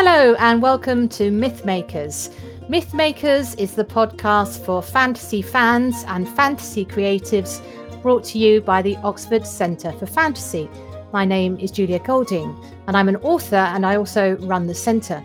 Hello, 0.00 0.34
and 0.38 0.60
welcome 0.60 1.08
to 1.08 1.30
Mythmakers. 1.30 2.28
Mythmakers 2.68 3.58
is 3.58 3.74
the 3.74 3.86
podcast 3.86 4.62
for 4.66 4.82
fantasy 4.82 5.40
fans 5.40 6.04
and 6.06 6.28
fantasy 6.28 6.84
creatives 6.84 7.62
brought 8.02 8.24
to 8.24 8.38
you 8.38 8.60
by 8.60 8.82
the 8.82 8.96
Oxford 8.98 9.46
Centre 9.46 9.92
for 9.92 10.04
Fantasy. 10.04 10.68
My 11.14 11.24
name 11.24 11.56
is 11.56 11.70
Julia 11.70 11.98
Golding, 12.00 12.62
and 12.86 12.94
I'm 12.94 13.08
an 13.08 13.16
author 13.16 13.56
and 13.56 13.86
I 13.86 13.96
also 13.96 14.36
run 14.40 14.66
the 14.66 14.74
centre. 14.74 15.24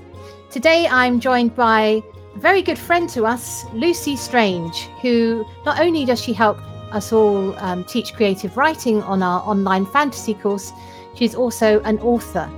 Today 0.50 0.88
I'm 0.88 1.20
joined 1.20 1.54
by 1.54 2.02
a 2.34 2.40
very 2.40 2.62
good 2.62 2.80
friend 2.80 3.10
to 3.10 3.26
us, 3.26 3.66
Lucy 3.74 4.16
Strange, 4.16 4.84
who 5.02 5.46
not 5.66 5.82
only 5.82 6.06
does 6.06 6.22
she 6.22 6.32
help 6.32 6.58
us 6.94 7.12
all 7.12 7.58
um, 7.60 7.84
teach 7.84 8.14
creative 8.14 8.56
writing 8.56 9.02
on 9.04 9.22
our 9.22 9.42
online 9.42 9.86
fantasy 9.86 10.34
course, 10.34 10.72
she's 11.16 11.36
also 11.36 11.82
an 11.82 12.00
author. 12.00 12.50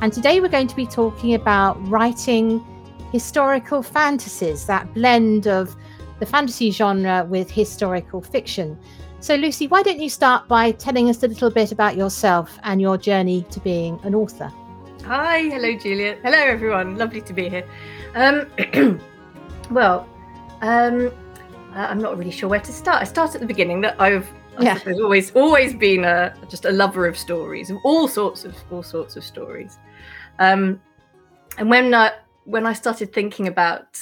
And 0.00 0.12
today 0.12 0.40
we're 0.40 0.48
going 0.48 0.66
to 0.66 0.76
be 0.76 0.86
talking 0.86 1.34
about 1.34 1.74
writing 1.88 2.64
historical 3.12 3.82
fantasies, 3.82 4.66
that 4.66 4.92
blend 4.94 5.46
of 5.46 5.74
the 6.18 6.26
fantasy 6.26 6.70
genre 6.70 7.24
with 7.28 7.50
historical 7.50 8.20
fiction. 8.20 8.78
So, 9.20 9.34
Lucy, 9.34 9.66
why 9.66 9.82
don't 9.82 10.00
you 10.00 10.10
start 10.10 10.46
by 10.46 10.72
telling 10.72 11.08
us 11.08 11.22
a 11.22 11.28
little 11.28 11.50
bit 11.50 11.72
about 11.72 11.96
yourself 11.96 12.58
and 12.62 12.80
your 12.80 12.96
journey 12.96 13.44
to 13.50 13.60
being 13.60 13.98
an 14.04 14.14
author? 14.14 14.52
Hi, 15.04 15.40
hello, 15.42 15.76
Julia. 15.76 16.18
Hello, 16.22 16.38
everyone. 16.38 16.96
Lovely 16.96 17.20
to 17.22 17.32
be 17.32 17.48
here. 17.48 17.64
Um, 18.14 19.00
well, 19.70 20.08
um, 20.60 21.10
uh, 21.78 21.86
I'm 21.88 22.00
not 22.00 22.18
really 22.18 22.32
sure 22.32 22.48
where 22.48 22.60
to 22.60 22.72
start. 22.72 23.00
I 23.00 23.04
start 23.04 23.36
at 23.36 23.40
the 23.40 23.46
beginning. 23.46 23.80
That 23.82 24.00
I've 24.00 24.28
yeah. 24.58 24.80
always 25.00 25.30
always 25.36 25.72
been 25.74 26.04
a 26.04 26.34
just 26.50 26.64
a 26.64 26.72
lover 26.72 27.06
of 27.06 27.16
stories, 27.16 27.70
of 27.70 27.78
all 27.84 28.08
sorts 28.08 28.44
of 28.44 28.56
all 28.72 28.82
sorts 28.82 29.16
of 29.16 29.22
stories. 29.22 29.78
Um, 30.40 30.80
and 31.56 31.70
when 31.70 31.94
uh, 31.94 32.10
when 32.44 32.66
I 32.66 32.72
started 32.72 33.12
thinking 33.12 33.46
about 33.46 34.00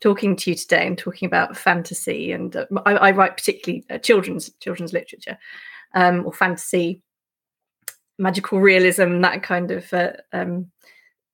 talking 0.00 0.36
to 0.36 0.50
you 0.50 0.56
today 0.56 0.86
and 0.86 0.96
talking 0.96 1.26
about 1.26 1.56
fantasy, 1.56 2.30
and 2.30 2.54
uh, 2.54 2.66
I, 2.86 2.92
I, 2.92 3.10
write 3.10 3.36
particularly 3.36 3.84
uh, 3.90 3.98
children's 3.98 4.48
children's 4.60 4.92
literature 4.92 5.36
um, 5.94 6.24
or 6.24 6.32
fantasy, 6.32 7.02
magical 8.18 8.60
realism, 8.60 9.20
that 9.22 9.42
kind 9.42 9.72
of 9.72 9.92
uh, 9.92 10.12
um, 10.32 10.70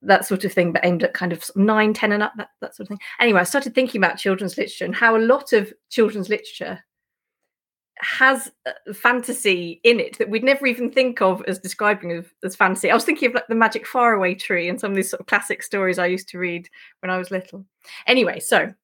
that 0.02 0.26
sort 0.26 0.44
of 0.44 0.52
thing, 0.52 0.72
but 0.72 0.84
aimed 0.84 1.02
at 1.02 1.14
kind 1.14 1.32
of 1.32 1.44
nine, 1.56 1.94
ten, 1.94 2.12
and 2.12 2.22
up, 2.22 2.32
that, 2.36 2.48
that 2.60 2.74
sort 2.74 2.84
of 2.84 2.88
thing. 2.88 3.00
Anyway, 3.20 3.40
I 3.40 3.44
started 3.44 3.74
thinking 3.74 4.00
about 4.00 4.18
children's 4.18 4.56
literature 4.56 4.84
and 4.84 4.94
how 4.94 5.16
a 5.16 5.18
lot 5.18 5.52
of 5.52 5.72
children's 5.90 6.28
literature 6.28 6.84
has 7.98 8.50
fantasy 8.94 9.80
in 9.82 9.98
it 9.98 10.18
that 10.18 10.28
we'd 10.28 10.44
never 10.44 10.66
even 10.66 10.90
think 10.90 11.22
of 11.22 11.42
as 11.46 11.58
describing 11.58 12.12
as, 12.12 12.26
as 12.44 12.54
fantasy. 12.54 12.90
I 12.90 12.94
was 12.94 13.04
thinking 13.04 13.28
of 13.28 13.34
like 13.34 13.46
the 13.48 13.54
Magic 13.54 13.86
Faraway 13.86 14.34
Tree 14.34 14.68
and 14.68 14.78
some 14.78 14.90
of 14.90 14.96
these 14.96 15.10
sort 15.10 15.20
of 15.20 15.26
classic 15.26 15.62
stories 15.62 15.98
I 15.98 16.06
used 16.06 16.28
to 16.28 16.38
read 16.38 16.68
when 17.00 17.10
I 17.10 17.16
was 17.16 17.30
little. 17.30 17.64
Anyway, 18.06 18.40
so 18.40 18.74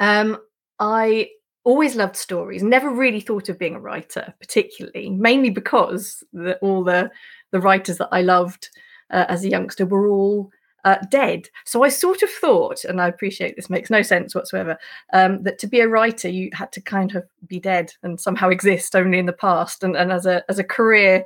um, 0.00 0.38
I 0.78 1.28
always 1.64 1.94
loved 1.94 2.16
stories. 2.16 2.62
Never 2.62 2.90
really 2.90 3.20
thought 3.20 3.50
of 3.50 3.58
being 3.58 3.74
a 3.74 3.80
writer, 3.80 4.32
particularly, 4.40 5.10
mainly 5.10 5.50
because 5.50 6.24
the, 6.32 6.56
all 6.58 6.82
the 6.82 7.10
the 7.50 7.60
writers 7.60 7.98
that 7.98 8.08
I 8.12 8.22
loved 8.22 8.70
uh, 9.12 9.26
as 9.28 9.44
a 9.44 9.48
youngster 9.48 9.86
we 9.86 9.92
were 9.92 10.08
all 10.08 10.50
uh, 10.84 10.96
dead. 11.10 11.48
So 11.64 11.84
I 11.84 11.88
sort 11.88 12.22
of 12.22 12.30
thought, 12.30 12.84
and 12.84 13.00
I 13.00 13.08
appreciate 13.08 13.54
this 13.54 13.70
makes 13.70 13.90
no 13.90 14.02
sense 14.02 14.34
whatsoever, 14.34 14.78
um, 15.12 15.42
that 15.44 15.58
to 15.60 15.66
be 15.66 15.80
a 15.80 15.88
writer 15.88 16.28
you 16.28 16.50
had 16.52 16.72
to 16.72 16.80
kind 16.80 17.14
of 17.14 17.24
be 17.46 17.60
dead 17.60 17.92
and 18.02 18.20
somehow 18.20 18.48
exist 18.48 18.96
only 18.96 19.18
in 19.18 19.26
the 19.26 19.32
past, 19.32 19.84
and, 19.84 19.96
and 19.96 20.10
as 20.12 20.26
a 20.26 20.42
as 20.48 20.58
a 20.58 20.64
career 20.64 21.24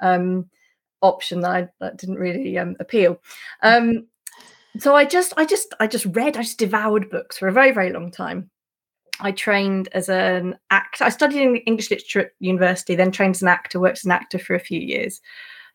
um, 0.00 0.48
option 1.00 1.40
that, 1.40 1.50
I, 1.50 1.68
that 1.80 1.96
didn't 1.96 2.16
really 2.16 2.58
um, 2.58 2.76
appeal. 2.80 3.20
Um, 3.62 4.06
so 4.78 4.94
I 4.94 5.04
just 5.04 5.32
I 5.36 5.46
just 5.46 5.74
I 5.80 5.86
just 5.86 6.06
read 6.06 6.36
I 6.36 6.42
just 6.42 6.58
devoured 6.58 7.10
books 7.10 7.38
for 7.38 7.48
a 7.48 7.52
very 7.52 7.72
very 7.72 7.92
long 7.92 8.10
time. 8.10 8.50
I 9.20 9.32
trained 9.32 9.88
as 9.92 10.08
an 10.08 10.56
actor. 10.70 11.02
I 11.02 11.08
studied 11.08 11.42
in 11.42 11.56
English 11.56 11.90
literature 11.90 12.20
at 12.20 12.32
university, 12.38 12.94
then 12.94 13.10
trained 13.10 13.34
as 13.34 13.42
an 13.42 13.48
actor, 13.48 13.80
worked 13.80 13.98
as 13.98 14.04
an 14.04 14.12
actor 14.12 14.38
for 14.38 14.54
a 14.54 14.60
few 14.60 14.78
years 14.78 15.20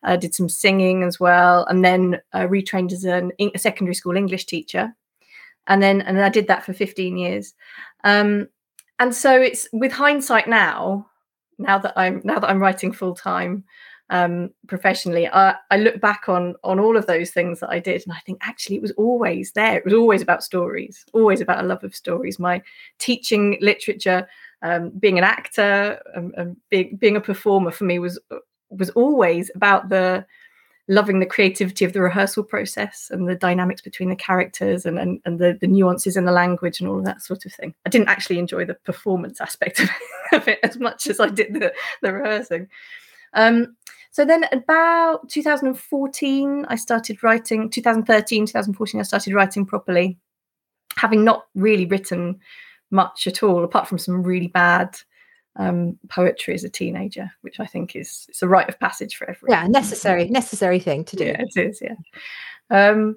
uh, 0.04 0.16
did 0.16 0.34
some 0.34 0.48
singing 0.48 1.02
as 1.02 1.18
well, 1.18 1.64
and 1.66 1.84
then 1.84 2.20
uh, 2.32 2.46
retrained 2.46 2.92
as 2.92 3.04
an, 3.04 3.32
a 3.38 3.58
secondary 3.58 3.94
school 3.94 4.16
English 4.16 4.46
teacher, 4.46 4.94
and 5.66 5.82
then 5.82 6.00
and 6.02 6.20
I 6.20 6.28
did 6.28 6.46
that 6.48 6.64
for 6.64 6.72
15 6.72 7.16
years. 7.16 7.54
Um, 8.04 8.48
and 8.98 9.14
so 9.14 9.40
it's 9.40 9.66
with 9.72 9.92
hindsight 9.92 10.48
now, 10.48 11.06
now 11.58 11.78
that 11.78 11.94
I'm 11.96 12.20
now 12.24 12.38
that 12.38 12.48
I'm 12.48 12.60
writing 12.60 12.92
full 12.92 13.14
time 13.14 13.64
um, 14.10 14.50
professionally, 14.68 15.26
I, 15.28 15.54
I 15.70 15.78
look 15.78 16.00
back 16.00 16.28
on 16.28 16.54
on 16.62 16.78
all 16.78 16.96
of 16.96 17.06
those 17.06 17.30
things 17.30 17.60
that 17.60 17.70
I 17.70 17.78
did, 17.78 18.02
and 18.04 18.12
I 18.12 18.20
think 18.20 18.38
actually 18.42 18.76
it 18.76 18.82
was 18.82 18.92
always 18.92 19.52
there. 19.52 19.76
It 19.76 19.84
was 19.84 19.94
always 19.94 20.22
about 20.22 20.44
stories, 20.44 21.04
always 21.12 21.40
about 21.40 21.64
a 21.64 21.66
love 21.66 21.82
of 21.84 21.94
stories. 21.94 22.38
My 22.38 22.62
teaching 22.98 23.56
literature, 23.60 24.28
um, 24.62 24.90
being 24.90 25.18
an 25.18 25.24
actor, 25.24 26.00
um, 26.14 26.32
um 26.36 26.56
being, 26.70 26.96
being 26.96 27.16
a 27.16 27.20
performer 27.20 27.70
for 27.70 27.84
me 27.84 27.98
was 27.98 28.18
was 28.76 28.90
always 28.90 29.50
about 29.54 29.88
the 29.88 30.24
loving 30.88 31.18
the 31.18 31.26
creativity 31.26 31.84
of 31.84 31.94
the 31.94 32.00
rehearsal 32.00 32.42
process 32.42 33.08
and 33.10 33.26
the 33.28 33.34
dynamics 33.34 33.80
between 33.80 34.10
the 34.10 34.16
characters 34.16 34.84
and, 34.84 34.98
and, 34.98 35.18
and 35.24 35.38
the, 35.38 35.56
the 35.60 35.66
nuances 35.66 36.16
in 36.16 36.26
the 36.26 36.32
language 36.32 36.78
and 36.78 36.88
all 36.88 36.98
of 36.98 37.06
that 37.06 37.22
sort 37.22 37.46
of 37.46 37.52
thing. 37.52 37.74
I 37.86 37.90
didn't 37.90 38.08
actually 38.08 38.38
enjoy 38.38 38.66
the 38.66 38.74
performance 38.74 39.40
aspect 39.40 39.80
of, 39.80 39.88
of 40.32 40.48
it 40.48 40.58
as 40.62 40.78
much 40.78 41.06
as 41.06 41.20
I 41.20 41.28
did 41.28 41.54
the, 41.54 41.72
the 42.02 42.12
rehearsing. 42.12 42.68
Um, 43.32 43.76
so 44.10 44.24
then 44.24 44.44
about 44.52 45.28
2014, 45.30 46.66
I 46.68 46.76
started 46.76 47.22
writing, 47.22 47.70
2013, 47.70 48.46
2014, 48.46 49.00
I 49.00 49.02
started 49.02 49.34
writing 49.34 49.64
properly, 49.64 50.18
having 50.96 51.24
not 51.24 51.46
really 51.54 51.86
written 51.86 52.38
much 52.90 53.26
at 53.26 53.42
all, 53.42 53.64
apart 53.64 53.88
from 53.88 53.98
some 53.98 54.22
really 54.22 54.48
bad 54.48 54.96
um, 55.56 55.98
poetry 56.08 56.54
as 56.54 56.64
a 56.64 56.68
teenager, 56.68 57.30
which 57.42 57.60
I 57.60 57.66
think 57.66 57.94
is 57.96 58.26
it's 58.28 58.42
a 58.42 58.48
rite 58.48 58.68
of 58.68 58.78
passage 58.80 59.16
for 59.16 59.28
everyone. 59.28 59.58
Yeah, 59.58 59.66
necessary, 59.68 60.28
necessary 60.28 60.80
thing 60.80 61.04
to 61.04 61.16
do. 61.16 61.24
Yeah, 61.24 61.42
it 61.42 61.56
is. 61.56 61.82
Yeah. 61.82 61.96
Um, 62.70 63.16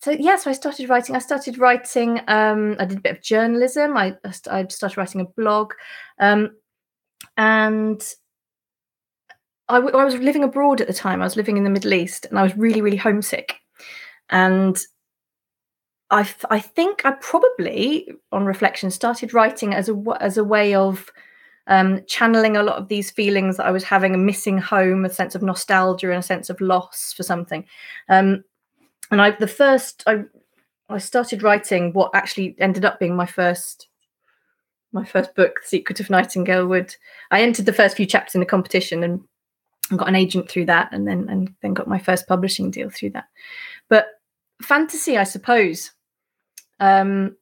so 0.00 0.12
yeah, 0.12 0.36
so 0.36 0.50
I 0.50 0.54
started 0.54 0.88
writing. 0.88 1.16
I 1.16 1.20
started 1.20 1.58
writing. 1.58 2.20
Um, 2.28 2.76
I 2.78 2.84
did 2.84 2.98
a 2.98 3.02
bit 3.02 3.16
of 3.16 3.22
journalism. 3.22 3.96
I 3.96 4.16
I 4.24 4.66
started 4.68 4.96
writing 4.96 5.20
a 5.20 5.24
blog, 5.24 5.72
um, 6.20 6.52
and 7.36 8.02
I, 9.68 9.76
w- 9.76 9.96
I 9.96 10.04
was 10.04 10.14
living 10.14 10.44
abroad 10.44 10.80
at 10.80 10.86
the 10.86 10.94
time. 10.94 11.20
I 11.20 11.24
was 11.24 11.36
living 11.36 11.56
in 11.56 11.64
the 11.64 11.70
Middle 11.70 11.94
East, 11.94 12.26
and 12.26 12.38
I 12.38 12.42
was 12.42 12.56
really 12.56 12.80
really 12.80 12.96
homesick. 12.96 13.56
And 14.30 14.78
I 16.10 16.28
I 16.50 16.60
think 16.60 17.04
I 17.04 17.12
probably, 17.12 18.08
on 18.30 18.44
reflection, 18.44 18.90
started 18.90 19.34
writing 19.34 19.74
as 19.74 19.88
a 19.88 19.96
as 20.20 20.38
a 20.38 20.44
way 20.44 20.74
of 20.74 21.10
um, 21.68 22.00
channeling 22.06 22.56
a 22.56 22.62
lot 22.62 22.76
of 22.76 22.88
these 22.88 23.10
feelings 23.10 23.56
that 23.56 23.66
I 23.66 23.70
was 23.70 23.84
having 23.84 24.14
a 24.14 24.18
missing 24.18 24.58
home, 24.58 25.04
a 25.04 25.10
sense 25.10 25.34
of 25.34 25.42
nostalgia, 25.42 26.08
and 26.08 26.18
a 26.18 26.22
sense 26.22 26.50
of 26.50 26.60
loss 26.60 27.12
for 27.12 27.22
something. 27.22 27.64
Um, 28.08 28.42
and 29.10 29.22
I, 29.22 29.30
the 29.32 29.46
first, 29.46 30.02
I, 30.06 30.24
I 30.88 30.98
started 30.98 31.42
writing 31.42 31.92
what 31.92 32.10
actually 32.14 32.56
ended 32.58 32.84
up 32.84 32.98
being 32.98 33.14
my 33.14 33.26
first, 33.26 33.88
my 34.92 35.04
first 35.04 35.34
book, 35.34 35.60
The 35.62 35.68
Secret 35.68 36.00
of 36.00 36.10
Nightingale 36.10 36.66
Wood. 36.66 36.96
I 37.30 37.42
entered 37.42 37.66
the 37.66 37.72
first 37.72 37.96
few 37.96 38.06
chapters 38.06 38.34
in 38.34 38.40
the 38.40 38.46
competition, 38.46 39.04
and 39.04 39.20
got 39.96 40.08
an 40.08 40.16
agent 40.16 40.50
through 40.50 40.66
that, 40.66 40.88
and 40.92 41.06
then 41.06 41.28
and 41.28 41.54
then 41.62 41.74
got 41.74 41.88
my 41.88 41.98
first 41.98 42.26
publishing 42.26 42.70
deal 42.70 42.90
through 42.90 43.10
that. 43.10 43.26
But 43.88 44.06
fantasy, 44.62 45.16
I 45.16 45.24
suppose, 45.24 45.92
um, 46.80 47.36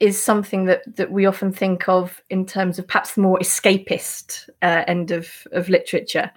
is 0.00 0.22
something 0.22 0.66
that 0.66 0.82
that 0.96 1.10
we 1.10 1.26
often 1.26 1.52
think 1.52 1.88
of 1.88 2.22
in 2.30 2.46
terms 2.46 2.78
of 2.78 2.86
perhaps 2.86 3.14
the 3.14 3.20
more 3.20 3.38
escapist 3.38 4.48
uh, 4.62 4.84
end 4.86 5.10
of 5.10 5.46
of 5.52 5.68
literature. 5.68 6.30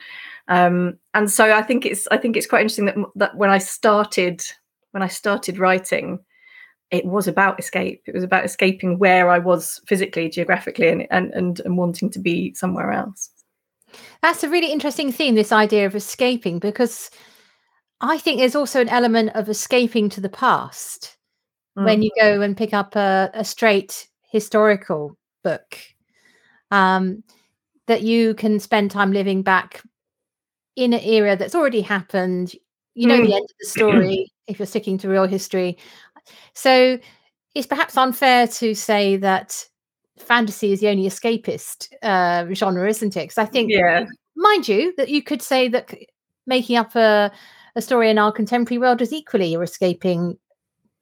Um, 0.48 0.98
and 1.13 1.30
so 1.30 1.54
I 1.54 1.62
think 1.62 1.86
it's 1.86 2.08
I 2.10 2.18
think 2.18 2.36
it's 2.36 2.48
quite 2.48 2.62
interesting 2.62 2.86
that 2.86 2.96
that 3.16 3.38
when 3.38 3.50
I 3.50 3.60
started 3.60 4.44
when 4.92 5.04
I 5.04 5.08
started 5.08 5.60
writing, 5.60 6.19
it 6.90 7.06
was 7.06 7.28
about 7.28 7.60
escape. 7.60 8.02
It 8.06 8.13
was 8.13 8.24
about 8.24 8.46
escaping 8.46 9.00
where 9.00 9.30
I 9.30 9.40
was 9.40 9.80
physically, 9.86 10.30
geographically, 10.30 10.90
and 10.90 11.07
and 11.12 11.31
and, 11.34 11.60
and 11.62 11.78
wanting 11.78 12.10
to 12.12 12.19
be 12.19 12.54
somewhere 12.56 12.92
else. 12.92 13.30
That's 14.22 14.44
a 14.44 14.50
really 14.50 14.72
interesting 14.72 15.12
theme, 15.12 15.36
this 15.36 15.52
idea 15.52 15.86
of 15.86 15.96
escaping, 15.96 16.60
because 16.60 17.12
I 18.00 18.18
think 18.18 18.40
there's 18.40 18.56
also 18.56 18.81
an 18.81 18.90
element 18.90 19.31
of 19.36 19.50
escaping 19.50 20.10
to 20.10 20.22
the 20.22 20.30
past 20.30 21.18
mm. 21.77 21.85
when 21.85 22.01
you 22.01 22.12
go 22.19 22.41
and 22.41 22.57
pick 22.57 22.73
up 22.73 22.95
a, 22.95 23.29
a 23.33 23.44
straight 23.44 24.07
historical 24.29 25.18
book. 25.44 25.77
Um, 26.71 27.23
that 27.88 28.03
you 28.03 28.33
can 28.35 28.59
spend 28.59 28.89
time 28.89 29.12
living 29.12 29.41
back 29.41 29.83
in 30.77 30.94
an 30.94 31.01
era 31.01 31.35
that's 31.35 31.56
already 31.56 31.81
happened. 31.81 32.56
You 32.94 33.07
know 33.07 33.19
mm. 33.19 33.25
the 33.27 33.33
end 33.33 33.44
of 33.44 33.56
the 33.59 33.68
story 33.68 34.31
if 34.47 34.59
you're 34.59 34.65
sticking 34.65 34.97
to 35.00 35.09
real 35.09 35.27
history. 35.27 35.77
So 36.53 37.00
it's 37.56 37.68
perhaps 37.68 37.97
unfair 37.97 38.47
to 38.47 38.73
say 38.73 39.18
that 39.18 39.65
fantasy 40.18 40.71
is 40.71 40.79
the 40.79 40.89
only 40.89 41.07
escapist 41.07 41.88
uh, 42.01 42.53
genre, 42.53 42.88
isn't 42.88 43.18
it? 43.18 43.23
Because 43.23 43.38
I 43.38 43.45
think, 43.45 43.71
yeah. 43.71 44.06
mind 44.35 44.68
you, 44.68 44.94
that 44.97 45.09
you 45.09 45.21
could 45.21 45.41
say 45.41 45.68
that 45.69 45.94
making 46.47 46.77
up 46.77 46.95
a, 46.95 47.31
a 47.75 47.81
story 47.81 48.09
in 48.09 48.18
our 48.18 48.31
contemporary 48.31 48.77
world 48.79 49.01
is 49.01 49.12
equally 49.12 49.51
you're 49.51 49.63
escaping 49.63 50.38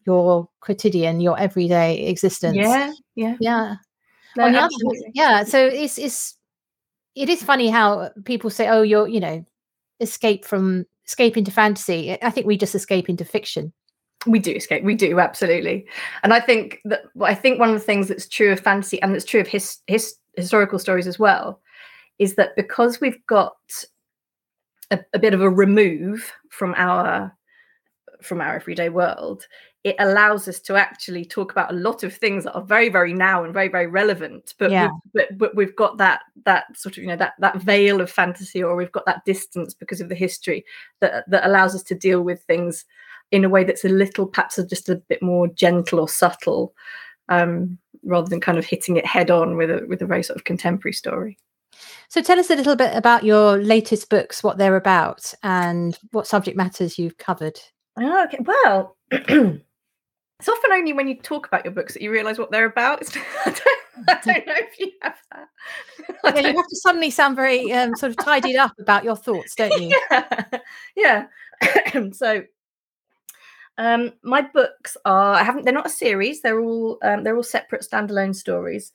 your 0.06 0.50
quotidian, 0.62 1.20
your 1.20 1.40
everyday 1.40 2.08
existence. 2.08 2.56
Yeah, 2.56 2.92
yeah, 3.16 3.38
yeah. 3.40 3.76
No, 4.38 4.46
On 4.46 4.54
the 4.54 4.60
other, 4.60 4.70
yeah. 5.14 5.44
So 5.44 5.66
it's 5.66 5.98
it's 5.98 6.36
it 7.16 7.30
is 7.30 7.44
funny 7.44 7.70
how 7.70 8.12
people 8.26 8.50
say, 8.50 8.68
"Oh, 8.68 8.82
you're 8.82 9.08
you 9.08 9.20
know, 9.20 9.46
escape 10.00 10.46
from 10.46 10.86
escape 11.08 11.38
into 11.38 11.52
fantasy." 11.52 12.18
I 12.22 12.30
think 12.30 12.46
we 12.46 12.58
just 12.58 12.76
escape 12.76 13.10
into 13.10 13.26
fiction 13.26 13.74
we 14.26 14.40
do 14.40 14.52
escape 14.52 14.84
we 14.84 14.96
do 14.96 15.20
absolutely 15.20 15.86
and 16.24 16.34
i 16.34 16.40
think 16.40 16.82
that 16.86 17.04
i 17.22 17.34
think 17.34 17.60
one 17.60 17.70
of 17.70 17.76
the 17.76 17.80
things 17.80 18.08
that's 18.08 18.28
true 18.28 18.52
of 18.52 18.60
fantasy 18.60 19.02
and 19.02 19.14
that's 19.14 19.26
true 19.26 19.40
of 19.40 19.48
his, 19.48 19.78
his 19.88 20.16
historical 20.36 20.80
stories 20.80 21.08
as 21.08 21.18
well 21.18 21.62
is 22.18 22.36
that 22.36 22.56
because 22.56 23.00
we've 23.00 23.26
got 23.28 23.56
a, 24.92 25.00
a, 25.14 25.20
bit 25.20 25.34
of 25.34 25.42
a 25.42 25.50
remove 25.50 26.34
from 26.50 26.74
our 26.76 27.36
from 28.22 28.42
our 28.42 28.56
everyday 28.56 28.90
world 28.90 29.48
it 29.86 29.96
allows 30.00 30.48
us 30.48 30.60
to 30.60 30.76
actually 30.76 31.24
talk 31.24 31.52
about 31.52 31.72
a 31.72 31.76
lot 31.76 32.04
of 32.04 32.14
things 32.14 32.44
that 32.44 32.54
are 32.54 32.62
very 32.62 32.90
very 32.90 33.14
now 33.14 33.44
and 33.44 33.54
very 33.54 33.70
very 33.70 33.88
relevant 33.88 34.54
but 34.60 34.72
yeah. 34.72 34.90
we've, 35.14 35.26
but, 35.30 35.38
but 35.38 35.56
we've 35.56 35.76
got 35.76 35.98
that 35.98 36.22
that 36.46 36.66
sort 36.76 36.98
of 36.98 37.04
you 37.04 37.08
know 37.08 37.16
that 37.16 37.34
that 37.40 37.58
veil 37.62 38.02
of 38.02 38.12
fantasy 38.12 38.62
or 38.62 38.76
we've 38.76 38.92
got 38.92 39.06
that 39.06 39.24
distance 39.26 39.74
because 39.74 40.02
of 40.02 40.10
the 40.10 40.16
history 40.16 40.66
that 41.00 41.24
that 41.30 41.48
allows 41.48 41.74
us 41.74 41.84
to 41.84 41.96
deal 41.96 42.22
with 42.22 42.42
things 42.44 42.86
in 43.32 43.44
a 43.44 43.50
way 43.50 43.64
that's 43.64 43.86
a 43.86 43.90
little 43.90 44.26
perhaps 44.26 44.60
just 44.70 44.90
a 44.90 44.96
bit 44.96 45.22
more 45.22 45.48
gentle 45.48 46.00
or 46.00 46.10
subtle 46.10 46.74
um, 47.30 47.78
rather 48.04 48.28
than 48.28 48.42
kind 48.42 48.58
of 48.58 48.66
hitting 48.66 48.98
it 48.98 49.06
head 49.06 49.32
on 49.32 49.56
with 49.56 49.70
a 49.70 49.86
with 49.88 50.02
a 50.02 50.06
very 50.06 50.24
sort 50.24 50.38
of 50.38 50.44
contemporary 50.44 50.94
story. 50.94 51.38
So 52.10 52.22
tell 52.22 52.40
us 52.40 52.50
a 52.50 52.56
little 52.56 52.76
bit 52.76 52.96
about 52.96 53.24
your 53.24 53.58
latest 53.58 54.10
books 54.10 54.44
what 54.44 54.58
they're 54.58 54.76
about 54.76 55.34
and 55.44 55.98
what 56.12 56.28
subject 56.28 56.58
matters 56.58 56.98
you've 56.98 57.18
covered. 57.18 57.60
Oh, 57.98 58.24
okay. 58.26 58.40
Well 58.42 58.98
it's 60.40 60.48
often 60.48 60.72
only 60.72 60.94
when 60.94 61.08
you 61.08 61.16
talk 61.16 61.48
about 61.48 61.66
your 61.66 61.74
books 61.74 61.94
that 61.94 62.02
you 62.02 62.12
realize 62.12 62.40
what 62.40 62.50
they're 62.50 62.66
about. 62.66 63.04
I 63.46 63.50
don't, 63.50 64.08
I 64.08 64.20
don't 64.24 64.48
know 64.48 64.54
if 64.56 64.80
you 64.80 64.92
have 65.02 65.18
that. 65.32 65.48
Yeah, 66.36 66.50
you 66.50 66.58
have 66.58 66.68
to 66.68 66.76
suddenly 66.76 67.12
sound 67.12 67.36
very 67.36 67.72
um, 67.74 67.96
sort 67.96 68.12
of 68.12 68.18
tidied 68.18 68.56
up 68.56 68.74
about 68.80 69.04
your 69.04 69.16
thoughts 69.16 69.54
don't 69.56 69.80
you? 69.82 69.98
Yeah, 70.12 70.46
yeah. 70.96 71.26
so 72.14 72.44
um, 73.78 74.14
my 74.24 74.42
books 74.42 74.98
are 75.06 75.36
I 75.36 75.44
haven't 75.44 75.66
they're 75.66 75.74
not 75.74 75.86
a 75.86 75.90
series 75.90 76.42
they're 76.42 76.60
all 76.60 76.98
um, 77.04 77.24
they're 77.24 77.36
all 77.36 77.44
separate 77.44 77.86
standalone 77.90 78.36
stories. 78.36 78.92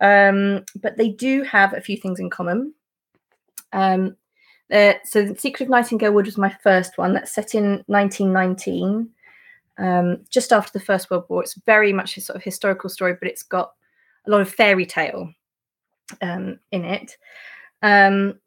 Um, 0.00 0.64
but 0.80 0.96
they 0.96 1.08
do 1.08 1.42
have 1.44 1.72
a 1.72 1.80
few 1.80 1.96
things 1.96 2.18
in 2.18 2.30
common. 2.30 2.74
Um, 3.72 4.16
uh, 4.72 4.94
so 5.04 5.24
the 5.24 5.38
Secret 5.38 5.66
of 5.66 5.70
Nightingale 5.70 6.12
Wood 6.12 6.26
was 6.26 6.36
my 6.36 6.54
first 6.62 6.98
one 6.98 7.14
that's 7.14 7.32
set 7.32 7.54
in 7.54 7.84
1919 7.86 9.13
um, 9.78 10.24
just 10.30 10.52
after 10.52 10.78
the 10.78 10.84
First 10.84 11.10
World 11.10 11.24
War 11.28 11.42
it's 11.42 11.54
very 11.66 11.92
much 11.92 12.16
a 12.16 12.20
sort 12.20 12.36
of 12.36 12.42
historical 12.42 12.90
story 12.90 13.14
but 13.18 13.28
it's 13.28 13.42
got 13.42 13.72
a 14.26 14.30
lot 14.30 14.40
of 14.40 14.48
fairy 14.48 14.86
tale 14.86 15.32
um, 16.22 16.58
in 16.72 16.84
it 16.84 17.16
um, 17.82 18.38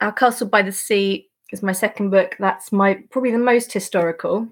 Our 0.00 0.12
Castle 0.12 0.46
by 0.48 0.62
the 0.62 0.72
Sea 0.72 1.28
is 1.52 1.62
my 1.62 1.72
second 1.72 2.10
book. 2.10 2.36
That's 2.38 2.70
my 2.70 3.02
probably 3.10 3.32
the 3.32 3.38
most 3.38 3.72
historical. 3.72 4.46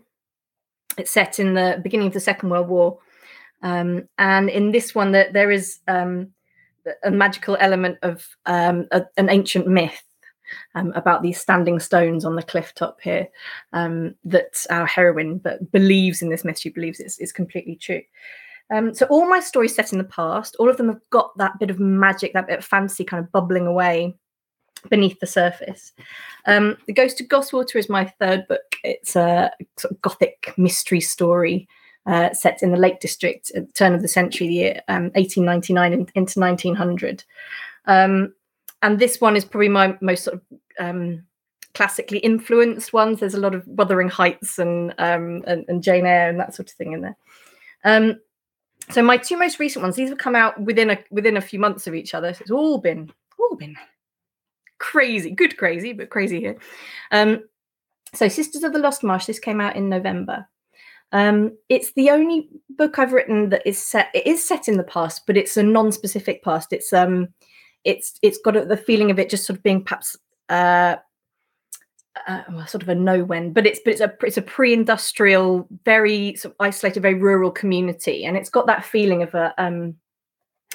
It's 0.96 1.10
set 1.10 1.38
in 1.38 1.54
the 1.54 1.80
beginning 1.82 2.08
of 2.08 2.14
the 2.14 2.20
Second 2.20 2.48
World 2.48 2.68
War, 2.68 2.98
um, 3.62 4.08
and 4.18 4.48
in 4.48 4.72
this 4.72 4.94
one, 4.94 5.12
that 5.12 5.34
there 5.34 5.50
is 5.50 5.78
um, 5.86 6.32
a 7.04 7.10
magical 7.10 7.56
element 7.60 7.98
of 8.02 8.26
um, 8.46 8.88
a, 8.90 9.04
an 9.16 9.28
ancient 9.28 9.66
myth 9.66 10.02
um, 10.74 10.92
about 10.94 11.22
these 11.22 11.40
standing 11.40 11.78
stones 11.80 12.24
on 12.24 12.36
the 12.36 12.42
cliff 12.42 12.74
top 12.74 13.00
here 13.00 13.28
um, 13.72 14.14
that 14.24 14.64
our 14.70 14.86
heroine 14.86 15.38
but 15.38 15.70
believes 15.72 16.22
in 16.22 16.30
this 16.30 16.44
myth. 16.44 16.58
She 16.58 16.70
believes 16.70 17.00
it's, 17.00 17.18
it's 17.18 17.32
completely 17.32 17.76
true. 17.76 18.02
Um, 18.70 18.94
so 18.94 19.06
all 19.06 19.28
my 19.28 19.40
stories 19.40 19.74
set 19.74 19.92
in 19.92 19.98
the 19.98 20.04
past, 20.04 20.56
all 20.58 20.68
of 20.68 20.76
them 20.76 20.88
have 20.88 21.00
got 21.10 21.36
that 21.38 21.58
bit 21.58 21.70
of 21.70 21.80
magic, 21.80 22.34
that 22.34 22.46
bit 22.46 22.58
of 22.58 22.64
fantasy 22.64 23.04
kind 23.04 23.24
of 23.24 23.32
bubbling 23.32 23.66
away 23.66 24.14
beneath 24.90 25.18
the 25.20 25.26
surface. 25.26 25.92
Um, 26.44 26.76
the 26.86 26.92
Ghost 26.92 27.20
of 27.20 27.28
Gosswater 27.28 27.76
is 27.76 27.88
my 27.88 28.04
third 28.04 28.46
book. 28.46 28.76
It's 28.84 29.16
a 29.16 29.50
sort 29.76 29.92
of 29.92 30.02
gothic 30.02 30.54
mystery 30.56 31.00
story 31.00 31.68
uh, 32.06 32.32
set 32.32 32.62
in 32.62 32.70
the 32.70 32.78
Lake 32.78 33.00
District 33.00 33.50
at 33.54 33.66
the 33.66 33.72
turn 33.72 33.94
of 33.94 34.02
the 34.02 34.08
century, 34.08 34.48
the 34.48 34.54
year 34.54 34.82
um, 34.88 35.04
1899 35.14 35.92
in, 35.92 36.00
into 36.14 36.40
1900. 36.40 37.24
Um, 37.86 38.34
and 38.82 38.98
this 38.98 39.20
one 39.20 39.36
is 39.36 39.44
probably 39.44 39.68
my 39.68 39.96
most 40.00 40.24
sort 40.24 40.36
of 40.36 40.42
um, 40.78 41.24
classically 41.74 42.18
influenced 42.18 42.92
ones. 42.92 43.20
There's 43.20 43.34
a 43.34 43.40
lot 43.40 43.54
of 43.54 43.66
Wuthering 43.66 44.08
Heights 44.08 44.58
and, 44.58 44.94
um, 44.98 45.42
and, 45.46 45.64
and 45.68 45.82
Jane 45.82 46.06
Eyre 46.06 46.28
and 46.28 46.40
that 46.40 46.54
sort 46.54 46.70
of 46.70 46.76
thing 46.76 46.92
in 46.92 47.00
there. 47.02 47.16
Um, 47.84 48.20
so 48.90 49.02
my 49.02 49.16
two 49.16 49.36
most 49.36 49.58
recent 49.58 49.82
ones, 49.82 49.96
these 49.96 50.08
have 50.08 50.18
come 50.18 50.36
out 50.36 50.60
within 50.60 50.90
a 50.90 50.98
within 51.10 51.36
a 51.36 51.42
few 51.42 51.58
months 51.58 51.86
of 51.86 51.94
each 51.94 52.14
other. 52.14 52.32
So 52.32 52.40
it's 52.40 52.50
all 52.50 52.78
been 52.78 53.12
all 53.38 53.56
been 53.56 53.76
crazy, 54.78 55.30
good 55.30 55.56
crazy, 55.56 55.92
but 55.92 56.10
crazy 56.10 56.40
here. 56.40 56.58
Um, 57.10 57.42
so, 58.14 58.28
Sisters 58.28 58.64
of 58.64 58.72
the 58.72 58.78
Lost 58.78 59.02
Marsh, 59.02 59.26
this 59.26 59.38
came 59.38 59.60
out 59.60 59.76
in 59.76 59.88
November. 59.88 60.48
Um, 61.12 61.56
it's 61.68 61.92
the 61.92 62.10
only 62.10 62.48
book 62.70 62.98
I've 62.98 63.12
written 63.12 63.50
that 63.50 63.66
is 63.66 63.78
set. 63.78 64.08
It 64.14 64.26
is 64.26 64.46
set 64.46 64.68
in 64.68 64.76
the 64.76 64.84
past, 64.84 65.26
but 65.26 65.36
it's 65.36 65.56
a 65.56 65.62
non-specific 65.62 66.42
past. 66.42 66.72
It's 66.72 66.92
um, 66.92 67.28
it's 67.84 68.18
it's 68.22 68.38
got 68.38 68.56
a, 68.56 68.64
the 68.64 68.76
feeling 68.76 69.10
of 69.10 69.18
it 69.18 69.30
just 69.30 69.46
sort 69.46 69.58
of 69.58 69.62
being 69.62 69.84
perhaps 69.84 70.16
uh, 70.48 70.96
uh, 72.26 72.66
sort 72.66 72.82
of 72.82 72.88
a 72.88 72.94
no 72.94 73.24
when, 73.24 73.52
but 73.52 73.66
it's 73.66 73.80
but 73.84 73.92
it's 73.92 74.00
a 74.00 74.12
it's 74.22 74.36
a 74.36 74.42
pre-industrial, 74.42 75.66
very 75.84 76.34
sort 76.36 76.52
of 76.52 76.56
isolated, 76.60 77.00
very 77.00 77.14
rural 77.14 77.50
community, 77.50 78.24
and 78.24 78.36
it's 78.36 78.50
got 78.50 78.66
that 78.66 78.84
feeling 78.84 79.22
of 79.22 79.34
a 79.34 79.54
um, 79.58 79.94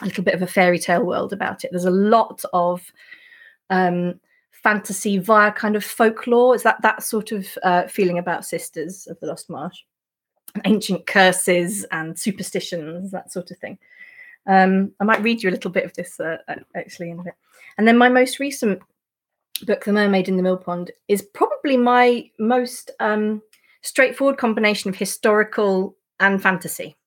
a 0.01 0.05
little 0.05 0.23
bit 0.23 0.33
of 0.33 0.41
a 0.41 0.47
fairy 0.47 0.79
tale 0.79 1.03
world 1.03 1.33
about 1.33 1.63
it. 1.63 1.71
There's 1.71 1.85
a 1.85 1.91
lot 1.91 2.43
of 2.53 2.91
um, 3.69 4.19
fantasy 4.51 5.17
via 5.17 5.51
kind 5.51 5.75
of 5.75 5.83
folklore. 5.83 6.55
Is 6.55 6.63
that 6.63 6.81
that 6.81 7.03
sort 7.03 7.31
of 7.31 7.47
uh, 7.63 7.87
feeling 7.87 8.17
about 8.17 8.45
Sisters 8.45 9.07
of 9.07 9.19
the 9.19 9.27
Lost 9.27 9.49
Marsh? 9.49 9.79
Ancient 10.65 11.07
curses 11.07 11.83
and 11.91 12.17
superstitions, 12.17 13.11
that 13.11 13.31
sort 13.31 13.49
of 13.51 13.57
thing. 13.57 13.77
Um, 14.47 14.91
I 14.99 15.03
might 15.03 15.23
read 15.23 15.41
you 15.41 15.49
a 15.49 15.51
little 15.51 15.71
bit 15.71 15.85
of 15.85 15.93
this 15.93 16.19
uh, 16.19 16.37
actually 16.75 17.09
in 17.11 17.19
a 17.19 17.23
bit. 17.23 17.35
And 17.77 17.87
then 17.87 17.97
my 17.97 18.09
most 18.09 18.39
recent 18.39 18.81
book, 19.65 19.85
The 19.85 19.93
Mermaid 19.93 20.27
in 20.27 20.37
the 20.37 20.43
Mill 20.43 20.57
Pond, 20.57 20.91
is 21.07 21.21
probably 21.21 21.77
my 21.77 22.29
most 22.39 22.91
um, 22.99 23.41
straightforward 23.81 24.37
combination 24.37 24.89
of 24.89 24.95
historical 24.95 25.95
and 26.19 26.41
fantasy. 26.41 26.97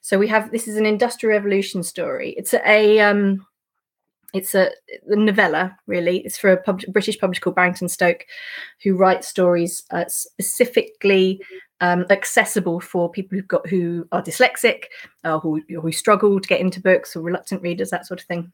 So 0.00 0.18
we 0.18 0.28
have 0.28 0.50
this 0.50 0.68
is 0.68 0.76
an 0.76 0.86
industrial 0.86 1.36
revolution 1.36 1.82
story. 1.82 2.34
It's 2.36 2.54
a 2.54 3.00
um, 3.00 3.44
it's 4.34 4.54
a, 4.54 4.70
a 5.08 5.16
novella 5.16 5.78
really 5.86 6.18
it's 6.18 6.36
for 6.36 6.50
a 6.50 6.60
pub- 6.60 6.82
british 6.88 7.18
publisher 7.18 7.40
called 7.40 7.56
barrington 7.56 7.88
stoke 7.88 8.26
who 8.82 8.96
writes 8.96 9.28
stories 9.28 9.84
uh, 9.92 10.04
specifically 10.08 11.40
um, 11.84 12.06
accessible 12.08 12.80
for 12.80 13.10
people 13.10 13.36
who've 13.36 13.48
got 13.48 13.66
who 13.66 14.08
are 14.10 14.22
dyslexic 14.22 14.84
or 15.22 15.38
who, 15.38 15.62
who 15.68 15.92
struggle 15.92 16.40
to 16.40 16.48
get 16.48 16.60
into 16.60 16.80
books 16.80 17.14
or 17.14 17.20
reluctant 17.20 17.60
readers 17.60 17.90
that 17.90 18.06
sort 18.06 18.20
of 18.20 18.26
thing 18.26 18.50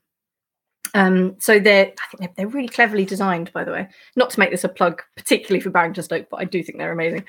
Um, 0.95 1.37
so 1.39 1.61
they're 1.61 1.87
I 1.87 2.07
think 2.09 2.21
they're, 2.21 2.33
they're, 2.37 2.49
really 2.49 2.69
cleverly 2.69 3.05
designed, 3.05 3.53
by 3.53 3.63
the 3.63 3.71
way. 3.71 3.89
Not 4.17 4.31
to 4.31 4.41
make 4.41 4.51
this 4.51 4.65
a 4.65 4.69
plug, 4.69 5.03
particularly 5.17 5.61
for 5.61 5.71
Barrington 5.71 6.03
Stoke, 6.03 6.27
but 6.29 6.41
I 6.41 6.45
do 6.45 6.61
think 6.65 6.79
they're 6.79 6.91
amazing. 6.91 7.25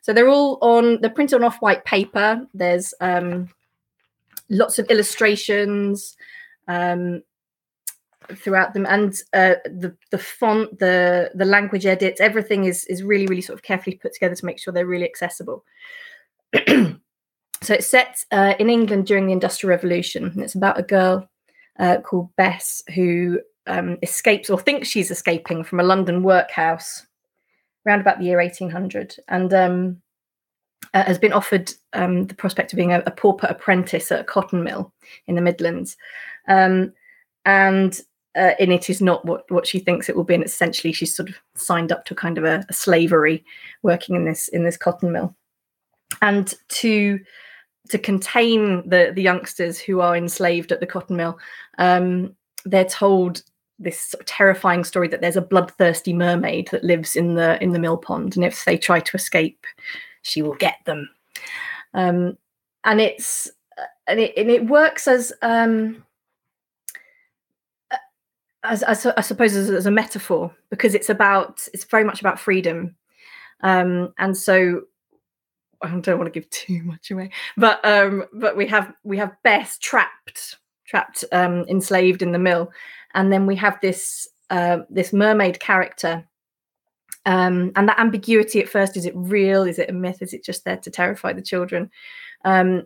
So 0.00 0.14
they're 0.14 0.30
all 0.30 0.56
on 0.62 1.00
they're 1.02 1.10
printed 1.10 1.36
on 1.36 1.44
off-white 1.44 1.84
paper. 1.84 2.46
There's 2.54 2.94
um, 3.00 3.50
lots 4.48 4.78
of 4.78 4.86
illustrations 4.86 6.16
um, 6.66 7.22
throughout 8.34 8.74
them, 8.74 8.86
and 8.86 9.14
uh, 9.32 9.54
the 9.64 9.96
the 10.10 10.18
font, 10.18 10.78
the 10.78 11.30
the 11.34 11.44
language 11.44 11.86
edits, 11.86 12.20
everything 12.20 12.64
is 12.64 12.84
is 12.86 13.02
really 13.02 13.26
really 13.26 13.42
sort 13.42 13.58
of 13.58 13.62
carefully 13.62 13.96
put 13.96 14.12
together 14.12 14.34
to 14.34 14.46
make 14.46 14.58
sure 14.58 14.72
they're 14.72 14.86
really 14.86 15.04
accessible. 15.04 15.64
so 16.66 17.74
it's 17.74 17.86
set 17.86 18.24
uh, 18.30 18.54
in 18.58 18.70
England 18.70 19.06
during 19.06 19.26
the 19.26 19.32
Industrial 19.32 19.70
Revolution, 19.70 20.24
and 20.24 20.42
it's 20.42 20.54
about 20.54 20.78
a 20.78 20.82
girl 20.82 21.28
uh, 21.78 21.98
called 21.98 22.34
Bess 22.36 22.82
who 22.94 23.40
um, 23.66 23.98
escapes 24.02 24.50
or 24.50 24.58
thinks 24.58 24.88
she's 24.88 25.10
escaping 25.10 25.64
from 25.64 25.80
a 25.80 25.84
London 25.84 26.22
workhouse 26.22 27.06
around 27.86 28.00
about 28.00 28.18
the 28.18 28.24
year 28.24 28.38
1800 28.38 29.16
and 29.28 29.54
um, 29.54 30.02
uh, 30.94 31.04
has 31.04 31.18
been 31.18 31.32
offered 31.32 31.72
um, 31.92 32.26
the 32.26 32.34
prospect 32.34 32.72
of 32.72 32.76
being 32.76 32.92
a, 32.92 33.02
a, 33.06 33.10
pauper 33.10 33.46
apprentice 33.46 34.12
at 34.12 34.20
a 34.20 34.24
cotton 34.24 34.62
mill 34.62 34.92
in 35.26 35.34
the 35.34 35.40
Midlands. 35.40 35.96
Um, 36.48 36.92
and 37.44 37.98
uh, 38.36 38.52
in 38.58 38.72
it 38.72 38.88
is 38.88 39.00
not 39.00 39.24
what, 39.24 39.50
what 39.50 39.66
she 39.66 39.78
thinks 39.78 40.08
it 40.08 40.16
will 40.16 40.24
be. 40.24 40.34
And 40.34 40.44
essentially, 40.44 40.92
she's 40.92 41.14
sort 41.14 41.28
of 41.28 41.36
signed 41.54 41.92
up 41.92 42.04
to 42.06 42.14
kind 42.14 42.38
of 42.38 42.44
a, 42.44 42.64
a 42.68 42.72
slavery 42.72 43.44
working 43.82 44.14
in 44.14 44.24
this 44.24 44.48
in 44.48 44.64
this 44.64 44.76
cotton 44.76 45.12
mill. 45.12 45.34
And 46.20 46.52
to 46.68 47.20
to 47.88 47.98
contain 47.98 48.88
the 48.88 49.12
the 49.14 49.22
youngsters 49.22 49.78
who 49.78 50.00
are 50.00 50.16
enslaved 50.16 50.72
at 50.72 50.80
the 50.80 50.86
cotton 50.86 51.16
mill, 51.16 51.38
um, 51.78 52.34
they're 52.64 52.84
told 52.84 53.42
this 53.78 54.00
sort 54.00 54.20
of 54.20 54.26
terrifying 54.26 54.84
story 54.84 55.08
that 55.08 55.20
there's 55.20 55.36
a 55.36 55.42
bloodthirsty 55.42 56.12
mermaid 56.12 56.68
that 56.68 56.84
lives 56.84 57.16
in 57.16 57.34
the 57.34 57.62
in 57.62 57.72
the 57.72 57.78
mill 57.78 57.96
pond, 57.96 58.36
and 58.36 58.44
if 58.44 58.64
they 58.64 58.78
try 58.78 59.00
to 59.00 59.16
escape, 59.16 59.66
she 60.22 60.42
will 60.42 60.54
get 60.54 60.76
them. 60.86 61.08
Um, 61.94 62.38
and 62.84 63.00
it's 63.00 63.50
and 64.06 64.20
it 64.20 64.32
and 64.36 64.50
it 64.50 64.66
works 64.66 65.06
as 65.06 65.32
um, 65.42 66.04
as, 68.64 68.82
as 68.82 69.06
I 69.06 69.20
suppose 69.20 69.54
as, 69.54 69.70
as, 69.70 69.86
a 69.86 69.90
metaphor 69.90 70.54
because 70.70 70.94
it's 70.94 71.10
about 71.10 71.66
it's 71.72 71.84
very 71.84 72.04
much 72.04 72.20
about 72.20 72.38
freedom, 72.38 72.96
um, 73.62 74.12
and 74.18 74.36
so 74.36 74.82
I 75.82 75.88
don't 75.88 76.18
want 76.18 76.32
to 76.32 76.40
give 76.40 76.48
too 76.50 76.82
much 76.84 77.10
away, 77.10 77.30
but 77.56 77.84
um, 77.84 78.24
but 78.32 78.56
we 78.56 78.66
have 78.68 78.92
we 79.04 79.18
have 79.18 79.32
Bess 79.42 79.78
trapped 79.78 80.58
trapped 80.86 81.24
um, 81.32 81.64
enslaved 81.68 82.22
in 82.22 82.32
the 82.32 82.38
mill, 82.38 82.70
and 83.14 83.32
then 83.32 83.46
we 83.46 83.56
have 83.56 83.78
this 83.80 84.28
uh, 84.50 84.78
this 84.90 85.12
mermaid 85.12 85.60
character. 85.60 86.26
Um, 87.24 87.70
and 87.76 87.88
that 87.88 88.00
ambiguity 88.00 88.60
at 88.60 88.68
first 88.68 88.96
is 88.96 89.06
it 89.06 89.14
real? 89.14 89.62
Is 89.62 89.78
it 89.78 89.88
a 89.88 89.92
myth? 89.92 90.22
Is 90.22 90.34
it 90.34 90.44
just 90.44 90.64
there 90.64 90.78
to 90.78 90.90
terrify 90.90 91.32
the 91.32 91.40
children? 91.40 91.88
Um, 92.44 92.82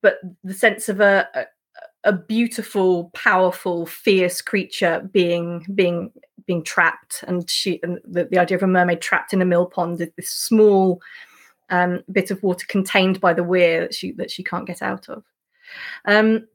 but 0.00 0.18
the 0.42 0.54
sense 0.54 0.88
of 0.88 1.00
a, 1.00 1.46
a 2.04 2.12
beautiful, 2.12 3.10
powerful, 3.14 3.86
fierce 3.86 4.40
creature 4.40 5.08
being 5.12 5.66
being 5.74 6.12
being 6.46 6.62
trapped, 6.62 7.24
and 7.26 7.50
she 7.50 7.80
and 7.82 7.98
the, 8.04 8.24
the 8.24 8.38
idea 8.38 8.56
of 8.56 8.62
a 8.62 8.66
mermaid 8.66 9.00
trapped 9.00 9.32
in 9.32 9.42
a 9.42 9.46
mill 9.46 9.66
pond, 9.66 9.98
this 9.98 10.30
small 10.30 11.00
um, 11.70 12.02
bit 12.12 12.30
of 12.30 12.42
water 12.42 12.66
contained 12.68 13.20
by 13.20 13.32
the 13.32 13.42
weir 13.42 13.80
that 13.80 13.94
she 13.94 14.12
that 14.12 14.30
she 14.30 14.44
can't 14.44 14.66
get 14.66 14.82
out 14.82 15.08
of. 15.08 15.24
Um, 16.04 16.46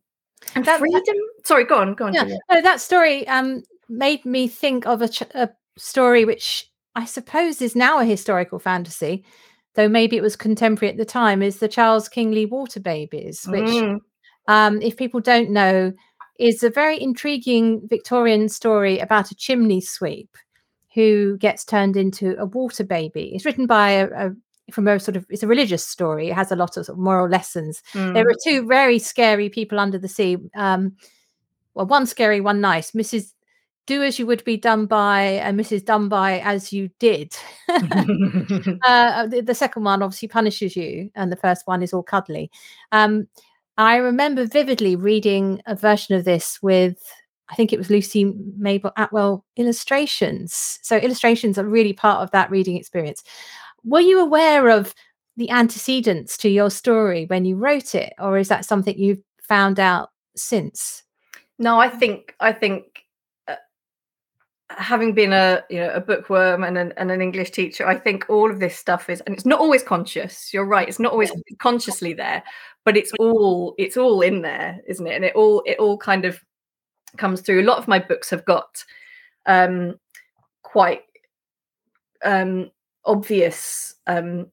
and 0.55 0.63
that, 0.65 0.79
freedom. 0.79 1.01
That, 1.03 1.47
sorry, 1.47 1.65
go 1.65 1.79
on, 1.79 1.95
go 1.95 2.05
on. 2.05 2.13
Yeah, 2.13 2.37
no, 2.49 2.61
that 2.61 2.79
story 2.79 3.27
um, 3.27 3.63
made 3.89 4.23
me 4.25 4.47
think 4.47 4.85
of 4.85 5.01
a, 5.01 5.09
ch- 5.09 5.23
a 5.33 5.49
story 5.77 6.23
which 6.25 6.69
I 6.95 7.05
suppose 7.05 7.61
is 7.61 7.75
now 7.75 7.99
a 7.99 8.05
historical 8.05 8.59
fantasy, 8.59 9.25
though 9.73 9.89
maybe 9.89 10.15
it 10.15 10.21
was 10.21 10.35
contemporary 10.35 10.91
at 10.91 10.97
the 10.97 11.05
time. 11.05 11.41
Is 11.41 11.57
the 11.57 11.67
Charles 11.67 12.07
Kingsley 12.07 12.45
Water 12.45 12.79
Babies, 12.79 13.45
which 13.49 13.65
mm 13.65 13.99
um, 14.49 14.81
if 14.81 14.97
people 14.97 15.19
don't 15.21 15.51
know, 15.51 15.93
is 16.39 16.63
a 16.63 16.71
very 16.71 16.99
intriguing 16.99 17.87
Victorian 17.87 18.49
story 18.49 18.97
about 18.97 19.29
a 19.29 19.35
chimney 19.35 19.79
sweep 19.79 20.35
who 20.95 21.37
gets 21.37 21.63
turned 21.63 21.95
into 21.95 22.35
a 22.39 22.45
water 22.45 22.83
baby. 22.83 23.31
It's 23.35 23.45
written 23.45 23.67
by 23.67 23.91
a, 23.91 24.07
a 24.07 24.31
from 24.71 24.87
a 24.87 24.99
sort 24.99 25.15
of 25.15 25.25
it's 25.29 25.43
a 25.43 25.47
religious 25.47 25.85
story. 25.85 26.29
It 26.29 26.35
has 26.35 26.51
a 26.51 26.55
lot 26.55 26.77
of, 26.77 26.85
sort 26.85 26.97
of 26.97 27.03
moral 27.03 27.29
lessons. 27.29 27.83
Mm. 27.93 28.15
There 28.15 28.27
are 28.27 28.35
two 28.43 28.65
very 28.65 28.97
scary 28.97 29.49
people 29.49 29.79
under 29.79 29.99
the 29.99 30.07
sea. 30.07 30.37
Um, 30.55 30.95
well, 31.75 31.85
one 31.85 32.07
scary, 32.07 32.41
one 32.41 32.59
nice. 32.59 32.91
Mrs. 32.91 33.33
Do 33.85 34.03
as 34.03 34.19
you 34.19 34.25
would 34.27 34.43
be 34.43 34.57
done 34.57 34.85
by, 34.85 35.21
and 35.21 35.59
Mrs. 35.59 35.85
Done 35.85 36.09
by 36.09 36.39
as 36.41 36.73
you 36.73 36.89
did. 36.99 37.35
uh, 37.69 39.25
the, 39.27 39.41
the, 39.43 39.55
second 39.55 39.83
one 39.83 40.03
obviously 40.03 40.27
punishes 40.27 40.75
you, 40.75 41.09
and 41.15 41.31
the 41.31 41.35
first 41.35 41.65
one 41.65 41.81
is 41.81 41.91
all 41.91 42.03
cuddly. 42.03 42.51
Um, 42.91 43.27
I 43.79 43.95
remember 43.95 44.45
vividly 44.45 44.97
reading 44.97 45.61
a 45.65 45.73
version 45.73 46.13
of 46.13 46.25
this 46.25 46.59
with, 46.61 46.97
I 47.47 47.55
think 47.55 47.71
it 47.71 47.77
was 47.77 47.89
Lucy 47.89 48.33
Mabel 48.57 48.91
Attwell 48.97 49.45
illustrations. 49.55 50.79
So 50.83 50.97
illustrations 50.97 51.57
are 51.57 51.63
really 51.63 51.93
part 51.93 52.21
of 52.21 52.29
that 52.31 52.51
reading 52.51 52.75
experience. 52.75 53.23
Were 53.85 54.01
you 54.01 54.19
aware 54.19 54.67
of 54.69 54.93
the 55.37 55.49
antecedents 55.49 56.35
to 56.39 56.49
your 56.49 56.69
story 56.69 57.25
when 57.27 57.45
you 57.45 57.55
wrote 57.55 57.95
it, 57.95 58.11
or 58.19 58.37
is 58.37 58.49
that 58.49 58.65
something 58.65 58.99
you've 58.99 59.23
found 59.41 59.79
out 59.79 60.09
since? 60.35 61.03
No, 61.57 61.79
I 61.79 61.87
think 61.87 62.35
I 62.41 62.51
think 62.51 63.05
having 64.69 65.13
been 65.13 65.33
a 65.33 65.63
you 65.69 65.79
know 65.79 65.91
a 65.91 65.99
bookworm 65.99 66.63
and 66.63 66.77
an, 66.77 66.93
and 66.97 67.11
an 67.11 67.21
English 67.21 67.51
teacher, 67.51 67.87
I 67.87 67.97
think 67.97 68.25
all 68.29 68.51
of 68.51 68.59
this 68.59 68.77
stuff 68.77 69.09
is, 69.09 69.21
and 69.21 69.35
it's 69.35 69.45
not 69.45 69.59
always 69.59 69.83
conscious. 69.83 70.53
You're 70.53 70.65
right; 70.65 70.87
it's 70.87 70.99
not 70.99 71.11
always 71.11 71.31
consciously 71.59 72.13
there, 72.13 72.43
but 72.85 72.97
it's 72.97 73.11
all 73.19 73.75
it's 73.77 73.97
all 73.97 74.21
in 74.21 74.41
there 74.41 74.79
isn't 74.87 75.05
it 75.05 75.15
and 75.15 75.25
it 75.25 75.35
all 75.35 75.61
it 75.65 75.77
all 75.77 75.97
kind 75.97 76.25
of 76.25 76.39
comes 77.17 77.41
through 77.41 77.61
a 77.61 77.69
lot 77.69 77.77
of 77.77 77.87
my 77.87 77.99
books 77.99 78.29
have 78.29 78.45
got 78.45 78.83
um 79.45 79.95
quite 80.63 81.03
um 82.23 82.71
obvious 83.05 83.95
um 84.07 84.47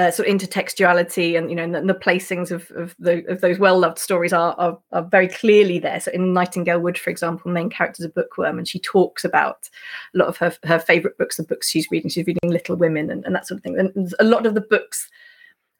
uh, 0.00 0.10
sort 0.10 0.28
of 0.28 0.34
intertextuality 0.34 1.36
and 1.36 1.50
you 1.50 1.56
know 1.56 1.62
and 1.62 1.74
the, 1.74 1.78
and 1.78 1.90
the 1.90 1.94
placings 1.94 2.50
of 2.50 2.70
of, 2.70 2.96
the, 2.98 3.22
of 3.30 3.42
those 3.42 3.58
well 3.58 3.78
loved 3.78 3.98
stories 3.98 4.32
are, 4.32 4.54
are, 4.58 4.78
are 4.92 5.02
very 5.02 5.28
clearly 5.28 5.78
there. 5.78 6.00
So 6.00 6.10
in 6.12 6.32
Nightingale 6.32 6.80
Wood, 6.80 6.96
for 6.96 7.10
example, 7.10 7.50
the 7.50 7.54
main 7.54 7.68
character 7.68 8.02
is 8.02 8.06
a 8.06 8.10
bookworm, 8.10 8.56
and 8.56 8.66
she 8.66 8.78
talks 8.78 9.24
about 9.24 9.68
a 10.14 10.18
lot 10.18 10.28
of 10.28 10.38
her 10.38 10.54
her 10.64 10.78
favorite 10.78 11.18
books 11.18 11.38
and 11.38 11.46
books 11.46 11.68
she's 11.68 11.90
reading. 11.90 12.08
She's 12.08 12.26
reading 12.26 12.50
Little 12.50 12.76
Women 12.76 13.10
and, 13.10 13.24
and 13.26 13.34
that 13.34 13.46
sort 13.46 13.58
of 13.58 13.62
thing. 13.62 13.78
And 13.78 14.14
a 14.18 14.24
lot 14.24 14.46
of 14.46 14.54
the 14.54 14.62
books 14.62 15.08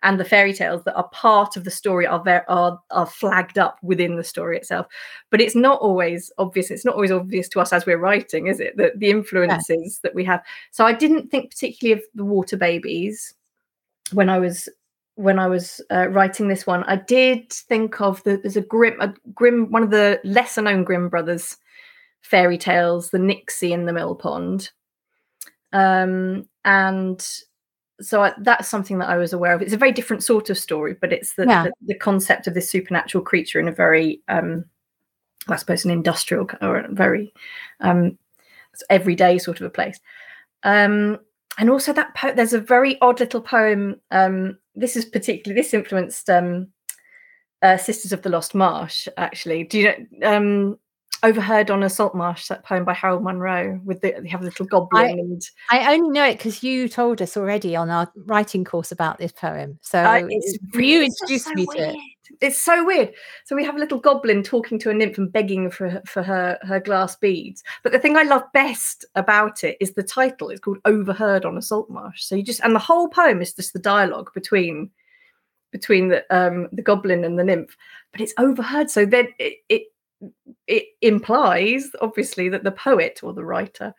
and 0.03 0.19
the 0.19 0.25
fairy 0.25 0.53
tales 0.53 0.83
that 0.85 0.95
are 0.95 1.09
part 1.09 1.57
of 1.57 1.65
the 1.65 1.71
story 1.71 2.07
are 2.07 2.23
very 2.23 2.43
are 2.49 2.81
are 2.91 3.07
flagged 3.07 3.59
up 3.59 3.79
within 3.83 4.17
the 4.17 4.25
story 4.25 4.57
itself 4.57 4.87
but 5.31 5.41
it's 5.41 5.55
not 5.55 5.79
always 5.81 6.33
obvious 6.39 6.71
it's 6.71 6.85
not 6.85 6.95
always 6.95 7.11
obvious 7.11 7.49
to 7.49 7.61
us 7.61 7.73
as 7.73 7.85
we're 7.85 7.99
writing 7.99 8.47
is 8.47 8.61
it 8.61 8.77
that 8.77 8.99
the 8.99 9.11
influences 9.11 10.01
yeah. 10.03 10.09
that 10.09 10.15
we 10.15 10.25
have 10.25 10.43
so 10.71 10.87
i 10.87 10.93
didn't 10.93 11.31
think 11.31 11.51
particularly 11.51 12.01
of 12.01 12.05
the 12.15 12.25
water 12.25 12.57
babies 12.57 13.35
when 14.13 14.29
i 14.29 14.39
was 14.39 14.69
when 15.15 15.39
i 15.39 15.47
was 15.47 15.81
uh, 15.91 16.09
writing 16.09 16.49
this 16.49 16.67
one 16.67 16.83
i 16.85 16.97
did 16.97 17.53
think 17.53 18.01
of 18.01 18.23
the 18.25 18.37
there's 18.39 18.57
a 18.57 18.63
grim 18.63 19.01
a 19.01 19.13
grim 19.35 19.71
one 19.71 19.83
of 19.83 19.91
the 19.91 20.21
lesser 20.25 20.63
known 20.63 20.85
Grimm 20.85 21.09
brothers 21.09 21.57
fairy 22.23 22.59
tales 22.59 23.11
the 23.11 23.19
nixie 23.19 23.73
in 23.73 23.87
the 23.87 23.93
mill 23.93 24.15
pond 24.15 24.71
um 25.73 26.47
and 26.65 27.27
so 28.01 28.23
I, 28.23 28.33
that's 28.39 28.69
something 28.69 28.99
that 28.99 29.09
I 29.09 29.17
was 29.17 29.33
aware 29.33 29.55
of. 29.55 29.63
It's 29.63 29.73
a 29.73 29.79
very 29.79 29.93
different 29.93 30.23
sort 30.23 30.51
of 30.51 30.59
story, 30.59 30.97
but 30.99 31.13
it's 31.13 31.35
the, 31.35 31.47
yeah. 31.47 31.65
the, 31.65 31.73
the, 31.89 31.95
concept 31.95 32.47
of 32.47 32.55
this 32.55 32.71
supernatural 32.71 33.23
creature 33.23 33.61
in 33.61 33.69
a 33.69 33.73
very, 33.73 34.23
um, 34.29 34.65
I 35.49 35.57
suppose, 35.57 35.85
an 35.85 35.91
industrial 35.91 36.49
or 36.63 36.79
a 36.79 36.93
very 36.93 37.33
um, 37.81 38.19
everyday 38.89 39.39
sort 39.39 39.61
of 39.61 39.67
a 39.67 39.71
place. 39.71 40.01
Um, 40.63 41.19
and 41.61 41.69
also 41.69 41.93
that 41.93 42.15
po- 42.15 42.33
there's 42.33 42.55
a 42.55 42.61
very 42.61 42.99
odd 43.03 43.21
little 43.21 43.43
poem. 43.43 44.01
Um, 44.11 44.59
this 44.75 44.97
is 44.97 45.05
particularly 45.05 45.61
this 45.61 45.75
influenced 45.75 46.31
um, 46.31 46.69
uh, 47.61 47.77
Sisters 47.77 48.13
of 48.13 48.23
the 48.23 48.31
Lost 48.31 48.55
Marsh. 48.55 49.07
Actually, 49.19 49.65
do 49.65 49.79
you 49.79 49.93
know? 50.21 50.37
Um, 50.37 50.79
overheard 51.23 51.71
on 51.71 51.83
a 51.83 51.91
salt 51.91 52.15
marsh 52.15 52.49
that 52.49 52.65
poem 52.65 52.83
by 52.83 52.95
harold 52.95 53.23
Monro 53.23 53.79
with 53.85 54.01
the 54.01 54.15
they 54.23 54.29
have 54.31 54.41
a 54.41 54.45
little 54.45 54.65
goblin 54.65 55.05
I, 55.05 55.09
and 55.09 55.43
i 55.71 55.95
only 55.95 56.09
know 56.09 56.25
it 56.25 56.39
because 56.39 56.63
you 56.63 56.89
told 56.89 57.21
us 57.21 57.37
already 57.37 57.77
on 57.77 57.91
our 57.91 58.11
writing 58.25 58.65
course 58.65 58.91
about 58.91 59.19
this 59.19 59.31
poem 59.31 59.79
so 59.83 59.99
uh, 59.99 60.23
it's 60.27 60.57
you 60.73 61.03
introduced 61.03 61.45
so 61.45 61.53
me 61.53 61.67
weird. 61.67 61.91
to 61.91 61.95
it 61.95 62.01
it's 62.41 62.61
so 62.61 62.85
weird. 62.85 63.13
So 63.45 63.57
we 63.57 63.65
have 63.65 63.77
a 63.77 63.79
little 63.79 63.99
goblin 63.99 64.43
talking 64.43 64.79
to 64.81 64.91
a 64.91 64.95
nymph 64.95 65.19
and 65.19 65.33
begging 65.33 65.71
for 65.71 66.01
for 66.07 66.23
her 66.23 66.59
her 66.63 66.81
glass 66.81 67.17
beads. 67.17 67.63
But 67.83 67.93
the 67.93 67.99
thing 67.99 68.17
i 68.17 68.23
love 68.23 68.45
best 68.53 69.05
about 69.15 69.65
it 69.65 69.77
is 69.81 69.95
the 69.95 70.03
title. 70.03 70.51
It's 70.51 70.61
called 70.61 70.79
overheard 70.85 71.45
on 71.45 71.57
a 71.57 71.63
salt 71.63 71.91
marsh. 71.91 72.23
So 72.23 72.35
you 72.35 72.43
just 72.43 72.61
and 72.61 72.75
the 72.75 72.81
whole 72.81 73.09
poem 73.09 73.41
is 73.41 73.55
just 73.55 73.73
the 73.73 73.79
dialogue 73.79 74.31
between 74.35 74.91
between 75.71 76.09
the 76.09 76.25
um 76.35 76.69
the 76.73 76.83
goblin 76.83 77.25
and 77.25 77.39
the 77.39 77.45
nymph. 77.45 77.77
But 78.13 78.21
it's 78.21 78.35
overheard. 78.39 78.91
So 78.91 79.05
then 79.05 79.29
it, 79.39 79.59
it 79.69 79.83
it 80.67 80.85
implies 81.01 81.91
obviously 82.01 82.49
that 82.51 82.65
the 82.65 82.73
poet 82.73 83.21
or 83.23 83.33
the 83.33 83.45
writer 83.45 83.95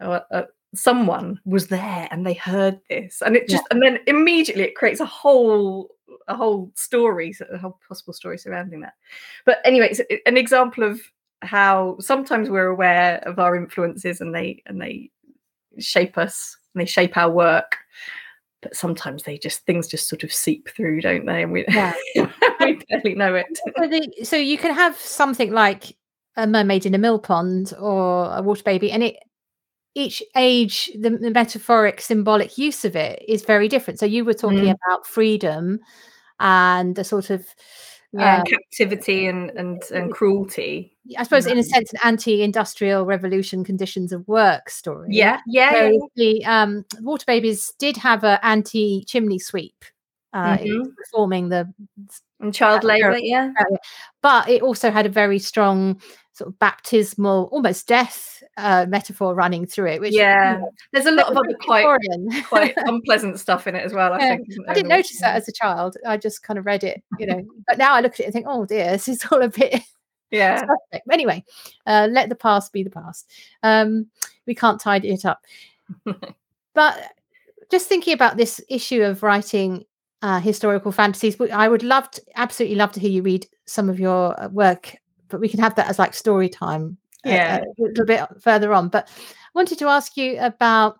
or 0.00 0.22
uh, 0.30 0.42
someone 0.74 1.40
was 1.44 1.66
there 1.66 2.08
and 2.10 2.24
they 2.24 2.34
heard 2.34 2.80
this 2.88 3.22
and 3.22 3.36
it 3.36 3.48
just 3.48 3.64
yeah. 3.64 3.68
and 3.74 3.82
then 3.82 3.98
immediately 4.06 4.62
it 4.62 4.76
creates 4.76 5.00
a 5.00 5.06
whole 5.06 5.88
a 6.28 6.34
whole 6.34 6.70
story 6.74 7.34
a 7.52 7.58
whole 7.58 7.78
possible 7.86 8.12
story 8.12 8.38
surrounding 8.38 8.80
that 8.80 8.94
but 9.44 9.58
anyway 9.64 9.88
it's 9.90 10.00
an 10.26 10.36
example 10.36 10.84
of 10.84 11.00
how 11.42 11.96
sometimes 11.98 12.50
we're 12.50 12.66
aware 12.66 13.18
of 13.26 13.38
our 13.38 13.56
influences 13.56 14.20
and 14.20 14.34
they 14.34 14.62
and 14.66 14.80
they 14.80 15.10
shape 15.78 16.16
us 16.18 16.56
and 16.74 16.80
they 16.80 16.86
shape 16.86 17.16
our 17.16 17.30
work 17.30 17.76
but 18.62 18.76
sometimes 18.76 19.22
they 19.22 19.38
just 19.38 19.64
things 19.66 19.88
just 19.88 20.08
sort 20.08 20.22
of 20.22 20.32
seep 20.32 20.68
through 20.68 21.00
don't 21.00 21.26
they 21.26 21.42
and 21.42 21.52
we, 21.52 21.64
yeah. 21.68 21.94
we 22.60 22.80
barely 22.88 23.14
know 23.14 23.34
it 23.34 23.46
so, 24.22 24.36
you 24.36 24.58
can 24.58 24.74
have 24.74 24.96
something 24.96 25.50
like 25.50 25.96
a 26.36 26.46
mermaid 26.46 26.86
in 26.86 26.94
a 26.94 26.98
mill 26.98 27.18
pond 27.18 27.72
or 27.80 28.32
a 28.32 28.42
water 28.42 28.62
baby 28.62 28.92
and 28.92 29.02
it 29.02 29.16
each 29.94 30.22
age 30.36 30.90
the, 30.98 31.10
the 31.10 31.30
metaphoric 31.30 32.00
symbolic 32.00 32.56
use 32.56 32.84
of 32.84 32.94
it 32.94 33.22
is 33.26 33.42
very 33.42 33.68
different 33.68 33.98
so 33.98 34.06
you 34.06 34.24
were 34.24 34.34
talking 34.34 34.58
mm. 34.58 34.76
about 34.86 35.06
freedom 35.06 35.80
and 36.38 36.94
the 36.94 37.04
sort 37.04 37.30
of 37.30 37.46
yeah, 38.12 38.38
um, 38.38 38.44
captivity 38.44 39.26
and, 39.26 39.50
and 39.50 39.82
and 39.92 40.12
cruelty. 40.12 40.96
I 41.16 41.22
suppose, 41.22 41.46
in 41.46 41.58
a 41.58 41.62
sense, 41.62 41.92
an 41.92 42.00
anti-industrial 42.02 43.06
revolution 43.06 43.62
conditions 43.62 44.12
of 44.12 44.26
work 44.26 44.68
story. 44.68 45.08
Yeah, 45.10 45.40
yeah. 45.46 45.90
yeah. 45.90 45.98
The 46.16 46.44
um, 46.44 46.84
Water 47.00 47.24
Babies 47.26 47.72
did 47.78 47.96
have 47.98 48.24
an 48.24 48.38
anti-chimney 48.42 49.38
sweep, 49.38 49.84
uh, 50.32 50.56
mm-hmm. 50.56 50.90
performing 50.96 51.50
the 51.50 51.72
and 52.40 52.52
child 52.52 52.82
labour. 52.82 53.16
Yeah, 53.18 53.52
but 54.22 54.48
it 54.48 54.62
also 54.62 54.90
had 54.90 55.06
a 55.06 55.10
very 55.10 55.38
strong 55.38 56.00
sort 56.32 56.48
of 56.48 56.58
baptismal, 56.58 57.48
almost 57.52 57.86
death 57.86 58.42
uh, 58.56 58.86
metaphor 58.88 59.34
running 59.34 59.66
through 59.66 59.88
it. 59.88 60.00
Which 60.00 60.14
yeah, 60.14 60.54
you 60.54 60.60
know, 60.60 60.70
there's 60.92 61.06
a 61.06 61.10
lot 61.10 61.30
of 61.30 61.36
other 61.36 61.54
quite 61.60 61.86
quite 62.48 62.74
unpleasant 62.76 63.38
stuff 63.38 63.66
in 63.66 63.74
it 63.74 63.84
as 63.84 63.92
well. 63.92 64.12
I 64.12 64.18
yeah. 64.18 64.36
think 64.36 64.48
I 64.68 64.74
didn't 64.74 64.88
notice 64.88 65.20
that 65.20 65.36
as 65.36 65.48
a 65.48 65.52
child. 65.52 65.96
I 66.06 66.16
just 66.16 66.42
kind 66.42 66.58
of 66.58 66.66
read 66.66 66.84
it, 66.84 67.02
you 67.18 67.26
know. 67.26 67.44
but 67.66 67.78
now 67.78 67.94
I 67.94 68.00
look 68.00 68.14
at 68.14 68.20
it 68.20 68.24
and 68.24 68.32
think, 68.32 68.46
oh 68.48 68.64
dear, 68.64 68.92
this 68.92 69.08
is 69.08 69.24
all 69.30 69.42
a 69.42 69.48
bit. 69.48 69.82
Yeah. 70.32 70.64
anyway, 71.10 71.42
uh, 71.86 72.06
let 72.08 72.28
the 72.28 72.36
past 72.36 72.72
be 72.72 72.84
the 72.84 72.90
past. 72.90 73.28
Um, 73.64 74.06
we 74.46 74.54
can't 74.54 74.80
tidy 74.80 75.10
it 75.10 75.24
up. 75.24 75.44
but 76.72 77.12
just 77.68 77.88
thinking 77.88 78.14
about 78.14 78.36
this 78.36 78.60
issue 78.68 79.02
of 79.02 79.24
writing 79.24 79.86
uh, 80.22 80.38
historical 80.38 80.92
fantasies, 80.92 81.36
I 81.52 81.68
would 81.68 81.82
love 81.82 82.08
to, 82.12 82.22
absolutely 82.36 82.76
love 82.76 82.92
to 82.92 83.00
hear 83.00 83.10
you 83.10 83.22
read 83.22 83.48
some 83.64 83.88
of 83.88 83.98
your 83.98 84.40
uh, 84.40 84.46
work 84.50 84.99
but 85.30 85.40
we 85.40 85.48
can 85.48 85.60
have 85.60 85.74
that 85.76 85.88
as 85.88 85.98
like 85.98 86.14
story 86.14 86.48
time 86.48 86.98
uh, 87.26 87.30
yeah. 87.30 87.56
a, 87.58 87.60
a 87.60 87.82
little 87.86 88.04
bit 88.04 88.20
further 88.40 88.72
on. 88.72 88.88
But 88.88 89.08
I 89.08 89.50
wanted 89.54 89.78
to 89.78 89.88
ask 89.88 90.16
you 90.16 90.38
about 90.38 90.98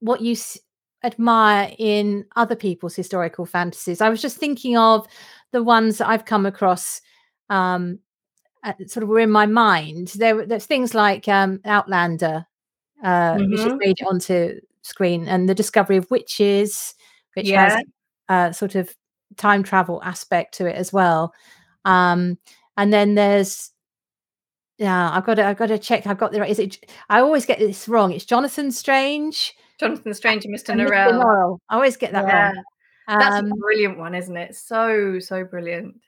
what 0.00 0.20
you 0.20 0.32
s- 0.32 0.58
admire 1.04 1.72
in 1.78 2.24
other 2.36 2.56
people's 2.56 2.94
historical 2.94 3.46
fantasies. 3.46 4.00
I 4.00 4.08
was 4.08 4.22
just 4.22 4.38
thinking 4.38 4.76
of 4.76 5.06
the 5.52 5.62
ones 5.62 5.98
that 5.98 6.08
I've 6.08 6.24
come 6.24 6.46
across 6.46 7.00
um, 7.50 7.98
sort 8.86 9.02
of 9.02 9.08
were 9.08 9.20
in 9.20 9.30
my 9.30 9.46
mind. 9.46 10.08
There, 10.16 10.46
there's 10.46 10.66
things 10.66 10.94
like 10.94 11.28
um, 11.28 11.60
Outlander, 11.64 12.46
uh, 13.02 13.34
mm-hmm. 13.34 13.50
which 13.50 13.60
has 13.60 13.74
made 13.76 14.00
it 14.00 14.06
onto 14.06 14.60
screen, 14.82 15.28
and 15.28 15.48
the 15.48 15.54
discovery 15.54 15.96
of 15.96 16.10
witches, 16.10 16.94
which 17.34 17.48
yeah. 17.48 17.70
has 17.70 17.84
a 18.28 18.54
sort 18.54 18.74
of 18.74 18.94
time 19.36 19.62
travel 19.62 20.00
aspect 20.04 20.54
to 20.54 20.66
it 20.66 20.76
as 20.76 20.92
well. 20.92 21.32
Um, 21.84 22.38
and 22.76 22.92
then 22.92 23.14
there's 23.14 23.70
yeah, 24.78 25.10
I've 25.12 25.24
got 25.24 25.34
to 25.34 25.44
I've 25.44 25.58
got 25.58 25.66
to 25.66 25.78
check. 25.78 26.06
I've 26.06 26.18
got 26.18 26.32
the 26.32 26.40
right. 26.40 26.50
Is 26.50 26.58
it? 26.58 26.90
I 27.08 27.20
always 27.20 27.46
get 27.46 27.58
this 27.58 27.88
wrong. 27.88 28.12
It's 28.12 28.24
Jonathan 28.24 28.72
Strange. 28.72 29.54
Jonathan 29.78 30.14
Strange 30.14 30.44
and 30.44 30.54
Mr. 30.54 30.70
And 30.70 30.80
Norrell. 30.80 31.12
Mr. 31.12 31.24
Norrell. 31.24 31.58
I 31.68 31.74
always 31.76 31.96
get 31.96 32.12
that 32.12 32.26
yeah. 32.26 32.52
wrong. 32.52 32.64
That's 33.08 33.36
um, 33.36 33.52
a 33.52 33.56
brilliant 33.56 33.98
one, 33.98 34.14
isn't 34.14 34.36
it? 34.36 34.56
So 34.56 35.18
so 35.18 35.44
brilliant. 35.44 36.00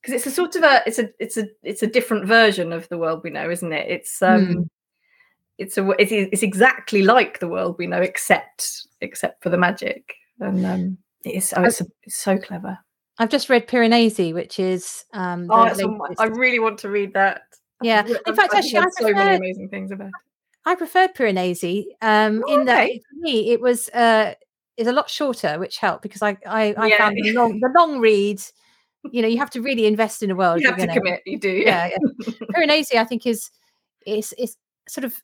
Because 0.00 0.14
it's 0.14 0.26
a 0.26 0.30
sort 0.30 0.56
of 0.56 0.62
a 0.62 0.82
it's 0.86 0.98
a 0.98 1.10
it's 1.18 1.36
a 1.36 1.48
it's 1.62 1.82
a 1.82 1.86
different 1.86 2.26
version 2.26 2.72
of 2.72 2.88
the 2.88 2.98
world 2.98 3.22
we 3.24 3.30
know, 3.30 3.50
isn't 3.50 3.72
it? 3.72 3.90
It's 3.90 4.22
um 4.22 4.46
hmm. 4.46 4.62
it's 5.58 5.76
a 5.76 5.88
it's, 5.98 6.12
it's 6.12 6.42
exactly 6.42 7.02
like 7.02 7.40
the 7.40 7.48
world 7.48 7.76
we 7.78 7.86
know, 7.86 8.00
except 8.00 8.86
except 9.00 9.42
for 9.42 9.50
the 9.50 9.58
magic. 9.58 10.14
And 10.38 10.64
um 10.64 10.98
it's 11.24 11.52
oh, 11.56 11.64
it's, 11.64 11.82
it's 12.04 12.16
so 12.16 12.38
clever. 12.38 12.78
I've 13.18 13.30
just 13.30 13.48
read 13.48 13.66
Piranesi, 13.66 14.34
which 14.34 14.58
is 14.58 15.04
um 15.12 15.46
oh, 15.50 15.70
I 16.18 16.26
really 16.26 16.58
want 16.58 16.78
to 16.80 16.90
read 16.90 17.14
that. 17.14 17.42
Yeah, 17.82 18.06
in 18.06 18.34
fact, 18.34 18.54
I've 18.54 18.64
actually, 18.64 18.78
I 18.78 18.86
so 18.90 19.12
many 19.12 19.36
amazing 19.36 19.68
things 19.68 19.90
about. 19.90 20.08
It. 20.08 20.14
I 20.64 20.74
preferred 20.74 21.14
Piranesi. 21.14 21.84
Um, 22.02 22.42
oh, 22.46 22.54
in 22.54 22.66
that 22.66 22.88
for 22.88 23.20
me, 23.20 23.50
it 23.52 23.60
was 23.60 23.88
uh, 23.90 24.34
is 24.76 24.86
a 24.86 24.92
lot 24.92 25.08
shorter, 25.08 25.58
which 25.58 25.78
helped 25.78 26.02
because 26.02 26.22
I 26.22 26.36
I, 26.46 26.74
I 26.76 26.86
yeah. 26.86 26.98
found 26.98 27.16
the 27.16 27.32
long 27.32 27.60
the 27.60 27.72
long 27.76 27.98
read. 28.00 28.40
You 29.12 29.22
know, 29.22 29.28
you 29.28 29.38
have 29.38 29.50
to 29.50 29.62
really 29.62 29.86
invest 29.86 30.22
in 30.22 30.30
a 30.30 30.34
world. 30.34 30.60
You 30.60 30.68
have 30.68 30.78
to 30.78 30.86
commit. 30.88 31.22
You 31.26 31.38
do. 31.38 31.50
Yeah. 31.50 31.86
yeah, 31.86 31.98
yeah. 32.26 32.32
Piranesi, 32.54 32.96
I 32.96 33.04
think, 33.04 33.26
is 33.26 33.50
is 34.06 34.32
is 34.38 34.56
sort 34.88 35.04
of 35.04 35.22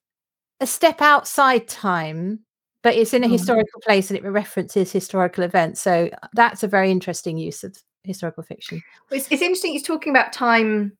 a 0.61 0.67
step 0.67 1.01
outside 1.03 1.67
time 1.67 2.41
but 2.83 2.95
it's 2.97 3.15
in 3.15 3.25
a 3.25 3.29
mm. 3.29 3.33
historical 3.33 3.81
place 3.81 4.11
and 4.11 4.19
it 4.19 4.25
references 4.25 4.93
historical 4.93 5.45
events. 5.45 5.81
So 5.81 6.11
uh, 6.23 6.29
that's 6.35 6.63
a 6.63 6.69
very 6.69 6.91
interesting 6.91 7.39
use 7.39 7.65
of 7.65 7.77
historical 8.05 8.43
fiction. 8.43 8.83
It's, 9.11 9.31
it's 9.31 9.43
interesting. 9.43 9.73
He's 9.73 9.83
talking 9.83 10.13
about 10.13 10.33
time, 10.33 10.97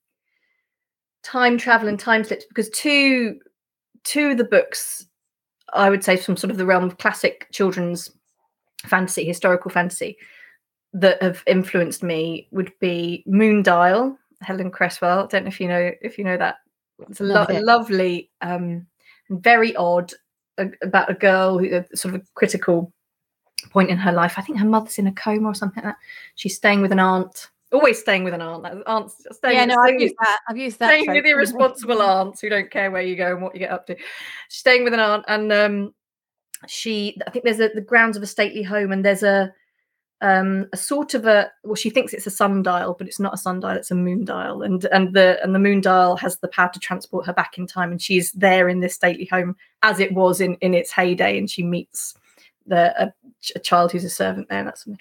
time 1.23 1.59
travel 1.59 1.89
and 1.89 1.99
time 1.99 2.25
slips 2.25 2.45
because 2.47 2.71
two, 2.71 3.41
two 4.05 4.31
of 4.31 4.39
the 4.39 4.45
books, 4.45 5.07
I 5.75 5.91
would 5.91 6.05
say, 6.05 6.17
from 6.17 6.37
sort 6.37 6.51
of 6.51 6.57
the 6.57 6.67
realm 6.67 6.85
of 6.85 6.99
classic 6.99 7.49
children's 7.53 8.11
fantasy, 8.85 9.25
historical 9.25 9.71
fantasy, 9.71 10.17
that 10.95 11.23
have 11.23 11.43
influenced 11.47 12.03
me 12.03 12.49
would 12.51 12.73
be 12.81 13.25
Moondial, 13.27 14.17
Helen 14.41 14.71
Cresswell. 14.71 15.25
I 15.25 15.27
don't 15.27 15.45
know 15.45 15.49
if 15.49 15.61
you 15.61 15.69
know 15.69 15.91
if 16.03 16.19
you 16.19 16.25
know 16.25 16.37
that. 16.37 16.57
It's 17.09 17.21
a 17.21 17.25
lo- 17.25 17.47
lovely, 17.51 18.31
um, 18.43 18.87
very 19.31 19.75
odd 19.75 20.13
a, 20.59 20.69
about 20.83 21.11
a 21.11 21.15
girl 21.15 21.59
who 21.59 21.75
a 21.75 21.97
sort 21.97 22.15
of 22.15 22.21
a 22.21 22.25
critical 22.35 22.93
point 23.71 23.91
in 23.91 23.99
her 23.99 24.13
life. 24.13 24.35
I 24.37 24.43
think 24.43 24.59
her 24.59 24.67
mother's 24.67 24.99
in 24.99 25.07
a 25.07 25.13
coma 25.13 25.49
or 25.49 25.55
something 25.55 25.83
like 25.83 25.95
that. 25.95 26.01
She's 26.35 26.57
staying 26.57 26.83
with 26.83 26.93
an 26.93 26.99
aunt. 26.99 27.51
Always 27.73 27.99
staying 27.99 28.25
with 28.25 28.35
an 28.35 28.43
aunt. 28.43 28.67
Aunt's 28.87 29.25
staying, 29.31 29.57
yeah, 29.57 29.65
no, 29.65 29.77
I've 29.81 29.99
used 29.99 30.15
that. 30.21 30.41
I've 30.49 30.59
used 30.59 30.79
that. 30.81 30.89
Staying 30.89 31.11
with 31.11 31.25
irresponsible 31.25 32.03
aunts 32.03 32.41
who 32.41 32.51
don't 32.51 32.71
care 32.71 32.91
where 32.91 33.03
you 33.03 33.17
go 33.17 33.33
and 33.33 33.43
what 33.43 33.55
you 33.55 33.61
get 33.61 33.71
up 33.71 33.87
to. 33.87 33.97
She's 33.97 34.59
staying 34.59 34.85
with 34.85 34.93
an 34.93 35.01
aunt, 35.01 35.25
and 35.27 35.51
um, 35.53 35.95
she. 36.67 37.19
I 37.27 37.31
think 37.31 37.47
there's 37.47 37.61
a, 37.61 37.69
the 37.69 37.81
grounds 37.81 38.19
of 38.19 38.23
a 38.23 38.27
stately 38.27 38.63
home, 38.63 38.93
and 38.93 39.03
there's 39.03 39.23
a 39.23 39.55
um, 40.23 40.69
a 40.73 40.77
sort 40.77 41.15
of 41.15 41.27
a 41.27 41.51
well, 41.65 41.75
she 41.75 41.91
thinks 41.91 42.15
it's 42.15 42.29
a 42.29 42.31
sundial, 42.31 42.95
but 42.97 43.09
it's 43.09 43.19
not 43.19 43.35
a 43.35 43.37
sundial; 43.39 43.73
it's 43.73 43.91
a 43.91 43.97
moon 43.97 44.25
dial, 44.25 44.63
and 44.63 44.85
and 44.87 45.13
the 45.15 45.43
and 45.43 45.53
the 45.53 45.59
moon 45.59 45.81
dial 45.81 46.17
has 46.17 46.39
the 46.39 46.49
power 46.49 46.71
to 46.73 46.79
transport 46.79 47.27
her 47.27 47.33
back 47.33 47.59
in 47.59 47.67
time, 47.67 47.91
and 47.91 48.01
she's 48.01 48.31
there 48.33 48.69
in 48.69 48.79
this 48.79 48.95
stately 48.95 49.27
home 49.27 49.57
as 49.83 49.99
it 49.99 50.15
was 50.15 50.41
in 50.41 50.55
in 50.57 50.75
its 50.75 50.93
heyday, 50.93 51.37
and 51.37 51.51
she 51.51 51.65
meets 51.65 52.15
the 52.67 52.95
a, 53.03 53.13
a 53.57 53.59
child 53.59 53.91
who's 53.91 54.05
a 54.05 54.11
servant 54.11 54.49
there. 54.49 54.61
And 54.61 54.69
that's 54.69 54.85
something. 54.85 55.01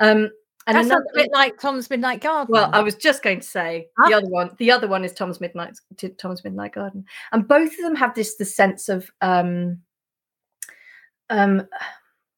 Um, 0.00 0.30
and 0.66 0.78
that 0.78 0.86
another, 0.86 1.04
a 1.12 1.14
bit 1.14 1.30
like 1.34 1.60
Tom's 1.60 1.90
Midnight 1.90 2.22
Garden. 2.22 2.50
Well, 2.50 2.70
I 2.72 2.80
was 2.80 2.94
just 2.94 3.22
going 3.22 3.40
to 3.40 3.46
say 3.46 3.88
huh? 3.98 4.08
the 4.08 4.14
other 4.16 4.28
one. 4.28 4.50
The 4.56 4.70
other 4.70 4.88
one 4.88 5.04
is 5.04 5.12
Tom's 5.12 5.42
Midnight 5.42 5.78
Tom's 6.16 6.42
Midnight 6.42 6.72
Garden, 6.72 7.04
and 7.32 7.46
both 7.46 7.72
of 7.72 7.84
them 7.84 7.96
have 7.96 8.14
this 8.14 8.36
the 8.36 8.46
sense 8.46 8.88
of 8.88 9.10
um, 9.20 9.82
um, 11.28 11.68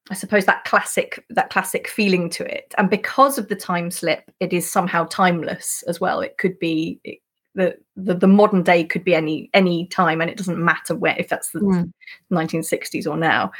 I 0.09 0.13
suppose 0.13 0.45
that 0.45 0.63
classic 0.63 1.23
that 1.29 1.49
classic 1.49 1.87
feeling 1.87 2.29
to 2.31 2.45
it, 2.45 2.73
and 2.77 2.89
because 2.89 3.37
of 3.37 3.47
the 3.47 3.55
time 3.55 3.91
slip, 3.91 4.31
it 4.39 4.53
is 4.53 4.69
somehow 4.69 5.05
timeless 5.05 5.83
as 5.87 5.99
well. 5.99 6.21
It 6.21 6.37
could 6.37 6.57
be 6.59 6.99
it, 7.03 7.19
the, 7.55 7.75
the, 7.95 8.13
the 8.13 8.27
modern 8.27 8.61
day 8.63 8.83
could 8.83 9.03
be 9.03 9.15
any 9.15 9.49
any 9.53 9.87
time, 9.87 10.21
and 10.21 10.29
it 10.29 10.37
doesn't 10.37 10.63
matter 10.63 10.95
where 10.95 11.15
if 11.17 11.27
that's 11.27 11.49
the 11.49 11.59
mm. 11.59 11.91
1960s 12.31 13.07
or 13.07 13.17
now. 13.17 13.51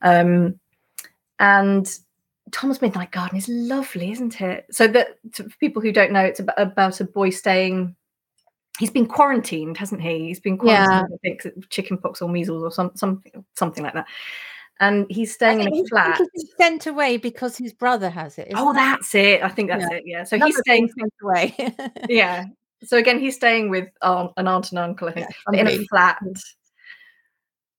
Um, 0.00 0.58
and 1.38 1.98
Tom's 2.50 2.82
Midnight 2.82 3.12
Garden 3.12 3.38
is 3.38 3.48
lovely, 3.48 4.10
isn't 4.12 4.40
it? 4.40 4.66
So 4.70 4.88
that 4.88 5.18
for 5.32 5.44
people 5.60 5.82
who 5.82 5.92
don't 5.92 6.12
know, 6.12 6.24
it's 6.24 6.40
about, 6.40 6.60
about 6.60 7.00
a 7.00 7.04
boy 7.04 7.30
staying 7.30 7.94
he's 8.78 8.90
been 8.90 9.06
quarantined, 9.06 9.76
hasn't 9.76 10.00
he? 10.00 10.26
He's 10.28 10.40
been 10.40 10.56
quarantined, 10.56 11.08
yeah. 11.10 11.14
I 11.14 11.18
think, 11.42 11.68
chickenpox 11.68 12.22
or 12.22 12.28
measles 12.28 12.62
or 12.62 12.70
some, 12.70 12.90
something, 12.94 13.44
something 13.54 13.84
like 13.84 13.92
that 13.92 14.06
and 14.82 15.06
he's 15.08 15.32
staying 15.32 15.60
in 15.60 15.72
a 15.72 15.84
flat. 15.84 16.20
He's 16.34 16.52
sent 16.58 16.88
away 16.88 17.16
because 17.16 17.56
his 17.56 17.72
brother 17.72 18.10
has 18.10 18.36
it. 18.36 18.50
Oh, 18.56 18.72
that's 18.72 19.14
it. 19.14 19.40
I 19.40 19.48
think 19.48 19.70
that's 19.70 19.86
yeah. 19.88 19.96
it. 19.96 20.02
Yeah. 20.04 20.24
So 20.24 20.38
he's 20.38 20.58
staying 20.58 20.90
sent 20.98 21.14
away. 21.22 21.54
yeah. 22.08 22.46
So 22.82 22.96
again, 22.96 23.20
he's 23.20 23.36
staying 23.36 23.70
with 23.70 23.88
an 24.02 24.48
aunt 24.48 24.72
and 24.72 24.78
uncle, 24.80 25.08
I 25.08 25.12
think, 25.12 25.28
yeah, 25.52 25.60
in 25.60 25.68
a 25.68 25.84
flat. 25.84 26.18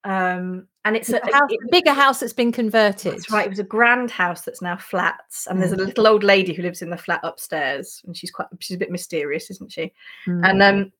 Um, 0.05 0.69
and 0.85 0.95
it's, 0.95 1.09
it's 1.09 1.25
a, 1.25 1.29
a, 1.29 1.33
house, 1.33 1.49
it, 1.51 1.59
a, 1.61 1.71
bigger 1.71 1.91
house 1.91 2.21
that's 2.21 2.31
been 2.31 2.53
converted. 2.53 3.11
That's 3.11 3.29
right. 3.29 3.45
It 3.45 3.49
was 3.49 3.59
a 3.59 3.63
grand 3.63 4.09
house 4.09 4.43
that's 4.43 4.61
now 4.61 4.77
flats, 4.77 5.45
and 5.45 5.57
mm. 5.57 5.59
there's 5.59 5.73
a 5.73 5.75
mm. 5.77 5.87
little 5.87 6.07
old 6.07 6.23
lady 6.23 6.53
who 6.53 6.61
lives 6.61 6.81
in 6.81 6.89
the 6.89 6.97
flat 6.97 7.19
upstairs, 7.23 8.01
and 8.05 8.15
she's 8.15 8.31
quite 8.31 8.47
she's 8.59 8.75
a 8.75 8.79
bit 8.79 8.91
mysterious, 8.91 9.51
isn't 9.51 9.73
she? 9.73 9.91
Mm. 10.25 10.49
And 10.49 10.63
um, 10.63 10.91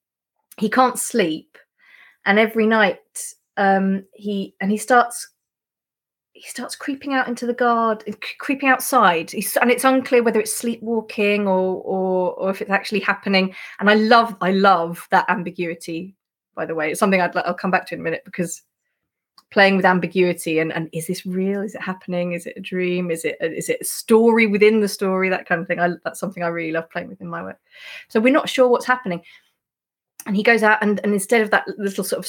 he 0.58 0.70
can't 0.70 1.00
sleep, 1.00 1.58
and 2.26 2.40
every 2.40 2.66
night 2.66 3.00
um, 3.56 4.04
he 4.14 4.54
and 4.60 4.70
he 4.70 4.78
starts 4.78 5.30
he 6.34 6.42
starts 6.50 6.76
creeping 6.76 7.14
out 7.14 7.28
into 7.28 7.46
the 7.46 7.54
guard, 7.54 8.04
uh, 8.08 8.14
creeping 8.40 8.68
outside, 8.68 9.32
He's, 9.32 9.56
and 9.58 9.70
it's 9.70 9.84
unclear 9.84 10.24
whether 10.24 10.40
it's 10.40 10.56
sleepwalking 10.56 11.48
or, 11.48 11.82
or 11.84 12.34
or 12.34 12.50
if 12.50 12.62
it's 12.62 12.72
actually 12.72 13.02
happening. 13.02 13.54
And 13.80 13.90
I 13.90 13.94
love 13.94 14.36
I 14.42 14.52
love 14.52 15.08
that 15.12 15.30
ambiguity. 15.30 16.16
By 16.56 16.66
the 16.66 16.76
way, 16.76 16.92
it's 16.92 17.00
something 17.00 17.22
I'd 17.22 17.36
I'll 17.38 17.54
come 17.54 17.72
back 17.72 17.88
to 17.88 17.96
in 17.96 18.02
a 18.02 18.04
minute 18.04 18.24
because 18.26 18.64
playing 19.52 19.76
with 19.78 19.86
ambiguity 19.86 20.58
and 20.58 20.74
and 20.74 20.90
is 20.92 21.06
this 21.06 21.24
real? 21.26 21.62
Is 21.62 21.76
it 21.76 21.82
happening? 21.82 22.34
Is 22.34 22.48
it 22.48 22.58
a 22.58 22.62
dream? 22.62 23.12
Is 23.12 23.24
it 23.26 23.38
is 23.40 23.70
it 23.70 23.82
a 23.82 23.86
story 23.86 24.48
within 24.48 24.80
the 24.80 24.88
story? 24.88 25.30
That 25.30 25.48
kind 25.48 25.62
of 25.62 25.68
thing. 25.68 25.80
I, 25.80 25.92
that's 26.04 26.20
something 26.20 26.44
I 26.44 26.48
really 26.48 26.72
love 26.72 26.90
playing 26.90 27.10
with 27.10 27.22
in 27.22 27.28
my 27.28 27.44
work. 27.44 27.60
So 28.10 28.20
we're 28.20 28.34
not 28.34 28.50
sure 28.50 28.68
what's 28.68 28.88
happening, 28.88 29.22
and 30.26 30.36
he 30.36 30.42
goes 30.42 30.64
out 30.64 30.80
and 30.82 31.00
and 31.04 31.14
instead 31.14 31.42
of 31.42 31.52
that 31.52 31.68
little 31.78 32.04
sort 32.04 32.20
of 32.20 32.28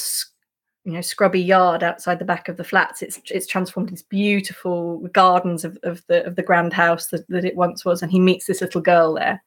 you 0.84 0.92
know 0.92 1.00
scrubby 1.00 1.40
yard 1.40 1.82
outside 1.82 2.18
the 2.18 2.24
back 2.24 2.48
of 2.48 2.56
the 2.56 2.64
flats. 2.64 3.02
It's 3.02 3.20
it's 3.30 3.46
transformed 3.46 3.90
into 3.90 4.04
beautiful 4.08 4.98
gardens 5.12 5.64
of, 5.64 5.78
of 5.82 6.02
the 6.06 6.24
of 6.24 6.36
the 6.36 6.42
grand 6.42 6.72
house 6.72 7.08
that, 7.08 7.26
that 7.28 7.44
it 7.44 7.56
once 7.56 7.84
was 7.84 8.02
and 8.02 8.10
he 8.10 8.20
meets 8.20 8.46
this 8.46 8.60
little 8.60 8.80
girl 8.80 9.14
there 9.14 9.42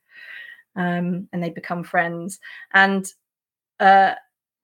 um, 0.77 1.27
and 1.33 1.43
they 1.43 1.49
become 1.49 1.83
friends. 1.83 2.39
And 2.73 3.11
uh, 3.79 4.13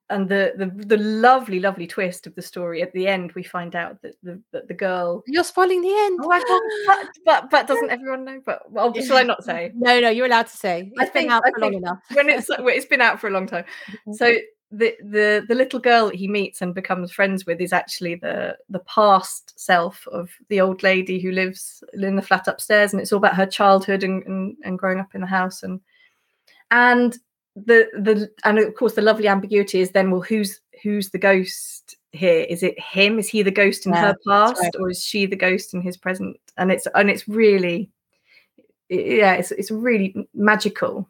and 0.10 0.30
the, 0.30 0.54
the 0.58 0.66
the 0.86 0.98
lovely 0.98 1.60
lovely 1.60 1.88
twist 1.88 2.28
of 2.28 2.36
the 2.36 2.42
story 2.42 2.82
at 2.82 2.92
the 2.94 3.08
end 3.08 3.32
we 3.34 3.44
find 3.44 3.76
out 3.76 4.02
that 4.02 4.16
the 4.22 4.40
that 4.52 4.68
the 4.68 4.74
girl 4.74 5.24
you're 5.28 5.44
spoiling 5.44 5.82
the 5.82 5.90
end. 5.90 6.20
Oh, 6.22 6.64
but, 6.86 7.08
but 7.26 7.50
but 7.50 7.68
doesn't 7.68 7.90
everyone 7.90 8.26
know? 8.26 8.42
But 8.46 8.72
well 8.72 8.94
shall 8.94 9.18
i 9.18 9.24
not 9.24 9.44
say? 9.44 9.72
No 9.76 10.00
no 10.00 10.10
you're 10.10 10.28
allowed 10.28 10.48
to 10.48 10.58
say. 10.58 10.92
It's 10.94 11.02
I 11.02 11.06
been 11.06 11.14
think, 11.14 11.32
out 11.32 11.44
for 11.54 11.60
long 11.60 11.74
enough. 11.74 12.00
when 12.14 12.30
it's 12.30 12.48
it's 12.50 12.86
been 12.86 13.02
out 13.02 13.20
for 13.20 13.28
a 13.28 13.32
long 13.32 13.48
time. 13.48 13.66
So 14.14 14.32
the 14.74 14.96
the 15.04 15.46
the 15.48 15.54
little 15.54 15.80
girl 15.80 16.08
that 16.08 16.16
he 16.16 16.28
meets 16.28 16.60
and 16.62 16.74
becomes 16.74 17.12
friends 17.12 17.46
with 17.46 17.62
is 17.62 17.72
actually 17.72 18.16
the 18.16 18.58
the 18.70 18.80
past 18.80 19.54
self 19.60 20.08
of 20.12 20.32
the 20.50 20.60
old 20.60 20.82
lady 20.82 21.20
who 21.20 21.32
lives 21.32 21.84
in 21.94 22.16
the 22.16 22.24
flat 22.24 22.48
upstairs 22.48 22.92
and 22.92 23.00
it's 23.00 23.14
all 23.14 23.18
about 23.18 23.36
her 23.36 23.46
childhood 23.46 24.04
and 24.04 24.24
and, 24.24 24.58
and 24.64 24.80
growing 24.80 25.00
up 25.00 25.14
in 25.14 25.22
the 25.22 25.28
house. 25.28 25.62
And 25.62 25.80
and 26.72 27.16
the 27.56 27.88
the 27.94 28.32
and 28.46 28.58
of 28.58 28.74
course 28.74 28.96
the 28.96 29.04
lovely 29.04 29.28
ambiguity 29.28 29.80
is 29.80 29.92
then 29.92 30.10
well 30.10 30.22
who's 30.22 30.60
who's 30.82 31.12
the 31.12 31.20
ghost 31.20 31.96
here? 32.12 32.46
Is 32.50 32.64
it 32.64 32.80
him? 32.80 33.20
Is 33.20 33.30
he 33.30 33.44
the 33.44 33.52
ghost 33.52 33.86
in 33.86 33.94
yeah, 33.94 34.08
her 34.08 34.18
past 34.28 34.60
right. 34.60 34.76
or 34.80 34.90
is 34.90 35.04
she 35.04 35.28
the 35.28 35.36
ghost 35.36 35.76
in 35.76 35.82
his 35.82 35.98
present? 35.98 36.36
And 36.58 36.72
it's 36.72 36.88
and 36.96 37.12
it's 37.12 37.28
really 37.28 37.92
yeah 38.90 39.34
it's 39.34 39.52
it's 39.52 39.70
really 39.70 40.16
magical 40.34 41.08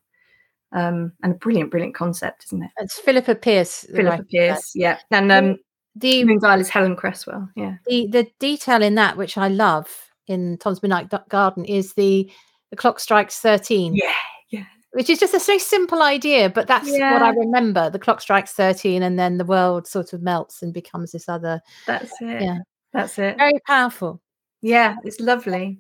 um, 0.74 1.14
and 1.24 1.34
a 1.34 1.38
brilliant, 1.38 1.72
brilliant 1.72 1.96
concept, 1.96 2.46
isn't 2.46 2.64
it? 2.64 2.72
It's 2.78 3.00
Philippa 3.00 3.36
Pearce. 3.36 3.86
Philippa 3.94 4.26
Pearce, 4.32 4.72
yeah, 4.76 4.98
and 5.12 5.32
um, 5.32 5.58
the 5.96 6.24
Moondial 6.24 6.60
is 6.60 6.70
Helen 6.70 6.96
Cresswell, 6.96 7.48
yeah. 7.56 7.76
The 7.88 8.08
the 8.08 8.28
detail 8.40 8.82
in 8.82 8.96
that, 8.96 9.16
which 9.16 9.38
I 9.38 9.48
love 9.48 9.88
in 10.28 10.58
Tom's 10.58 10.82
Midnight 10.82 11.12
Garden, 11.30 11.66
is 11.66 11.94
the 11.94 12.30
the 12.72 12.76
clock 12.76 13.00
strikes 13.00 13.40
thirteen. 13.40 13.96
Yeah, 13.96 14.12
yeah. 14.50 14.66
Which 14.92 15.10
is 15.10 15.20
just 15.20 15.34
a 15.34 15.40
very 15.40 15.60
simple 15.60 16.02
idea, 16.02 16.50
but 16.50 16.68
that's 16.68 16.90
yeah. 16.90 17.14
what 17.14 17.22
I 17.22 17.30
remember. 17.30 17.90
The 17.90 18.00
clock 18.00 18.22
strikes 18.22 18.54
thirteen, 18.54 19.04
and 19.04 19.18
then 19.20 19.38
the 19.38 19.46
world 19.46 19.88
sort 19.88 20.14
of 20.14 20.22
melts 20.22 20.62
and 20.62 20.74
becomes 20.74 21.12
this 21.12 21.30
other. 21.30 21.62
That's 21.86 22.12
it. 22.22 22.42
Yeah, 22.42 22.58
that's 22.92 23.20
it. 23.20 23.38
Very 23.38 23.60
powerful. 23.68 24.22
Yeah, 24.62 24.96
it's 25.04 25.20
lovely. 25.20 25.80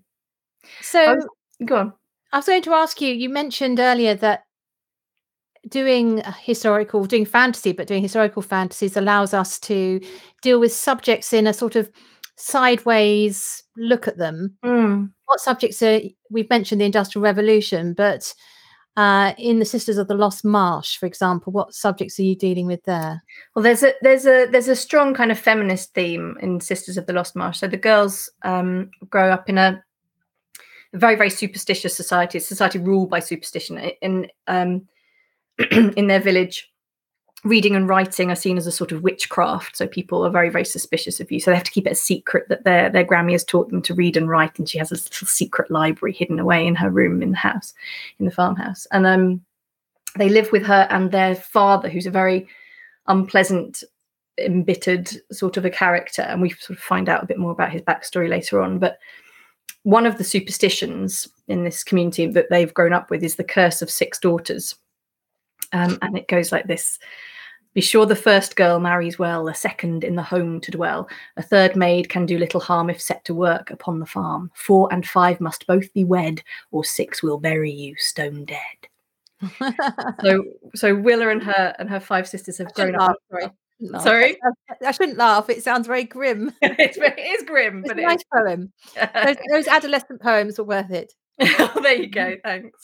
So, 0.81 1.15
was, 1.15 1.27
go 1.65 1.77
on. 1.77 1.93
I 2.31 2.37
was 2.37 2.45
going 2.45 2.63
to 2.63 2.73
ask 2.73 3.01
you. 3.01 3.13
You 3.13 3.29
mentioned 3.29 3.79
earlier 3.79 4.15
that 4.15 4.43
doing 5.69 6.21
historical, 6.41 7.05
doing 7.05 7.25
fantasy, 7.25 7.71
but 7.71 7.87
doing 7.87 8.01
historical 8.01 8.41
fantasies 8.41 8.97
allows 8.97 9.33
us 9.33 9.59
to 9.59 9.99
deal 10.41 10.59
with 10.59 10.73
subjects 10.73 11.33
in 11.33 11.47
a 11.47 11.53
sort 11.53 11.75
of 11.75 11.89
sideways 12.35 13.63
look 13.77 14.07
at 14.07 14.17
them. 14.17 14.55
Mm. 14.63 15.11
What 15.25 15.39
subjects 15.39 15.81
are 15.81 16.01
we've 16.29 16.49
mentioned 16.49 16.81
the 16.81 16.85
Industrial 16.85 17.23
Revolution, 17.23 17.93
but 17.93 18.33
uh, 18.95 19.33
in 19.37 19.59
the 19.59 19.65
Sisters 19.65 19.97
of 19.97 20.07
the 20.07 20.15
Lost 20.15 20.45
Marsh, 20.45 20.97
for 20.97 21.05
example, 21.05 21.51
what 21.51 21.73
subjects 21.73 22.19
are 22.19 22.23
you 22.23 22.35
dealing 22.35 22.67
with 22.67 22.83
there? 22.83 23.23
Well, 23.55 23.63
there's 23.63 23.83
a 23.83 23.93
there's 24.01 24.25
a 24.25 24.45
there's 24.45 24.67
a 24.67 24.75
strong 24.75 25.13
kind 25.13 25.31
of 25.31 25.39
feminist 25.39 25.93
theme 25.93 26.37
in 26.41 26.59
Sisters 26.59 26.97
of 26.97 27.07
the 27.07 27.13
Lost 27.13 27.35
Marsh. 27.35 27.59
So 27.59 27.67
the 27.67 27.77
girls 27.77 28.29
um, 28.43 28.91
grow 29.09 29.31
up 29.31 29.49
in 29.49 29.57
a 29.57 29.83
very 30.93 31.15
very 31.15 31.31
superstitious 31.31 31.95
society, 31.95 32.37
a 32.37 32.41
society 32.41 32.77
ruled 32.77 33.09
by 33.09 33.19
superstition. 33.19 33.77
In 34.01 34.27
um, 34.47 34.87
in 35.71 36.07
their 36.07 36.19
village 36.19 36.69
reading 37.43 37.75
and 37.75 37.89
writing 37.89 38.31
are 38.31 38.35
seen 38.35 38.57
as 38.57 38.67
a 38.67 38.71
sort 38.71 38.93
of 38.93 39.03
witchcraft 39.03 39.75
so 39.75 39.85
people 39.85 40.25
are 40.25 40.29
very 40.29 40.49
very 40.49 40.65
suspicious 40.65 41.19
of 41.19 41.31
you. 41.31 41.39
So 41.39 41.51
they 41.51 41.57
have 41.57 41.65
to 41.65 41.71
keep 41.71 41.87
it 41.87 41.91
a 41.91 41.95
secret 41.95 42.47
that 42.49 42.63
their 42.63 42.89
their 42.89 43.05
grammy 43.05 43.33
has 43.33 43.43
taught 43.43 43.69
them 43.69 43.81
to 43.83 43.93
read 43.93 44.15
and 44.15 44.29
write 44.29 44.57
and 44.57 44.67
she 44.67 44.77
has 44.77 44.91
a 44.91 44.95
little 44.95 45.27
secret 45.27 45.69
library 45.69 46.13
hidden 46.13 46.39
away 46.39 46.65
in 46.65 46.75
her 46.75 46.89
room 46.89 47.21
in 47.21 47.31
the 47.31 47.37
house 47.37 47.73
in 48.19 48.25
the 48.25 48.31
farmhouse. 48.31 48.87
And 48.91 49.05
um 49.05 49.41
they 50.17 50.29
live 50.29 50.51
with 50.51 50.63
her 50.63 50.87
and 50.89 51.11
their 51.11 51.35
father 51.35 51.89
who's 51.89 52.05
a 52.05 52.11
very 52.11 52.47
unpleasant 53.07 53.83
embittered 54.37 55.09
sort 55.31 55.57
of 55.57 55.65
a 55.65 55.69
character 55.69 56.21
and 56.23 56.41
we 56.41 56.49
sort 56.49 56.77
of 56.77 56.83
find 56.83 57.09
out 57.09 57.23
a 57.23 57.27
bit 57.27 57.37
more 57.37 57.51
about 57.51 57.71
his 57.71 57.81
backstory 57.81 58.29
later 58.29 58.61
on. 58.61 58.79
But 58.79 58.99
one 59.83 60.05
of 60.05 60.17
the 60.17 60.23
superstitions 60.23 61.27
in 61.49 61.65
this 61.65 61.83
community 61.83 62.25
that 62.25 62.49
they've 62.49 62.73
grown 62.73 62.93
up 62.93 63.09
with 63.09 63.21
is 63.21 63.35
the 63.35 63.43
curse 63.43 63.81
of 63.81 63.91
six 63.91 64.17
daughters 64.17 64.75
um, 65.73 65.97
and 66.01 66.17
it 66.17 66.27
goes 66.27 66.51
like 66.51 66.67
this 66.67 66.99
Be 67.73 67.81
sure 67.81 68.05
the 68.05 68.15
first 68.15 68.55
girl 68.55 68.79
marries 68.79 69.19
well, 69.19 69.47
a 69.47 69.55
second 69.55 70.03
in 70.03 70.15
the 70.15 70.23
home 70.23 70.61
to 70.61 70.71
dwell. 70.71 71.09
A 71.37 71.43
third 71.43 71.75
maid 71.75 72.09
can 72.09 72.25
do 72.25 72.37
little 72.37 72.61
harm 72.61 72.89
if 72.89 73.01
set 73.01 73.25
to 73.25 73.33
work 73.33 73.71
upon 73.71 73.99
the 73.99 74.05
farm. 74.05 74.51
Four 74.53 74.87
and 74.91 75.05
five 75.05 75.41
must 75.41 75.67
both 75.67 75.91
be 75.93 76.03
wed, 76.03 76.41
or 76.71 76.85
six 76.85 77.21
will 77.21 77.39
bury 77.39 77.71
you 77.71 77.95
stone 77.97 78.45
dead. 78.45 78.57
so 80.23 80.43
so 80.75 80.95
Willa 80.95 81.29
and 81.29 81.43
her 81.43 81.75
and 81.79 81.89
her 81.89 81.99
five 81.99 82.27
sisters 82.27 82.57
have 82.59 82.73
grown 82.73 82.95
up. 82.95 83.17
Sorry. 83.29 83.47
Sorry, 83.99 84.37
I 84.85 84.91
shouldn't 84.91 85.17
laugh. 85.17 85.49
It 85.49 85.63
sounds 85.63 85.87
very 85.87 86.05
grim. 86.05 86.53
it's, 86.61 86.97
it 86.97 87.19
is 87.19 87.43
grim, 87.43 87.79
it's 87.79 87.89
but 87.89 87.99
a 87.99 88.01
nice 88.01 88.23
poem. 88.33 88.71
Those, 89.25 89.35
those 89.51 89.67
adolescent 89.67 90.21
poems 90.21 90.57
are 90.57 90.63
worth 90.63 90.91
it. 90.91 91.13
Oh, 91.41 91.79
there 91.83 91.95
you 91.95 92.07
go. 92.07 92.35
Thanks. 92.43 92.79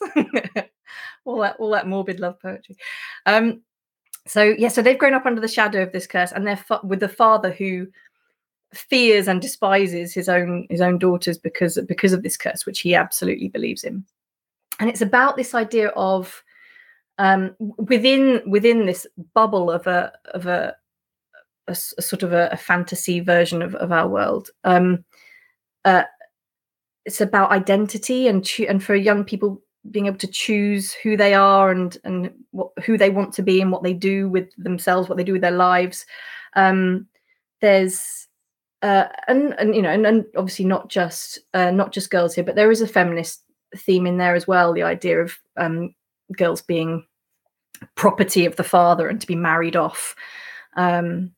all 1.26 1.40
that 1.40 1.56
all 1.58 1.72
that 1.72 1.88
morbid 1.88 2.20
love 2.20 2.40
poetry. 2.42 2.76
Um, 3.26 3.62
so 4.28 4.44
yeah, 4.44 4.68
so 4.68 4.82
they've 4.82 4.98
grown 4.98 5.14
up 5.14 5.26
under 5.26 5.42
the 5.42 5.48
shadow 5.48 5.82
of 5.82 5.92
this 5.92 6.08
curse, 6.08 6.32
and 6.32 6.46
they're 6.46 6.58
fa- 6.58 6.82
with 6.84 7.00
the 7.00 7.10
father 7.10 7.52
who 7.52 7.88
fears 8.74 9.28
and 9.28 9.42
despises 9.42 10.14
his 10.14 10.30
own 10.30 10.68
his 10.70 10.82
own 10.82 11.00
daughters 11.00 11.38
because 11.38 11.80
because 11.88 12.14
of 12.14 12.24
this 12.24 12.38
curse, 12.38 12.66
which 12.66 12.82
he 12.82 12.96
absolutely 12.96 13.48
believes 13.48 13.84
in. 13.84 14.06
And 14.80 14.90
it's 14.90 15.02
about 15.02 15.36
this 15.36 15.54
idea 15.54 15.90
of 15.90 16.44
um, 17.18 17.56
within 17.60 18.42
within 18.50 18.86
this 18.86 19.06
bubble 19.34 19.72
of 19.72 19.88
a 19.88 20.12
of 20.34 20.46
a, 20.46 20.76
a, 21.68 21.72
a 21.72 22.02
sort 22.02 22.24
of 22.24 22.32
a, 22.34 22.50
a, 22.52 22.58
fantasy 22.58 23.20
version 23.20 23.62
of, 23.62 23.76
of 23.76 23.92
our 23.92 24.08
world. 24.08 24.50
Um, 24.64 25.04
uh, 25.86 26.04
it's 27.10 27.22
about 27.22 27.50
identity 27.50 28.28
and 28.28 28.46
cho- 28.46 28.66
and 28.66 28.84
for 28.84 28.94
young 28.94 29.24
people 29.24 29.60
being 29.90 30.06
able 30.06 30.20
to 30.20 30.28
choose 30.28 30.94
who 30.94 31.18
they 31.18 31.34
are 31.34 31.72
and 31.72 31.98
and 32.04 32.32
what, 32.52 32.70
who 32.86 33.00
they 33.00 33.10
want 33.10 33.34
to 33.34 33.42
be 33.42 33.60
and 33.60 33.72
what 33.72 33.82
they 33.82 33.94
do 33.94 34.30
with 34.30 34.48
themselves, 34.58 35.10
what 35.10 35.18
they 35.18 35.24
do 35.24 35.34
with 35.34 35.42
their 35.42 35.50
lives. 35.50 36.06
Um, 36.56 37.08
there's 37.62 38.28
uh, 38.84 39.06
and 39.28 39.56
and 39.58 39.76
you 39.76 39.82
know 39.82 39.90
and, 39.90 40.06
and 40.06 40.26
obviously 40.38 40.66
not 40.66 40.88
just 40.88 41.40
uh, 41.56 41.72
not 41.72 41.92
just 41.92 42.12
girls 42.12 42.36
here, 42.36 42.44
but 42.44 42.56
there 42.56 42.70
is 42.70 42.82
a 42.82 42.88
feminist 42.88 43.44
theme 43.76 44.06
in 44.06 44.18
there 44.18 44.36
as 44.36 44.46
well. 44.46 44.72
The 44.72 44.84
idea 44.84 45.20
of 45.20 45.36
um, 45.58 45.96
girls 46.38 46.62
being 46.62 47.04
property 47.96 48.46
of 48.46 48.56
the 48.56 48.64
father 48.64 49.08
and 49.08 49.20
to 49.20 49.26
be 49.26 49.36
married 49.36 49.76
off, 49.76 50.16
um, 50.76 51.32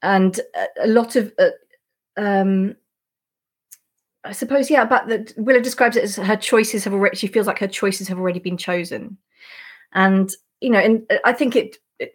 and 0.00 0.38
a, 0.54 0.84
a 0.84 0.86
lot 0.86 1.16
of 1.16 1.32
uh, 1.40 1.50
um, 2.16 2.76
I 4.24 4.32
suppose, 4.32 4.68
yeah, 4.68 4.84
but 4.84 5.06
the, 5.06 5.32
Willa 5.36 5.60
describes 5.60 5.96
it 5.96 6.04
as 6.04 6.16
her 6.16 6.36
choices 6.36 6.84
have 6.84 6.92
already, 6.92 7.16
she 7.16 7.28
feels 7.28 7.46
like 7.46 7.58
her 7.60 7.68
choices 7.68 8.08
have 8.08 8.18
already 8.18 8.40
been 8.40 8.56
chosen. 8.56 9.16
And, 9.92 10.30
you 10.60 10.70
know, 10.70 10.80
and 10.80 11.06
uh, 11.10 11.18
I 11.24 11.32
think 11.32 11.54
it, 11.56 11.78
it 11.98 12.14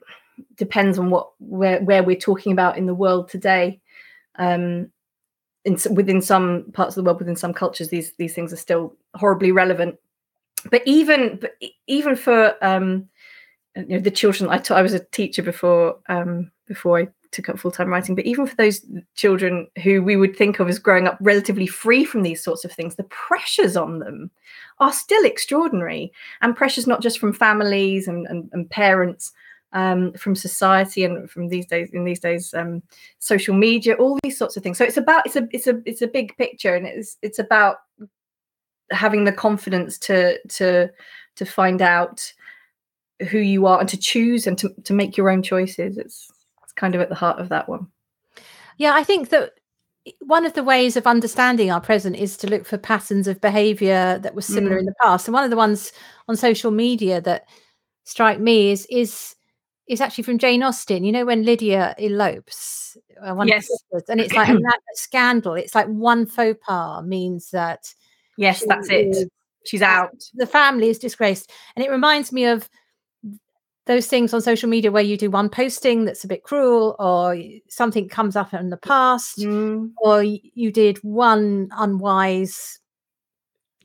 depends 0.58 1.00
on 1.00 1.10
what, 1.10 1.30
where, 1.40 1.82
where 1.82 2.04
we're 2.04 2.16
talking 2.16 2.52
about 2.52 2.78
in 2.78 2.86
the 2.86 2.94
world 2.94 3.30
today. 3.30 3.80
Um, 4.36 4.92
in, 5.66 5.78
within 5.92 6.22
some 6.22 6.66
parts 6.74 6.98
of 6.98 7.04
the 7.04 7.08
world, 7.08 7.20
within 7.20 7.38
some 7.38 7.54
cultures, 7.54 7.88
these, 7.88 8.12
these 8.18 8.36
things 8.36 8.52
are 8.52 8.58
still 8.58 8.96
horribly 9.16 9.54
relevant. 9.54 9.98
But 10.70 10.82
even, 10.86 11.38
but 11.40 11.56
even 11.88 12.16
for, 12.18 12.56
um, 12.62 13.08
you 13.76 13.86
know, 13.86 14.00
the 14.00 14.12
children, 14.12 14.50
I 14.50 14.58
taught, 14.58 14.78
I 14.78 14.82
was 14.82 14.94
a 14.94 15.00
teacher 15.00 15.42
before, 15.42 16.00
um, 16.10 16.52
before 16.68 17.00
I 17.00 17.08
took 17.34 17.50
up 17.50 17.60
full 17.60 17.72
time 17.72 17.90
writing, 17.90 18.16
but 18.16 18.26
even 18.26 18.46
for 18.46 18.56
those 18.56 18.86
children 19.16 19.68
who 19.84 20.02
we 20.02 20.16
would 20.16 20.36
think 20.36 20.60
of 20.60 20.70
as 20.70 20.80
growing 20.80 21.08
up 21.08 21.18
relatively 21.20 21.68
free 21.68 22.06
from 22.06 22.22
these 22.22 22.44
sorts 22.44 22.64
of 22.64 22.72
things, 22.72 22.96
the 22.96 23.04
pressures 23.04 23.76
on 23.76 24.00
them 24.00 24.32
are 24.80 24.94
still 24.94 25.26
extraordinary. 25.26 26.12
And 26.42 26.56
pressures 26.56 26.88
not 26.88 27.02
just 27.02 27.20
from 27.20 27.34
families 27.34 28.08
and, 28.08 28.26
and, 28.28 28.50
and 28.54 28.70
parents, 28.70 29.34
um, 29.74 30.14
from 30.14 30.36
society 30.36 31.04
and 31.04 31.30
from 31.30 31.50
these 31.50 31.66
days 31.66 31.90
in 31.92 32.06
these 32.06 32.20
days 32.20 32.54
um, 32.54 32.82
social 33.20 33.56
media 33.56 33.96
all 33.96 34.20
these 34.24 34.38
sorts 34.38 34.56
of 34.56 34.64
things 34.64 34.78
so 34.78 34.86
it's 34.86 34.98
about 34.98 35.26
it's 35.26 35.36
a 35.36 35.48
it's 35.52 35.68
a 35.68 35.82
it's 35.86 36.02
a 36.02 36.08
big 36.08 36.38
picture 36.38 36.76
and 36.76 36.86
it's 36.86 37.18
it's 37.22 37.40
about 37.40 37.78
having 38.92 39.24
the 39.24 39.32
confidence 39.32 39.98
to 39.98 40.40
to 40.48 40.90
to 41.36 41.46
find 41.46 41.82
out 41.82 42.32
who 43.30 43.40
you 43.40 43.66
are 43.66 43.80
and 43.80 43.90
to 43.90 43.98
choose 43.98 44.46
and 44.46 44.58
to, 44.60 44.70
to 44.84 44.94
make 44.94 45.18
your 45.18 45.30
own 45.30 45.42
choices 45.42 45.98
it's 45.98 46.32
it's 46.32 46.33
kind 46.76 46.96
of 46.96 47.02
at 47.02 47.10
the 47.10 47.16
heart 47.16 47.40
of 47.40 47.50
that 47.50 47.68
one 47.68 47.88
yeah 48.78 48.94
i 48.94 49.04
think 49.04 49.30
that 49.30 49.52
one 50.20 50.46
of 50.46 50.54
the 50.54 50.64
ways 50.64 50.98
of 50.98 51.08
understanding 51.08 51.72
our 51.72 51.80
present 51.80 52.16
is 52.16 52.36
to 52.36 52.48
look 52.48 52.66
for 52.66 52.78
patterns 52.78 53.28
of 53.28 53.40
behavior 53.40 54.20
that 54.20 54.36
were 54.36 54.42
similar 54.42 54.76
mm. 54.76 54.80
in 54.80 54.86
the 54.86 54.96
past 55.02 55.28
and 55.28 55.34
one 55.34 55.46
of 55.46 55.50
the 55.50 55.56
ones 55.56 55.94
on 56.28 56.36
social 56.36 56.72
media 56.72 57.22
that 57.22 57.46
strike 58.04 58.40
me 58.40 58.72
is 58.72 58.86
is 58.90 59.36
is 59.88 60.02
actually 60.02 60.24
from 60.24 60.38
Jane 60.38 60.64
Austen. 60.64 61.04
You 61.04 61.12
know 61.12 61.26
when 61.26 61.44
Lydia 61.44 61.96
elopes, 61.98 62.98
uh, 63.22 63.36
yes, 63.46 63.68
sisters, 63.68 64.10
and 64.10 64.20
it's 64.22 64.34
like 64.34 64.50
a 64.50 64.62
scandal. 64.94 65.54
It's 65.54 65.76
like 65.76 65.88
one 65.88 66.26
faux 66.26 66.60
pas 66.66 67.04
means 67.04 67.50
that. 67.52 67.94
Yes, 68.38 68.64
that's 68.68 68.90
it. 68.90 69.30
She's 69.66 69.82
out. 69.82 70.12
The 70.34 70.48
family 70.48 70.90
is 70.90 71.00
disgraced, 71.00 71.52
and 71.76 71.86
it 71.86 71.92
reminds 71.92 72.32
me 72.32 72.46
of 72.46 72.70
those 73.86 74.08
things 74.08 74.34
on 74.34 74.42
social 74.42 74.70
media 74.70 74.92
where 74.92 75.04
you 75.04 75.18
do 75.18 75.30
one 75.30 75.50
posting 75.50 76.06
that's 76.06 76.24
a 76.24 76.28
bit 76.28 76.44
cruel, 76.44 76.96
or 77.00 77.38
something 77.70 78.08
comes 78.08 78.36
up 78.36 78.54
in 78.54 78.70
the 78.70 78.78
past, 78.78 79.40
mm. 79.40 79.92
or 79.98 80.24
you 80.24 80.72
did 80.72 80.98
one 81.00 81.70
unwise 81.78 82.80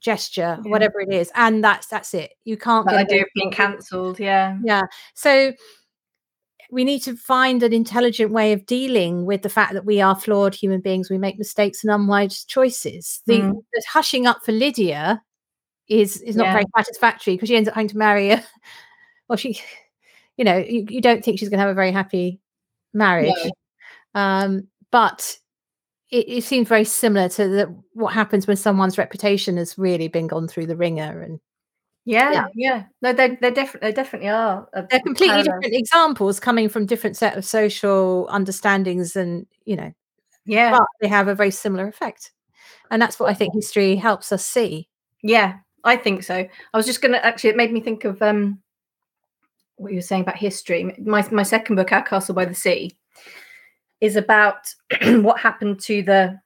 gesture, 0.01 0.59
yeah. 0.65 0.71
whatever 0.71 1.01
it 1.01 1.13
is, 1.13 1.31
and 1.35 1.63
that's 1.65 1.87
that's 1.89 2.15
it. 2.15 2.33
You 2.45 2.57
can't. 2.57 2.87
That 2.87 2.95
idea 2.95 3.23
of 3.23 3.29
being 3.35 3.51
cancelled, 3.51 4.21
yeah, 4.21 4.57
yeah. 4.63 4.83
So 5.15 5.53
we 6.71 6.85
need 6.85 7.01
to 7.01 7.17
find 7.17 7.63
an 7.63 7.73
intelligent 7.73 8.31
way 8.31 8.53
of 8.53 8.67
dealing 8.67 9.25
with 9.25 9.43
the 9.43 9.49
fact 9.49 9.73
that 9.73 9.85
we 9.85 10.01
are 10.01 10.15
flawed 10.15 10.55
human 10.55 10.81
beings. 10.81 11.11
We 11.11 11.19
make 11.19 11.39
mistakes 11.39 11.83
and 11.83 11.93
unwise 11.93 12.45
choices. 12.45 13.23
The, 13.27 13.41
mm. 13.41 13.55
the 13.73 13.83
hushing 13.91 14.27
up 14.27 14.45
for 14.45 14.53
Lydia 14.53 15.23
is 15.89 16.21
is 16.21 16.37
not 16.37 16.47
yeah. 16.47 16.53
very 16.53 16.65
satisfactory 16.77 17.35
because 17.35 17.49
she 17.49 17.57
ends 17.57 17.69
up 17.69 17.75
having 17.75 17.89
to 17.89 17.97
marry 17.97 18.31
a 18.31 18.45
well 19.29 19.37
she 19.37 19.61
you 20.39 20.45
know 20.45 20.57
you, 20.57 20.87
you 20.89 21.03
don't 21.03 21.23
think 21.23 21.39
she's 21.39 21.51
going 21.51 21.59
to 21.59 21.63
have 21.63 21.71
a 21.71 21.75
very 21.75 21.93
happy 21.93 22.41
marriage 22.95 23.35
no. 24.15 24.21
um 24.21 24.69
but 24.91 25.37
it, 26.11 26.27
it, 26.27 26.45
seems 26.45 26.67
very 26.67 26.85
similar 26.85 27.29
to 27.29 27.49
the, 27.49 27.83
what 27.93 28.15
happens 28.15 28.47
when 28.47 28.57
someone's 28.57 28.97
reputation 28.97 29.59
has 29.59 29.77
really 29.77 30.09
been 30.09 30.27
gone 30.27 30.49
through 30.49 30.65
the 30.65 30.77
ringer 30.77 31.21
and 31.21 31.39
yeah, 32.09 32.33
yeah, 32.33 32.47
yeah. 32.55 32.85
No, 33.03 33.13
they 33.13 33.37
they 33.37 33.51
definitely 33.51 33.91
they 33.91 33.93
definitely 33.93 34.31
are. 34.31 34.67
They're 34.73 35.01
completely 35.01 35.29
parallel. 35.29 35.61
different 35.61 35.75
examples 35.75 36.41
coming 36.41 36.71
from 36.71 36.87
different 36.87 37.19
set 37.19 37.37
of 37.37 37.45
social 37.45 38.27
understandings, 38.31 39.15
and 39.15 39.47
you 39.67 39.77
know, 39.77 39.93
yeah, 40.47 40.71
but 40.71 40.87
they 41.03 41.09
have 41.09 41.29
a 41.29 41.35
very 41.35 41.51
similar 41.51 41.87
effect, 41.87 42.33
and 42.91 43.03
that's 43.03 43.21
what 43.21 43.29
I 43.29 43.35
think 43.35 43.53
history 43.53 43.95
helps 43.95 44.33
us 44.33 44.47
see. 44.47 44.89
Yeah, 45.23 45.59
I 45.85 45.97
think 45.97 46.23
so. 46.23 46.35
I 46.35 46.77
was 46.77 46.87
just 46.87 47.03
going 47.03 47.13
to 47.13 47.23
actually, 47.23 47.51
it 47.51 47.57
made 47.57 47.73
me 47.73 47.81
think 47.81 48.05
of 48.05 48.23
um 48.23 48.63
what 49.79 49.93
you 49.93 49.99
were 49.99 50.03
saying 50.03 50.23
about 50.23 50.37
history. 50.37 50.95
My 50.99 51.27
my 51.31 51.43
second 51.43 51.77
book, 51.77 51.93
Our 51.93 52.03
Castle 52.03 52.35
by 52.35 52.45
the 52.45 52.55
Sea, 52.55 52.97
is 54.01 54.17
about 54.17 54.69
what 55.03 55.41
happened 55.41 55.81
to 55.81 56.03
the 56.03 56.39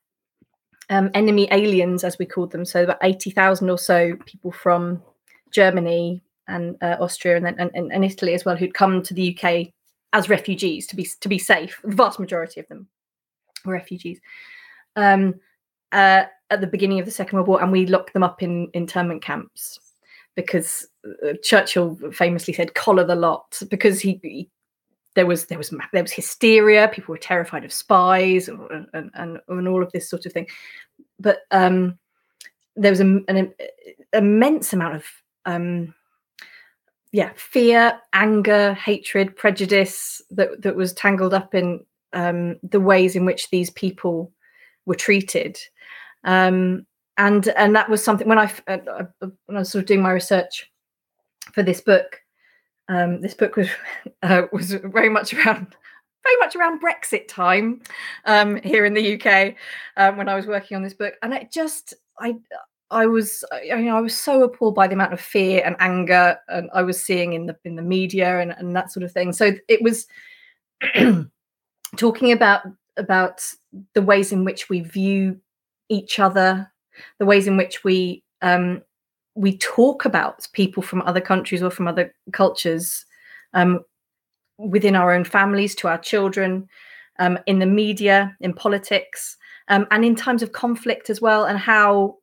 um, 0.91 1.11
enemy 1.15 1.49
aliens, 1.51 2.05
as 2.05 2.19
we 2.19 2.27
called 2.27 2.53
them. 2.53 2.65
So 2.65 2.85
about 2.85 2.99
eighty 3.03 3.31
thousand 3.31 3.71
or 3.71 3.79
so 3.79 4.15
people 4.27 4.53
from 4.53 5.03
Germany 5.51 6.23
and 6.49 6.77
uh, 6.83 6.97
Austria 7.01 7.37
and 7.37 7.47
then 7.47 7.57
and, 7.59 7.93
and, 7.93 8.05
Italy 8.05 8.35
as 8.35 8.45
well, 8.45 8.57
who'd 8.57 8.75
come 8.75 9.03
to 9.03 9.15
the 9.15 9.37
UK 9.37 9.69
as 10.13 10.29
refugees 10.29 10.87
to 10.89 10.97
be 10.97 11.09
to 11.21 11.29
be 11.29 11.39
safe. 11.39 11.81
The 11.85 11.97
vast 11.97 12.19
majority 12.19 12.61
of 12.61 12.69
them 12.69 12.89
were 13.65 13.73
refugees 13.73 14.21
um, 14.97 15.35
uh, 15.93 16.25
at 16.51 16.61
the 16.61 16.67
beginning 16.67 17.01
of 17.01 17.07
the 17.07 17.13
Second 17.13 17.37
World 17.37 17.49
War, 17.49 17.63
and 17.63 17.73
we 17.73 17.87
locked 17.87 18.13
them 18.13 18.23
up 18.23 18.43
in 18.43 18.69
internment 18.75 19.23
camps 19.23 19.79
because 20.35 20.89
Churchill 21.43 21.99
famously 22.13 22.55
said 22.55 22.75
"collar 22.75 23.05
the 23.05 23.17
lot" 23.17 23.61
because 23.69 24.01
he, 24.01 24.21
he 24.23 24.49
there 25.15 25.27
was 25.27 25.47
there 25.47 25.59
was 25.59 25.73
there 25.93 26.03
was 26.03 26.13
hysteria. 26.13 26.89
People 26.89 27.13
were 27.13 27.19
terrified 27.19 27.65
of 27.65 27.73
spies 27.73 28.49
and 28.49 28.61
and, 28.93 29.11
and, 29.15 29.41
and 29.49 29.69
all 29.69 29.83
of 29.83 29.93
this 29.93 30.09
sort 30.09 30.27
of 30.27 30.33
thing. 30.33 30.47
But 31.19 31.41
um, 31.51 31.99
there 32.77 32.93
was 32.93 33.01
a, 33.01 33.05
an, 33.05 33.25
an 33.29 33.53
immense 34.13 34.73
amount 34.73 34.97
of 34.97 35.05
um, 35.45 35.95
yeah, 37.13 37.31
fear, 37.37 38.01
anger, 38.15 38.73
hatred, 38.75 39.37
prejudice 39.37 40.23
that 40.31 40.63
that 40.63 40.77
was 40.77 40.95
tangled 40.95 41.35
up 41.35 41.55
in 41.55 41.85
um, 42.15 42.57
the 42.63 42.81
ways 42.81 43.15
in 43.15 43.27
which 43.27 43.51
these 43.51 43.71
people 43.71 44.33
were 44.87 44.95
treated. 44.95 45.59
Um, 46.25 46.87
and 47.19 47.49
and 47.49 47.77
that 47.77 47.91
was 47.91 48.03
something 48.03 48.27
when 48.27 48.39
I 48.39 48.51
uh, 48.67 48.79
uh, 48.91 49.05
when 49.21 49.57
I 49.57 49.61
was 49.61 49.71
sort 49.71 49.83
of 49.83 49.89
doing 49.89 50.03
my 50.03 50.13
research 50.13 50.71
for 51.53 51.63
this 51.63 51.81
book. 51.81 52.21
Um, 52.89 53.21
this 53.21 53.35
book 53.35 53.57
was 53.57 53.69
uh, 54.23 54.43
was 54.53 54.73
very 54.73 55.09
much 55.09 55.35
around 55.35 55.75
very 56.25 56.37
much 56.39 56.55
around 56.55 56.81
Brexit 56.81 57.27
time 57.27 57.83
um, 58.27 58.57
here 58.63 58.85
in 58.85 58.95
the 58.95 59.21
UK 59.21 59.57
um, 59.97 60.17
when 60.17 60.29
I 60.29 60.37
was 60.37 60.47
working 60.47 60.77
on 60.77 60.83
this 60.83 60.95
book, 60.95 61.15
and 61.23 61.33
it 61.33 61.51
just 61.51 61.95
I 62.19 62.37
I 62.93 63.07
was, 63.07 63.43
I 63.51 63.75
mean, 63.77 63.89
I 63.89 64.01
was 64.01 64.17
so 64.17 64.43
appalled 64.43 64.75
by 64.75 64.87
the 64.87 64.93
amount 64.93 65.15
of 65.15 65.21
fear 65.21 65.63
and 65.65 65.77
anger 65.79 66.37
and 66.49 66.69
I 66.75 66.83
was 66.83 67.03
seeing 67.03 67.33
in 67.33 67.47
the 67.47 67.57
in 67.65 67.75
the 67.75 67.83
media 67.83 68.39
and, 68.39 68.53
and 68.53 68.77
that 68.77 68.93
sort 68.93 69.03
of 69.03 69.11
thing. 69.11 69.33
So 69.33 69.53
it 69.67 69.83
was 69.83 70.07
talking 71.97 72.33
about 72.33 72.63
about 72.99 73.43
the 73.95 74.03
ways 74.03 74.31
in 74.31 74.45
which 74.45 74.69
we 74.69 74.81
view 74.81 75.41
each 75.89 76.19
other, 76.19 76.71
the 77.19 77.25
ways 77.25 77.47
in 77.47 77.57
which 77.57 77.83
we 77.83 78.23
um, 78.43 78.83
we 79.35 79.57
talk 79.59 80.05
about 80.05 80.47
people 80.53 80.83
from 80.83 81.03
other 81.03 81.21
countries 81.21 81.63
or 81.63 81.71
from 81.71 81.89
other 81.89 82.15
cultures 82.33 83.05
um, 83.55 83.81
within 84.59 84.95
our 84.95 85.13
own 85.13 85.25
families 85.25 85.75
to 85.77 85.89
our 85.89 85.99
children, 85.99 86.69
um, 87.19 87.39
in 87.47 87.59
the 87.59 87.67
media, 87.67 88.37
in 88.41 88.53
politics, 88.53 89.37
um, 89.69 89.87
and 89.91 90.05
in 90.05 90.15
times 90.15 90.43
of 90.43 90.53
conflict 90.53 91.11
as 91.11 91.21
well, 91.21 91.45
and 91.45 91.59
how 91.59 92.17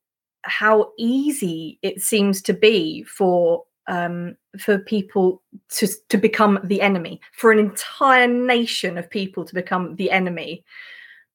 how 0.43 0.91
easy 0.97 1.77
it 1.81 2.01
seems 2.01 2.41
to 2.41 2.53
be 2.53 3.03
for 3.03 3.63
um, 3.87 4.35
for 4.59 4.79
people 4.79 5.41
to 5.69 5.87
to 6.09 6.17
become 6.17 6.59
the 6.63 6.81
enemy, 6.81 7.19
for 7.33 7.51
an 7.51 7.59
entire 7.59 8.27
nation 8.27 8.97
of 8.97 9.09
people 9.09 9.45
to 9.45 9.53
become 9.53 9.95
the 9.95 10.11
enemy, 10.11 10.63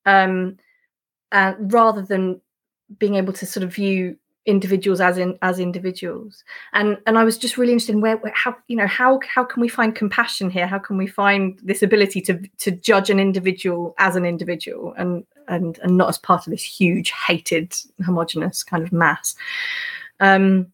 um, 0.06 0.56
uh, 1.32 1.54
rather 1.58 2.02
than 2.02 2.40
being 2.98 3.14
able 3.14 3.32
to 3.32 3.46
sort 3.46 3.64
of 3.64 3.74
view 3.74 4.16
individuals 4.46 5.00
as 5.00 5.18
in 5.18 5.38
as 5.42 5.58
individuals. 5.58 6.44
And 6.72 6.98
and 7.06 7.18
i 7.18 7.24
was 7.24 7.38
just 7.38 7.56
really 7.56 7.72
interested 7.72 7.94
in 7.94 8.00
where, 8.00 8.16
where, 8.18 8.32
how 8.34 8.56
you 8.68 8.76
know 8.76 8.86
how 8.86 9.20
how 9.26 9.44
can 9.44 9.60
we 9.60 9.68
find 9.68 9.94
compassion 9.94 10.50
here? 10.50 10.66
How 10.66 10.78
can 10.78 10.96
we 10.96 11.06
find 11.06 11.58
this 11.62 11.82
ability 11.82 12.20
to 12.22 12.40
to 12.58 12.70
judge 12.70 13.10
an 13.10 13.20
individual 13.20 13.94
as 13.98 14.16
an 14.16 14.24
individual 14.24 14.94
and 14.96 15.24
and 15.48 15.78
and 15.82 15.96
not 15.96 16.08
as 16.08 16.18
part 16.18 16.46
of 16.46 16.50
this 16.50 16.62
huge 16.62 17.12
hated 17.26 17.74
homogenous 18.04 18.62
kind 18.62 18.82
of 18.82 18.92
mass? 18.92 19.34
Um 20.20 20.72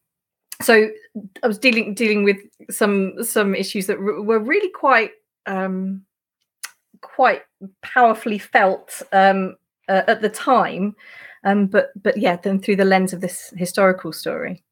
so 0.63 0.91
i 1.43 1.47
was 1.47 1.59
dealing 1.59 1.95
dealing 1.95 2.23
with 2.23 2.37
some 2.71 3.23
some 3.25 3.55
issues 3.55 3.87
that 3.87 3.99
were 3.99 4.39
really 4.39 4.69
quite 4.71 5.13
um 5.47 6.03
quite 7.01 7.43
powerfully 7.83 8.39
felt 8.39 9.03
um 9.13 9.57
uh, 9.89 10.03
at 10.07 10.21
the 10.23 10.29
time 10.29 10.95
um, 11.45 11.67
but 11.67 11.91
but 12.01 12.17
yeah, 12.17 12.37
then 12.37 12.61
through 12.61 12.77
the 12.77 12.85
lens 12.85 13.13
of 13.13 13.21
this 13.21 13.53
historical 13.57 14.13
story. 14.13 14.63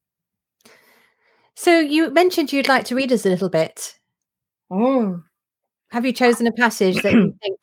So 1.55 1.81
you 1.81 2.11
mentioned 2.11 2.53
you'd 2.53 2.69
like 2.69 2.85
to 2.87 2.95
read 2.95 3.13
us 3.13 3.27
a 3.27 3.31
little 3.31 3.49
bit. 3.49 3.99
Oh, 4.71 5.23
have 5.91 6.05
you 6.05 6.13
chosen 6.13 6.47
a 6.47 6.53
passage 6.53 7.03
that 7.03 7.13
you 7.13 7.35
think 7.43 7.59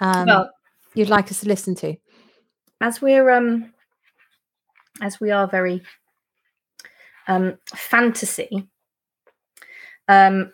um, 0.00 0.26
well, 0.26 0.50
you'd 0.94 1.08
like 1.08 1.30
us 1.30 1.40
to 1.40 1.48
listen 1.48 1.74
to? 1.76 1.96
As 2.80 3.00
we're 3.00 3.30
um, 3.30 3.72
as 5.00 5.20
we 5.20 5.30
are 5.30 5.46
very 5.46 5.82
um, 7.26 7.58
fantasy, 7.74 8.68
um, 10.08 10.52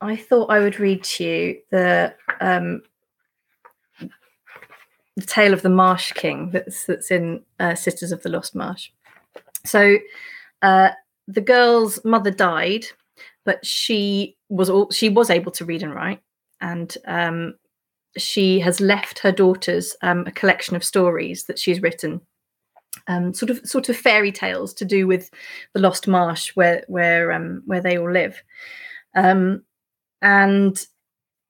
I 0.00 0.16
thought 0.16 0.50
I 0.50 0.60
would 0.60 0.78
read 0.78 1.02
to 1.04 1.24
you 1.24 1.60
the 1.70 2.14
um, 2.40 2.82
the 5.16 5.26
tale 5.26 5.52
of 5.52 5.62
the 5.62 5.68
Marsh 5.68 6.12
King 6.12 6.50
that's 6.50 6.86
that's 6.86 7.10
in 7.10 7.42
uh, 7.58 7.74
Sisters 7.74 8.12
of 8.12 8.22
the 8.22 8.28
Lost 8.28 8.54
Marsh. 8.54 8.90
So 9.64 9.98
uh, 10.62 10.90
the 11.28 11.40
girl's 11.40 12.04
mother 12.04 12.30
died, 12.30 12.86
but 13.44 13.64
she 13.64 14.36
was 14.48 14.70
all 14.70 14.90
she 14.90 15.08
was 15.08 15.30
able 15.30 15.52
to 15.52 15.64
read 15.64 15.82
and 15.82 15.94
write, 15.94 16.20
and 16.60 16.96
um, 17.06 17.54
she 18.16 18.60
has 18.60 18.80
left 18.80 19.18
her 19.20 19.32
daughters 19.32 19.96
um, 20.02 20.24
a 20.26 20.32
collection 20.32 20.76
of 20.76 20.84
stories 20.84 21.44
that 21.44 21.58
she's 21.58 21.82
written, 21.82 22.20
um, 23.06 23.32
sort 23.34 23.50
of 23.50 23.60
sort 23.64 23.88
of 23.88 23.96
fairy 23.96 24.32
tales 24.32 24.74
to 24.74 24.84
do 24.84 25.06
with 25.06 25.30
the 25.74 25.80
Lost 25.80 26.08
Marsh, 26.08 26.54
where 26.56 26.84
where 26.88 27.32
um, 27.32 27.62
where 27.66 27.80
they 27.80 27.98
all 27.98 28.10
live, 28.10 28.42
um, 29.14 29.62
and 30.22 30.86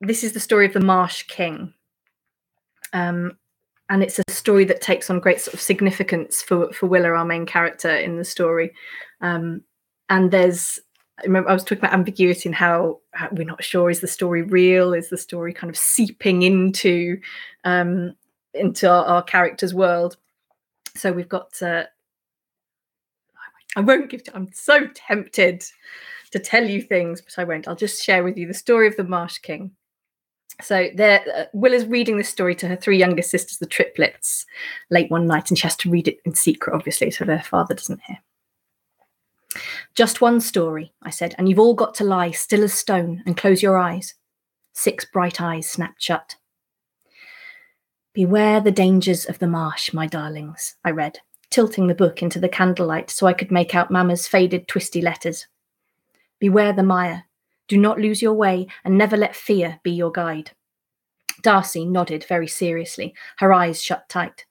this 0.01 0.25
is 0.25 0.33
the 0.33 0.41
story 0.41 0.67
of 0.67 0.73
the 0.73 0.81
Marsh 0.81 1.25
King. 1.25 1.73
Um, 2.93 3.37
and 3.91 4.03
it's 4.03 4.21
a 4.21 4.33
story 4.33 4.65
that 4.65 4.81
takes 4.81 5.11
on 5.11 5.21
great 5.21 5.41
sort 5.41 5.55
of 5.55 5.61
significance 5.61 6.41
for 6.41 6.73
for 6.73 6.87
Willa, 6.87 7.11
our 7.11 7.25
main 7.25 7.45
character 7.45 7.95
in 7.95 8.17
the 8.17 8.25
story. 8.25 8.73
Um, 9.21 9.63
and 10.09 10.31
there's 10.31 10.81
I 11.21 11.25
remember 11.25 11.51
I 11.51 11.53
was 11.53 11.65
talking 11.65 11.81
about 11.81 11.93
ambiguity 11.93 12.49
and 12.49 12.55
how, 12.55 13.01
how, 13.13 13.29
we're 13.33 13.45
not 13.45 13.63
sure 13.63 13.91
is 13.91 14.01
the 14.01 14.09
story 14.09 14.43
real, 14.43 14.95
is 14.95 15.11
the 15.11 15.19
story 15.19 15.53
kind 15.53 15.71
of 15.71 15.77
seeping 15.77 16.43
into 16.43 17.21
um, 17.65 18.15
into 18.55 18.89
our, 18.89 19.05
our 19.05 19.23
character's 19.23 19.75
world. 19.75 20.17
So 20.97 21.13
we've 21.13 21.29
got. 21.29 21.61
Uh, 21.61 21.85
I 23.77 23.81
won't 23.81 24.09
give. 24.09 24.25
To, 24.25 24.37
I'm 24.37 24.51
so 24.53 24.89
tempted 24.95 25.65
to 26.31 26.39
tell 26.39 26.65
you 26.65 26.81
things, 26.81 27.21
but 27.21 27.35
I 27.39 27.45
won't. 27.45 27.69
I'll 27.69 27.77
just 27.77 28.05
share 28.05 28.25
with 28.25 28.37
you 28.37 28.47
the 28.47 28.55
story 28.55 28.87
of 28.87 28.97
the 28.97 29.05
Marsh 29.05 29.39
King. 29.39 29.73
So 30.63 30.89
there, 30.95 31.25
uh, 31.35 31.45
Willa's 31.53 31.87
reading 31.87 32.17
this 32.17 32.29
story 32.29 32.55
to 32.57 32.69
her 32.69 32.77
three 32.77 32.99
younger 32.99 33.23
sisters, 33.23 33.59
the 33.59 33.67
triplets, 33.67 34.47
late 34.91 35.11
one 35.11 35.27
night, 35.27 35.51
and 35.51 35.59
she 35.59 35.63
has 35.63 35.77
to 35.77 35.91
read 35.91 36.09
it 36.09 36.19
in 36.25 36.35
secret, 36.35 36.75
obviously, 36.75 37.11
so 37.11 37.25
their 37.25 37.43
father 37.43 37.75
doesn't 37.75 38.01
hear. 38.03 38.19
Just 39.95 40.21
one 40.21 40.41
story, 40.41 40.93
I 41.03 41.11
said, 41.11 41.35
and 41.37 41.49
you've 41.49 41.59
all 41.59 41.75
got 41.75 41.95
to 41.97 42.05
lie 42.05 42.31
still 42.31 42.63
as 42.63 42.73
stone 42.73 43.23
and 43.27 43.37
close 43.37 43.63
your 43.63 43.79
eyes. 43.79 44.15
Six 44.73 45.05
bright 45.05 45.41
eyes 45.41 45.69
snapped 45.69 46.03
shut. 46.03 46.37
Beware 48.13 48.61
the 48.61 48.73
dangers 48.73 49.25
of 49.25 49.39
the 49.39 49.47
marsh, 49.47 49.93
my 49.93 50.07
darlings, 50.07 50.77
I 50.85 50.91
read, 50.91 51.19
tilting 51.51 51.87
the 51.87 51.95
book 51.95 52.23
into 52.23 52.41
the 52.41 52.49
candlelight 52.49 53.11
so 53.11 53.27
I 53.27 53.33
could 53.33 53.51
make 53.51 53.75
out 53.75 53.91
Mamma's 53.91 54.27
faded, 54.27 54.69
twisty 54.69 55.01
letters. 55.01 55.47
Beware 56.39 56.73
the 56.73 56.83
mire, 56.83 57.25
do 57.71 57.79
not 57.79 58.01
lose 58.01 58.21
your 58.21 58.33
way, 58.33 58.67
and 58.85 58.99
never 58.99 59.17
let 59.17 59.37
fear 59.37 59.79
be 59.85 59.93
your 59.93 60.11
guide. 60.11 60.51
Darcy 61.41 61.85
nodded 61.87 62.27
very 62.29 62.49
seriously, 62.49 63.15
her 63.39 63.53
eyes 63.53 63.81
shut 63.81 64.09
tight. 64.09 64.45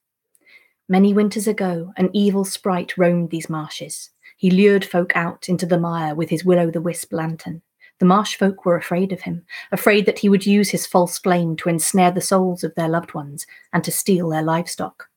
Many 0.87 1.13
winters 1.13 1.45
ago, 1.45 1.91
an 1.97 2.09
evil 2.13 2.45
sprite 2.45 2.97
roamed 2.97 3.29
these 3.29 3.49
marshes. 3.49 4.11
He 4.37 4.49
lured 4.49 4.85
folk 4.85 5.17
out 5.17 5.49
into 5.49 5.65
the 5.65 5.77
mire 5.77 6.15
with 6.15 6.29
his 6.29 6.45
will 6.45 6.59
o' 6.59 6.71
the 6.71 6.79
wisp 6.79 7.11
lantern. 7.11 7.61
The 7.99 8.05
marsh 8.05 8.37
folk 8.37 8.65
were 8.65 8.77
afraid 8.77 9.11
of 9.11 9.19
him, 9.19 9.45
afraid 9.73 10.05
that 10.05 10.19
he 10.19 10.29
would 10.29 10.45
use 10.45 10.69
his 10.69 10.87
false 10.87 11.19
flame 11.19 11.57
to 11.57 11.67
ensnare 11.67 12.11
the 12.11 12.21
souls 12.21 12.63
of 12.63 12.73
their 12.75 12.87
loved 12.87 13.13
ones 13.13 13.45
and 13.73 13.83
to 13.83 13.91
steal 13.91 14.29
their 14.29 14.43
livestock. 14.43 15.08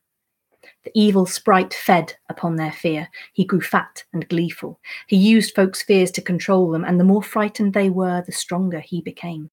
The 0.84 0.92
evil 0.94 1.26
sprite 1.26 1.72
fed 1.72 2.14
upon 2.28 2.56
their 2.56 2.72
fear. 2.72 3.08
He 3.32 3.44
grew 3.44 3.60
fat 3.60 4.04
and 4.12 4.28
gleeful. 4.28 4.80
He 5.06 5.16
used 5.16 5.54
folks' 5.54 5.82
fears 5.82 6.10
to 6.12 6.22
control 6.22 6.70
them, 6.70 6.84
and 6.84 6.98
the 6.98 7.04
more 7.04 7.22
frightened 7.22 7.72
they 7.72 7.88
were, 7.88 8.22
the 8.26 8.32
stronger 8.32 8.80
he 8.80 9.00
became. 9.00 9.50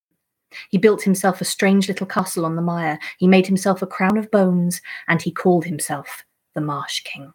He 0.69 0.79
built 0.79 1.03
himself 1.03 1.41
a 1.41 1.45
strange 1.45 1.87
little 1.87 2.07
castle 2.07 2.45
on 2.45 2.55
the 2.55 2.61
mire. 2.61 2.97
He 3.19 3.27
made 3.27 3.45
himself 3.45 3.81
a 3.81 3.87
crown 3.87 4.17
of 4.17 4.31
bones, 4.31 4.81
and 5.07 5.21
he 5.21 5.31
called 5.31 5.65
himself 5.65 6.25
the 6.55 6.61
Marsh 6.61 7.01
King. 7.03 7.33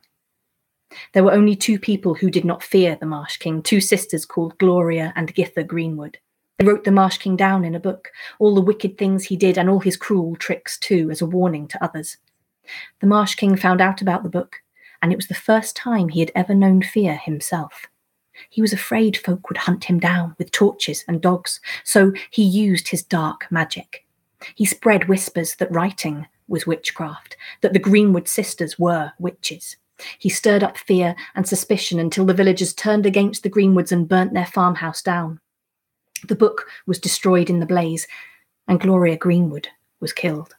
There 1.12 1.24
were 1.24 1.32
only 1.32 1.56
two 1.56 1.78
people 1.78 2.14
who 2.14 2.30
did 2.30 2.44
not 2.44 2.62
fear 2.62 2.96
the 2.96 3.06
Marsh 3.06 3.36
King, 3.36 3.62
two 3.62 3.80
sisters 3.80 4.24
called 4.24 4.58
Gloria 4.58 5.12
and 5.16 5.34
Githa 5.34 5.64
Greenwood. 5.64 6.18
They 6.58 6.66
wrote 6.66 6.84
the 6.84 6.92
Marsh 6.92 7.18
King 7.18 7.36
down 7.36 7.64
in 7.64 7.74
a 7.74 7.80
book, 7.80 8.10
all 8.38 8.54
the 8.54 8.60
wicked 8.60 8.96
things 8.96 9.24
he 9.24 9.36
did 9.36 9.58
and 9.58 9.68
all 9.68 9.80
his 9.80 9.96
cruel 9.96 10.36
tricks 10.36 10.78
too, 10.78 11.10
as 11.10 11.20
a 11.20 11.26
warning 11.26 11.66
to 11.68 11.84
others. 11.84 12.16
The 13.00 13.06
Marsh 13.06 13.34
King 13.34 13.56
found 13.56 13.80
out 13.80 14.00
about 14.00 14.22
the 14.22 14.28
book, 14.28 14.62
and 15.02 15.12
it 15.12 15.16
was 15.16 15.28
the 15.28 15.34
first 15.34 15.76
time 15.76 16.08
he 16.08 16.20
had 16.20 16.32
ever 16.34 16.54
known 16.54 16.82
fear 16.82 17.16
himself. 17.16 17.86
He 18.50 18.60
was 18.60 18.72
afraid 18.72 19.16
folk 19.16 19.48
would 19.48 19.58
hunt 19.58 19.84
him 19.84 20.00
down 20.00 20.34
with 20.38 20.50
torches 20.50 21.04
and 21.06 21.20
dogs, 21.20 21.60
so 21.84 22.12
he 22.30 22.42
used 22.42 22.88
his 22.88 23.02
dark 23.02 23.46
magic. 23.50 24.06
He 24.54 24.64
spread 24.64 25.08
whispers 25.08 25.56
that 25.56 25.72
writing 25.72 26.26
was 26.48 26.66
witchcraft, 26.66 27.36
that 27.60 27.72
the 27.72 27.78
Greenwood 27.78 28.28
sisters 28.28 28.78
were 28.78 29.12
witches. 29.18 29.76
He 30.18 30.28
stirred 30.28 30.64
up 30.64 30.76
fear 30.76 31.14
and 31.34 31.46
suspicion 31.46 31.98
until 31.98 32.26
the 32.26 32.34
villagers 32.34 32.74
turned 32.74 33.06
against 33.06 33.42
the 33.42 33.50
Greenwoods 33.50 33.92
and 33.92 34.08
burnt 34.08 34.34
their 34.34 34.46
farmhouse 34.46 35.02
down. 35.02 35.40
The 36.26 36.34
book 36.34 36.66
was 36.86 36.98
destroyed 36.98 37.48
in 37.48 37.60
the 37.60 37.66
blaze, 37.66 38.06
and 38.66 38.80
Gloria 38.80 39.16
Greenwood 39.16 39.68
was 40.00 40.12
killed. 40.12 40.54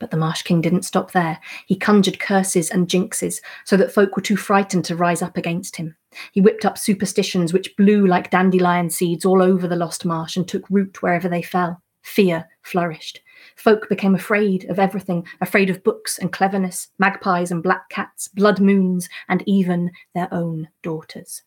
But 0.00 0.10
the 0.10 0.16
Marsh 0.16 0.42
King 0.42 0.60
didn't 0.60 0.82
stop 0.82 1.12
there. 1.12 1.38
He 1.66 1.76
conjured 1.76 2.18
curses 2.18 2.70
and 2.70 2.88
jinxes 2.88 3.40
so 3.64 3.76
that 3.76 3.92
folk 3.92 4.16
were 4.16 4.22
too 4.22 4.36
frightened 4.36 4.84
to 4.86 4.96
rise 4.96 5.22
up 5.22 5.36
against 5.36 5.76
him. 5.76 5.94
He 6.32 6.40
whipped 6.40 6.64
up 6.64 6.78
superstitions 6.78 7.52
which 7.52 7.76
blew 7.76 8.06
like 8.06 8.30
dandelion 8.30 8.90
seeds 8.90 9.24
all 9.24 9.42
over 9.42 9.68
the 9.68 9.76
lost 9.76 10.04
marsh 10.04 10.36
and 10.36 10.48
took 10.48 10.68
root 10.70 11.02
wherever 11.02 11.28
they 11.28 11.42
fell. 11.42 11.82
Fear 12.02 12.48
flourished. 12.62 13.20
Folk 13.56 13.88
became 13.88 14.14
afraid 14.14 14.68
of 14.70 14.78
everything, 14.78 15.26
afraid 15.40 15.70
of 15.70 15.84
books 15.84 16.18
and 16.18 16.32
cleverness, 16.32 16.88
magpies 16.98 17.50
and 17.50 17.62
black 17.62 17.88
cats, 17.90 18.28
blood 18.28 18.58
moons, 18.60 19.08
and 19.28 19.42
even 19.46 19.90
their 20.14 20.32
own 20.32 20.68
daughters. 20.82 21.42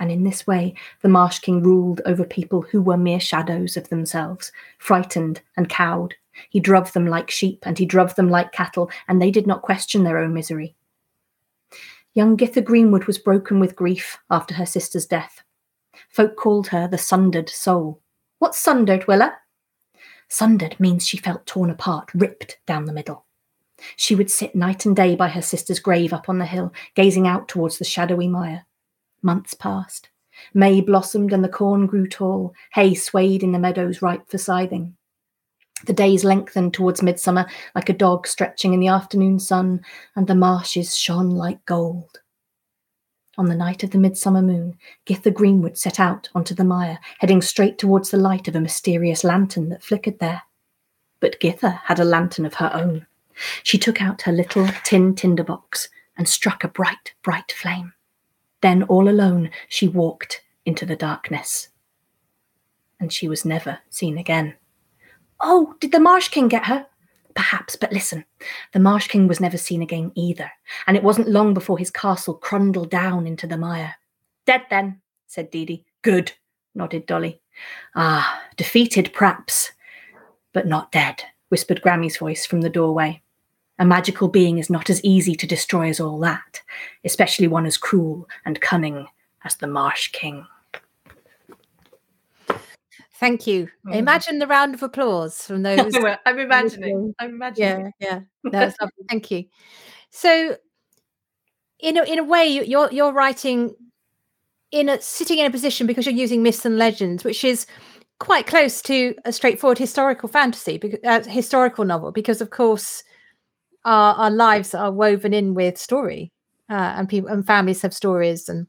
And 0.00 0.12
in 0.12 0.22
this 0.22 0.46
way, 0.46 0.74
the 1.02 1.08
Marsh 1.08 1.40
King 1.40 1.62
ruled 1.62 2.00
over 2.06 2.24
people 2.24 2.62
who 2.62 2.80
were 2.80 2.96
mere 2.96 3.18
shadows 3.18 3.76
of 3.76 3.88
themselves, 3.88 4.52
frightened 4.78 5.40
and 5.56 5.68
cowed, 5.68 6.14
he 6.50 6.60
druv 6.60 6.92
them 6.92 7.06
like 7.06 7.30
sheep, 7.30 7.64
and 7.64 7.78
he 7.78 7.86
druv 7.86 8.14
them 8.14 8.30
like 8.30 8.52
cattle, 8.52 8.90
and 9.08 9.20
they 9.20 9.30
did 9.30 9.46
not 9.46 9.62
question 9.62 10.04
their 10.04 10.18
own 10.18 10.34
misery. 10.34 10.74
Young 12.14 12.36
Githa 12.36 12.64
Greenwood 12.64 13.04
was 13.04 13.18
broken 13.18 13.60
with 13.60 13.76
grief 13.76 14.18
after 14.30 14.54
her 14.54 14.66
sister's 14.66 15.06
death. 15.06 15.42
Folk 16.08 16.36
called 16.36 16.68
her 16.68 16.88
the 16.88 16.98
sundered 16.98 17.48
soul. 17.48 18.00
What's 18.38 18.58
sundered, 18.58 19.06
Willa? 19.06 19.36
Sundered 20.28 20.78
means 20.78 21.06
she 21.06 21.16
felt 21.16 21.46
torn 21.46 21.70
apart, 21.70 22.10
ripped 22.14 22.58
down 22.66 22.84
the 22.84 22.92
middle. 22.92 23.24
She 23.96 24.14
would 24.14 24.30
sit 24.30 24.54
night 24.54 24.84
and 24.84 24.96
day 24.96 25.14
by 25.14 25.28
her 25.28 25.42
sister's 25.42 25.78
grave 25.78 26.12
up 26.12 26.28
on 26.28 26.38
the 26.38 26.46
hill, 26.46 26.72
gazing 26.94 27.26
out 27.26 27.48
towards 27.48 27.78
the 27.78 27.84
shadowy 27.84 28.28
mire. 28.28 28.66
Months 29.22 29.54
passed. 29.54 30.10
May 30.54 30.80
blossomed 30.80 31.32
and 31.32 31.42
the 31.42 31.48
corn 31.48 31.86
grew 31.86 32.06
tall. 32.06 32.54
Hay 32.74 32.94
swayed 32.94 33.42
in 33.42 33.52
the 33.52 33.58
meadows 33.58 34.02
ripe 34.02 34.28
for 34.28 34.38
scything. 34.38 34.96
The 35.86 35.92
days 35.92 36.24
lengthened 36.24 36.74
towards 36.74 37.02
midsummer 37.02 37.46
like 37.74 37.88
a 37.88 37.94
dog 37.94 38.26
stretching 38.26 38.74
in 38.74 38.80
the 38.80 38.88
afternoon 38.88 39.38
sun, 39.38 39.80
and 40.16 40.26
the 40.26 40.34
marshes 40.34 40.96
shone 40.96 41.30
like 41.30 41.64
gold. 41.66 42.20
On 43.36 43.46
the 43.46 43.54
night 43.54 43.84
of 43.84 43.92
the 43.92 43.98
midsummer 43.98 44.42
moon, 44.42 44.76
Githa 45.06 45.32
Greenwood 45.32 45.78
set 45.78 46.00
out 46.00 46.28
onto 46.34 46.54
the 46.54 46.64
mire, 46.64 46.98
heading 47.20 47.40
straight 47.40 47.78
towards 47.78 48.10
the 48.10 48.16
light 48.16 48.48
of 48.48 48.56
a 48.56 48.60
mysterious 48.60 49.22
lantern 49.22 49.68
that 49.68 49.84
flickered 49.84 50.18
there. 50.18 50.42
But 51.20 51.38
Githa 51.38 51.80
had 51.84 52.00
a 52.00 52.04
lantern 52.04 52.44
of 52.46 52.54
her 52.54 52.72
own. 52.74 53.06
She 53.62 53.78
took 53.78 54.02
out 54.02 54.22
her 54.22 54.32
little 54.32 54.66
tin 54.82 55.14
tinderbox 55.14 55.88
and 56.16 56.28
struck 56.28 56.64
a 56.64 56.68
bright, 56.68 57.14
bright 57.22 57.52
flame. 57.52 57.92
Then, 58.60 58.82
all 58.82 59.08
alone, 59.08 59.50
she 59.68 59.86
walked 59.86 60.42
into 60.66 60.84
the 60.84 60.96
darkness. 60.96 61.68
And 62.98 63.12
she 63.12 63.28
was 63.28 63.44
never 63.44 63.78
seen 63.88 64.18
again. 64.18 64.56
Oh, 65.40 65.74
did 65.80 65.92
the 65.92 66.00
Marsh 66.00 66.28
King 66.28 66.48
get 66.48 66.66
her? 66.66 66.86
Perhaps, 67.34 67.76
but 67.76 67.92
listen, 67.92 68.24
the 68.72 68.80
Marsh 68.80 69.06
King 69.06 69.28
was 69.28 69.40
never 69.40 69.56
seen 69.56 69.80
again 69.80 70.10
either, 70.16 70.50
and 70.86 70.96
it 70.96 71.04
wasn't 71.04 71.28
long 71.28 71.54
before 71.54 71.78
his 71.78 71.90
castle 71.90 72.34
crumbled 72.34 72.90
down 72.90 73.26
into 73.26 73.46
the 73.46 73.56
mire. 73.56 73.94
Dead 74.44 74.62
then, 74.70 75.00
said 75.26 75.50
Dee 75.50 75.84
Good, 76.02 76.32
nodded 76.74 77.06
Dolly. 77.06 77.40
Ah, 77.94 78.42
defeated 78.56 79.12
perhaps, 79.12 79.72
but 80.52 80.66
not 80.66 80.90
dead, 80.90 81.22
whispered 81.48 81.82
Grammy's 81.82 82.16
voice 82.16 82.44
from 82.44 82.62
the 82.62 82.70
doorway. 82.70 83.22
A 83.78 83.84
magical 83.84 84.26
being 84.26 84.58
is 84.58 84.68
not 84.68 84.90
as 84.90 85.04
easy 85.04 85.36
to 85.36 85.46
destroy 85.46 85.88
as 85.88 86.00
all 86.00 86.18
that, 86.20 86.62
especially 87.04 87.46
one 87.46 87.66
as 87.66 87.76
cruel 87.76 88.28
and 88.44 88.60
cunning 88.60 89.06
as 89.44 89.54
the 89.56 89.68
Marsh 89.68 90.10
King. 90.10 90.46
Thank 93.18 93.48
you. 93.48 93.68
Mm. 93.86 93.96
Imagine 93.96 94.38
the 94.38 94.46
round 94.46 94.74
of 94.74 94.82
applause 94.82 95.42
from 95.42 95.62
those. 95.64 95.94
I'm 96.24 96.38
imagining. 96.38 97.14
I'm 97.18 97.30
imagining. 97.30 97.92
Yeah, 98.00 98.20
yeah. 98.44 98.70
Thank 99.08 99.30
you. 99.30 99.44
So, 100.10 100.56
in 101.80 101.96
a, 101.96 102.02
in 102.04 102.18
a 102.18 102.24
way, 102.24 102.46
you're 102.46 102.90
you're 102.92 103.12
writing 103.12 103.74
in 104.70 104.88
a 104.88 105.00
sitting 105.00 105.38
in 105.38 105.46
a 105.46 105.50
position 105.50 105.86
because 105.86 106.06
you're 106.06 106.14
using 106.14 106.42
myths 106.42 106.64
and 106.64 106.78
legends, 106.78 107.24
which 107.24 107.44
is 107.44 107.66
quite 108.20 108.46
close 108.46 108.82
to 108.82 109.14
a 109.24 109.32
straightforward 109.32 109.78
historical 109.78 110.28
fantasy, 110.28 110.80
uh, 111.04 111.22
historical 111.24 111.84
novel, 111.84 112.12
because 112.12 112.40
of 112.40 112.50
course 112.50 113.02
our 113.84 114.14
our 114.14 114.30
lives 114.30 114.74
are 114.74 114.92
woven 114.92 115.34
in 115.34 115.54
with 115.54 115.76
story, 115.76 116.32
uh, 116.70 116.94
and 116.96 117.08
people 117.08 117.28
and 117.30 117.46
families 117.46 117.82
have 117.82 117.94
stories 117.94 118.48
and 118.48 118.68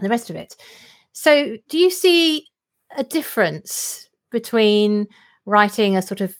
the 0.00 0.08
rest 0.08 0.30
of 0.30 0.36
it. 0.36 0.56
So, 1.12 1.56
do 1.68 1.78
you 1.78 1.90
see 1.90 2.48
a 2.96 3.04
difference 3.04 4.08
between 4.30 5.06
writing 5.46 5.96
a 5.96 6.02
sort 6.02 6.20
of 6.20 6.36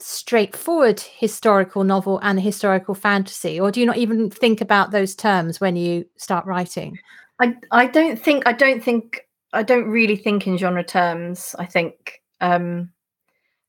straightforward 0.00 1.00
historical 1.00 1.84
novel 1.84 2.18
and 2.22 2.38
a 2.38 2.42
historical 2.42 2.94
fantasy? 2.94 3.58
Or 3.58 3.70
do 3.70 3.80
you 3.80 3.86
not 3.86 3.96
even 3.96 4.30
think 4.30 4.60
about 4.60 4.90
those 4.90 5.14
terms 5.14 5.60
when 5.60 5.76
you 5.76 6.06
start 6.16 6.46
writing? 6.46 6.98
I 7.40 7.54
i 7.70 7.86
don't 7.86 8.18
think 8.18 8.46
i 8.46 8.52
don't 8.52 8.82
think 8.82 9.26
i 9.52 9.62
don't 9.62 9.88
really 9.88 10.16
think 10.16 10.46
in 10.46 10.56
genre 10.56 10.82
terms 10.82 11.54
i 11.58 11.66
think 11.66 12.22
um 12.40 12.90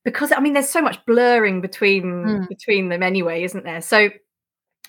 because 0.05 0.31
i 0.31 0.39
mean 0.39 0.53
there's 0.53 0.69
so 0.69 0.81
much 0.81 1.05
blurring 1.05 1.59
between 1.59 2.03
mm. 2.03 2.47
between 2.47 2.89
them 2.89 3.03
anyway 3.03 3.43
isn't 3.43 3.65
there? 3.65 3.81
So 3.81 4.09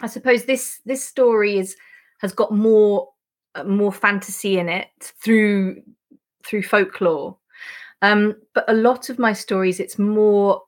i 0.00 0.06
suppose 0.06 0.44
this 0.44 0.80
this 0.84 1.04
story 1.04 1.58
is 1.58 1.76
has 2.20 2.32
got 2.32 2.52
more 2.52 3.08
uh, 3.54 3.64
more 3.64 3.92
fantasy 3.92 4.58
in 4.58 4.68
it 4.68 4.88
through 5.00 5.82
through 6.48 6.62
folklore. 6.62 7.36
Um 8.02 8.34
but 8.54 8.64
a 8.68 8.74
lot 8.74 9.08
of 9.10 9.18
my 9.18 9.32
stories 9.32 9.80
it's 9.80 9.98
more 9.98 10.62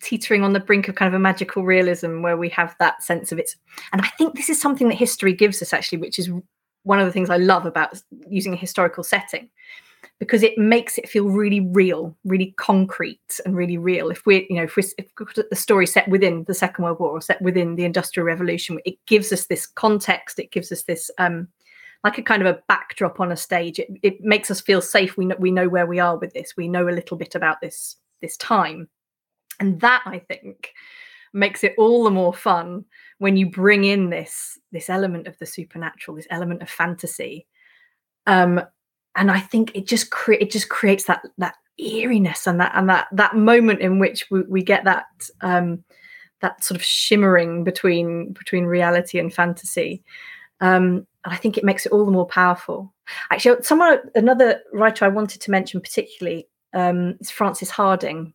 teetering 0.00 0.42
on 0.42 0.52
the 0.52 0.60
brink 0.60 0.88
of 0.88 0.94
kind 0.94 1.08
of 1.08 1.14
a 1.14 1.18
magical 1.18 1.64
realism 1.64 2.22
where 2.22 2.36
we 2.36 2.48
have 2.48 2.74
that 2.78 3.02
sense 3.02 3.30
of 3.30 3.38
it 3.38 3.50
and 3.92 4.00
i 4.00 4.08
think 4.16 4.34
this 4.34 4.48
is 4.48 4.58
something 4.58 4.88
that 4.88 4.94
history 4.94 5.34
gives 5.34 5.60
us 5.60 5.74
actually 5.74 5.98
which 5.98 6.18
is 6.18 6.30
one 6.84 6.98
of 6.98 7.04
the 7.04 7.12
things 7.12 7.28
i 7.28 7.36
love 7.36 7.66
about 7.66 8.00
using 8.26 8.54
a 8.54 8.56
historical 8.56 9.04
setting 9.04 9.50
because 10.18 10.42
it 10.42 10.56
makes 10.56 10.98
it 10.98 11.08
feel 11.08 11.28
really 11.28 11.60
real 11.60 12.16
really 12.24 12.54
concrete 12.56 13.40
and 13.44 13.56
really 13.56 13.78
real. 13.78 14.10
If 14.10 14.24
we're 14.26 14.44
you 14.48 14.56
know 14.56 14.64
if 14.64 14.76
we're 14.76 14.88
if 14.98 15.06
the 15.50 15.56
story 15.56 15.86
set 15.86 16.08
within 16.08 16.44
the 16.44 16.54
second 16.54 16.84
world 16.84 17.00
war 17.00 17.10
or 17.10 17.20
set 17.20 17.40
within 17.42 17.76
the 17.76 17.84
industrial 17.84 18.26
revolution 18.26 18.78
it 18.84 18.96
gives 19.06 19.32
us 19.32 19.46
this 19.46 19.66
context 19.66 20.38
it 20.38 20.50
gives 20.50 20.72
us 20.72 20.84
this 20.84 21.10
um 21.18 21.48
like 22.06 22.18
a 22.18 22.22
kind 22.22 22.40
of 22.40 22.46
a 22.46 22.62
backdrop 22.68 23.18
on 23.18 23.32
a 23.32 23.36
stage. 23.36 23.80
It, 23.80 23.88
it 24.00 24.20
makes 24.20 24.48
us 24.48 24.60
feel 24.60 24.80
safe. 24.80 25.16
We 25.16 25.24
know 25.26 25.34
we 25.40 25.50
know 25.50 25.68
where 25.68 25.86
we 25.86 25.98
are 25.98 26.16
with 26.16 26.32
this. 26.34 26.54
We 26.56 26.68
know 26.68 26.88
a 26.88 26.90
little 26.90 27.16
bit 27.16 27.34
about 27.34 27.60
this 27.60 27.96
this 28.22 28.36
time. 28.36 28.88
And 29.58 29.80
that 29.80 30.02
i 30.06 30.18
think 30.18 30.72
makes 31.32 31.64
it 31.64 31.74
all 31.76 32.04
the 32.04 32.10
more 32.10 32.32
fun 32.32 32.84
when 33.18 33.36
you 33.36 33.50
bring 33.50 33.84
in 33.84 34.10
this 34.10 34.56
this 34.70 34.88
element 34.88 35.26
of 35.26 35.36
the 35.38 35.46
supernatural 35.46 36.16
this 36.16 36.28
element 36.30 36.62
of 36.62 36.70
fantasy. 36.70 37.46
Um 38.26 38.62
and 39.16 39.30
i 39.30 39.40
think 39.40 39.74
it 39.74 39.88
just 39.88 40.10
cre- 40.10 40.42
it 40.44 40.52
just 40.52 40.68
creates 40.68 41.04
that 41.04 41.22
that 41.38 41.56
eeriness 41.78 42.46
and 42.46 42.60
that 42.60 42.72
and 42.76 42.88
that 42.88 43.08
that 43.10 43.34
moment 43.34 43.80
in 43.80 43.98
which 43.98 44.26
we, 44.30 44.42
we 44.42 44.62
get 44.62 44.84
that 44.84 45.06
um 45.40 45.82
that 46.40 46.62
sort 46.62 46.76
of 46.78 46.84
shimmering 46.84 47.64
between 47.64 48.32
between 48.32 48.64
reality 48.64 49.18
and 49.18 49.34
fantasy. 49.34 50.04
Um 50.60 51.06
and 51.26 51.34
i 51.34 51.36
think 51.36 51.58
it 51.58 51.64
makes 51.64 51.84
it 51.84 51.92
all 51.92 52.06
the 52.06 52.10
more 52.10 52.26
powerful 52.26 52.94
actually 53.30 53.62
someone 53.62 53.98
another 54.14 54.62
writer 54.72 55.04
i 55.04 55.08
wanted 55.08 55.42
to 55.42 55.50
mention 55.50 55.80
particularly 55.80 56.48
um 56.72 57.16
is 57.20 57.30
frances 57.30 57.70
Hardinge. 57.70 58.32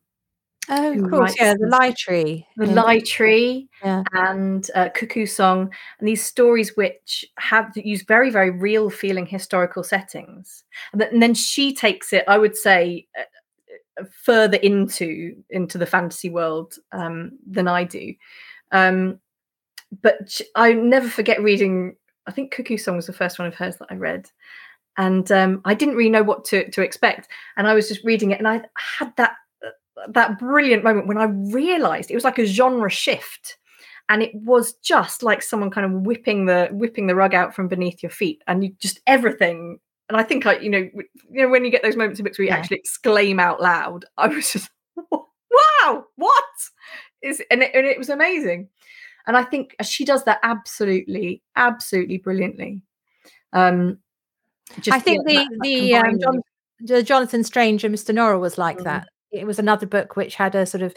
Oh, 0.68 0.92
of 0.92 1.10
course, 1.10 1.34
yeah, 1.38 1.54
the 1.58 1.66
lie 1.66 1.90
tree, 1.90 2.46
the 2.56 2.66
yeah. 2.66 2.72
lie 2.72 3.00
tree, 3.00 3.68
yeah. 3.82 4.04
and 4.12 4.70
uh, 4.76 4.90
cuckoo 4.90 5.26
song, 5.26 5.72
and 5.98 6.08
these 6.08 6.24
stories 6.24 6.76
which 6.76 7.24
have 7.38 7.72
use 7.74 8.04
very, 8.04 8.30
very 8.30 8.50
real 8.50 8.88
feeling 8.88 9.26
historical 9.26 9.82
settings, 9.82 10.62
and, 10.92 11.02
and 11.02 11.20
then 11.20 11.34
she 11.34 11.74
takes 11.74 12.12
it, 12.12 12.24
I 12.28 12.38
would 12.38 12.56
say, 12.56 13.08
uh, 13.18 14.00
uh, 14.00 14.04
further 14.22 14.56
into 14.58 15.34
into 15.50 15.78
the 15.78 15.86
fantasy 15.86 16.30
world 16.30 16.76
um, 16.92 17.32
than 17.44 17.66
I 17.66 17.82
do. 17.82 18.14
Um, 18.70 19.18
but 20.00 20.40
I 20.54 20.74
never 20.74 21.08
forget 21.08 21.42
reading. 21.42 21.96
I 22.26 22.32
think 22.32 22.52
Cuckoo 22.52 22.76
Song 22.76 22.96
was 22.96 23.06
the 23.06 23.12
first 23.12 23.38
one 23.38 23.48
of 23.48 23.54
hers 23.54 23.76
that 23.76 23.88
I 23.90 23.94
read, 23.94 24.30
and 24.96 25.30
um, 25.32 25.60
I 25.64 25.74
didn't 25.74 25.96
really 25.96 26.10
know 26.10 26.22
what 26.22 26.44
to 26.46 26.70
to 26.70 26.82
expect. 26.82 27.28
And 27.56 27.66
I 27.66 27.74
was 27.74 27.88
just 27.88 28.04
reading 28.04 28.30
it, 28.30 28.38
and 28.38 28.48
I 28.48 28.62
had 28.74 29.14
that 29.16 29.36
that 30.08 30.38
brilliant 30.38 30.84
moment 30.84 31.06
when 31.06 31.18
I 31.18 31.24
realized 31.24 32.10
it 32.10 32.14
was 32.14 32.24
like 32.24 32.38
a 32.38 32.46
genre 32.46 32.90
shift. 32.90 33.56
And 34.08 34.22
it 34.22 34.34
was 34.34 34.74
just 34.74 35.22
like 35.22 35.42
someone 35.42 35.70
kind 35.70 35.86
of 35.86 36.02
whipping 36.02 36.46
the 36.46 36.68
whipping 36.72 37.06
the 37.06 37.14
rug 37.14 37.34
out 37.34 37.54
from 37.54 37.68
beneath 37.68 38.02
your 38.02 38.10
feet 38.10 38.42
and 38.46 38.64
you 38.64 38.74
just 38.78 39.00
everything. 39.06 39.78
And 40.08 40.18
I 40.18 40.22
think 40.22 40.44
I 40.44 40.58
you 40.58 40.68
know 40.68 40.78
you 41.30 41.42
know 41.42 41.48
when 41.48 41.64
you 41.64 41.70
get 41.70 41.82
those 41.82 41.96
moments 41.96 42.18
in 42.18 42.24
books 42.24 42.38
where 42.38 42.44
you 42.44 42.50
yeah. 42.50 42.58
actually 42.58 42.78
exclaim 42.78 43.38
out 43.38 43.62
loud 43.62 44.04
I 44.18 44.26
was 44.26 44.52
just 44.52 44.70
wow! 45.10 46.04
What? 46.16 46.44
Is 47.22 47.40
and 47.50 47.62
it, 47.62 47.70
and 47.74 47.86
it 47.86 47.96
was 47.96 48.10
amazing 48.10 48.68
and 49.26 49.36
I 49.36 49.44
think 49.44 49.74
she 49.82 50.04
does 50.04 50.24
that 50.24 50.40
absolutely 50.42 51.42
absolutely 51.56 52.18
brilliantly 52.18 52.82
um 53.52 53.98
I 54.90 55.00
think 55.00 55.26
the 55.26 55.46
the, 55.62 55.94
um, 55.96 56.18
John, 56.20 56.42
the 56.80 57.02
Jonathan 57.02 57.44
Strange 57.44 57.84
and 57.84 57.94
Mr. 57.94 58.14
Norrell 58.14 58.40
was 58.40 58.58
like 58.58 58.78
mm. 58.78 58.84
that 58.84 59.08
it 59.30 59.46
was 59.46 59.58
another 59.58 59.86
book 59.86 60.16
which 60.16 60.34
had 60.34 60.54
a 60.54 60.66
sort 60.66 60.82
of 60.82 60.94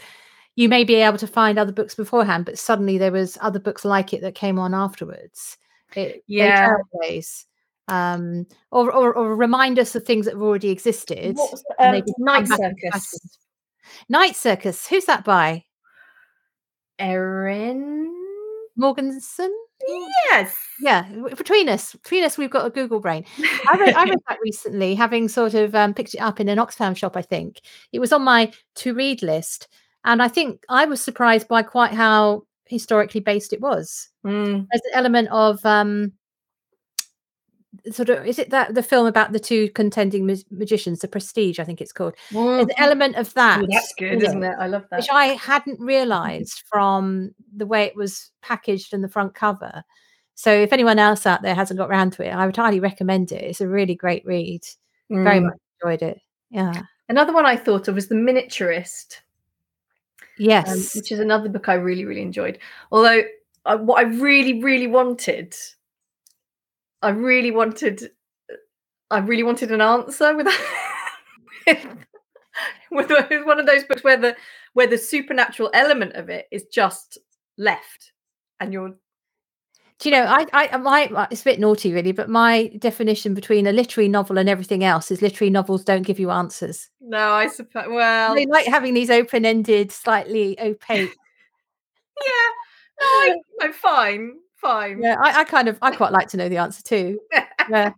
you 0.55 0.69
may 0.69 0.83
be 0.83 0.95
able 0.95 1.17
to 1.17 1.27
find 1.27 1.59
other 1.59 1.73
books 1.73 1.95
beforehand, 1.95 2.45
but 2.45 2.57
suddenly 2.57 2.97
there 2.97 3.11
was 3.11 3.37
other 3.41 3.59
books 3.59 3.83
like 3.83 4.13
it 4.13 4.21
that 4.21 4.35
came 4.35 4.57
on 4.57 4.73
afterwards. 4.73 5.57
It, 5.95 6.23
yeah. 6.27 6.75
Um, 7.87 8.47
or, 8.71 8.91
or, 8.91 9.13
or, 9.13 9.35
remind 9.35 9.77
us 9.77 9.95
of 9.95 10.05
things 10.05 10.25
that 10.25 10.33
have 10.33 10.41
already 10.41 10.69
existed. 10.69 11.37
Um, 11.77 12.01
Night 12.17 12.47
Circus. 12.47 13.37
Night 14.09 14.35
Circus. 14.35 14.87
Who's 14.87 15.05
that 15.05 15.23
by? 15.23 15.64
Erin 16.99 18.13
Morgenstern. 18.75 19.51
Yes. 19.87 20.55
Yeah. 20.79 21.03
Between 21.37 21.69
us, 21.69 21.93
between 21.93 22.23
us, 22.23 22.37
we've 22.37 22.49
got 22.49 22.65
a 22.65 22.69
Google 22.69 22.99
brain. 22.99 23.25
I 23.69 23.77
read, 23.79 23.95
I 23.95 24.03
read 24.03 24.19
that 24.27 24.39
recently, 24.43 24.95
having 24.95 25.27
sort 25.27 25.53
of 25.53 25.75
um, 25.75 25.93
picked 25.93 26.13
it 26.13 26.19
up 26.19 26.39
in 26.39 26.49
an 26.49 26.57
Oxfam 26.57 26.95
shop. 26.95 27.15
I 27.15 27.21
think 27.21 27.61
it 27.91 27.99
was 27.99 28.11
on 28.11 28.23
my 28.23 28.51
to 28.75 28.93
read 28.93 29.21
list, 29.21 29.67
and 30.03 30.21
I 30.21 30.27
think 30.27 30.63
I 30.69 30.85
was 30.85 31.01
surprised 31.01 31.47
by 31.47 31.63
quite 31.63 31.93
how 31.93 32.43
historically 32.65 33.21
based 33.21 33.53
it 33.53 33.61
was. 33.61 34.09
Mm. 34.25 34.67
There's 34.71 34.81
an 34.85 34.91
element 34.93 35.29
of 35.29 35.65
um, 35.65 36.13
sort 37.91 38.09
of 38.09 38.25
is 38.25 38.39
it 38.39 38.49
that 38.49 38.73
the 38.73 38.83
film 38.83 39.05
about 39.05 39.31
the 39.31 39.39
two 39.39 39.69
contending 39.71 40.25
ma- 40.25 40.33
magicians 40.51 40.99
the 40.99 41.07
prestige 41.07 41.59
i 41.59 41.63
think 41.63 41.81
it's 41.81 41.91
called? 41.93 42.15
Mm. 42.31 42.67
the 42.67 42.81
element 42.81 43.15
of 43.15 43.33
that 43.35 43.61
Ooh, 43.61 43.67
that's 43.69 43.93
good 43.97 44.23
isn't 44.23 44.43
it? 44.43 44.55
I 44.59 44.67
love 44.67 44.85
that. 44.89 44.97
which 44.97 45.09
i 45.11 45.27
hadn't 45.27 45.79
realized 45.79 46.63
from 46.67 47.31
the 47.55 47.65
way 47.65 47.83
it 47.83 47.95
was 47.95 48.31
packaged 48.41 48.93
in 48.93 49.01
the 49.01 49.09
front 49.09 49.33
cover. 49.35 49.83
So 50.37 50.51
if 50.51 50.73
anyone 50.73 50.99
else 50.99 51.25
out 51.25 51.41
there 51.41 51.55
hasn't 51.55 51.77
got 51.77 51.89
around 51.89 52.11
to 52.13 52.25
it 52.25 52.31
i 52.31 52.45
would 52.45 52.55
highly 52.57 52.79
recommend 52.79 53.31
it. 53.31 53.43
It's 53.43 53.61
a 53.61 53.67
really 53.67 53.95
great 53.95 54.25
read. 54.25 54.61
Mm. 55.11 55.23
very 55.23 55.39
much 55.39 55.57
enjoyed 55.83 56.01
it. 56.01 56.19
Yeah. 56.49 56.81
Another 57.07 57.33
one 57.33 57.45
i 57.45 57.55
thought 57.55 57.87
of 57.87 57.95
was 57.95 58.07
the 58.07 58.15
miniaturist. 58.15 59.17
Um, 60.21 60.29
yes. 60.39 60.69
um, 60.95 60.99
which 60.99 61.11
is 61.11 61.19
another 61.19 61.49
book 61.49 61.69
i 61.69 61.75
really 61.75 62.05
really 62.05 62.21
enjoyed. 62.21 62.57
Although 62.91 63.23
uh, 63.65 63.77
what 63.77 63.99
i 63.99 64.07
really 64.07 64.61
really 64.61 64.87
wanted 64.87 65.55
I 67.01 67.09
really 67.09 67.51
wanted 67.51 68.11
I 69.11 69.19
really 69.19 69.43
wanted 69.43 69.71
an 69.71 69.81
answer 69.81 70.35
with 70.37 70.47
with, 72.91 73.09
with 73.09 73.45
one 73.45 73.59
of 73.59 73.65
those 73.65 73.83
books 73.83 74.03
where 74.03 74.17
the 74.17 74.35
where 74.73 74.87
the 74.87 74.97
supernatural 74.97 75.69
element 75.73 76.13
of 76.13 76.29
it 76.29 76.47
is 76.51 76.65
just 76.65 77.17
left 77.57 78.11
and 78.59 78.73
you're 78.73 78.93
do 79.99 80.09
you 80.09 80.11
know 80.11 80.23
I, 80.23 80.45
I 80.51 80.67
uh, 80.67 80.77
my 80.79 81.05
uh, 81.07 81.27
it's 81.31 81.41
a 81.41 81.45
bit 81.45 81.59
naughty 81.59 81.93
really 81.93 82.11
but 82.11 82.29
my 82.29 82.67
definition 82.79 83.33
between 83.33 83.67
a 83.67 83.71
literary 83.71 84.09
novel 84.09 84.37
and 84.37 84.49
everything 84.49 84.83
else 84.83 85.11
is 85.11 85.21
literary 85.21 85.49
novels 85.49 85.83
don't 85.83 86.01
give 86.01 86.19
you 86.19 86.31
answers. 86.31 86.89
No 86.99 87.33
i 87.33 87.47
suppose 87.47 87.85
well 87.87 88.35
they 88.35 88.45
like 88.45 88.67
having 88.67 88.93
these 88.93 89.09
open-ended 89.09 89.91
slightly 89.91 90.59
opaque 90.59 91.15
yeah 92.27 92.49
no, 93.01 93.07
I, 93.07 93.35
i'm 93.61 93.73
fine 93.73 94.33
fine. 94.65 95.01
Yeah, 95.01 95.17
I, 95.21 95.41
I, 95.41 95.43
kind 95.43 95.67
of, 95.67 95.77
I 95.81 95.95
quite 95.95 96.11
like 96.11 96.27
to 96.29 96.37
know 96.37 96.49
the 96.49 96.57
answer 96.57 96.83
too. 96.83 97.19
yeah. 97.69 97.91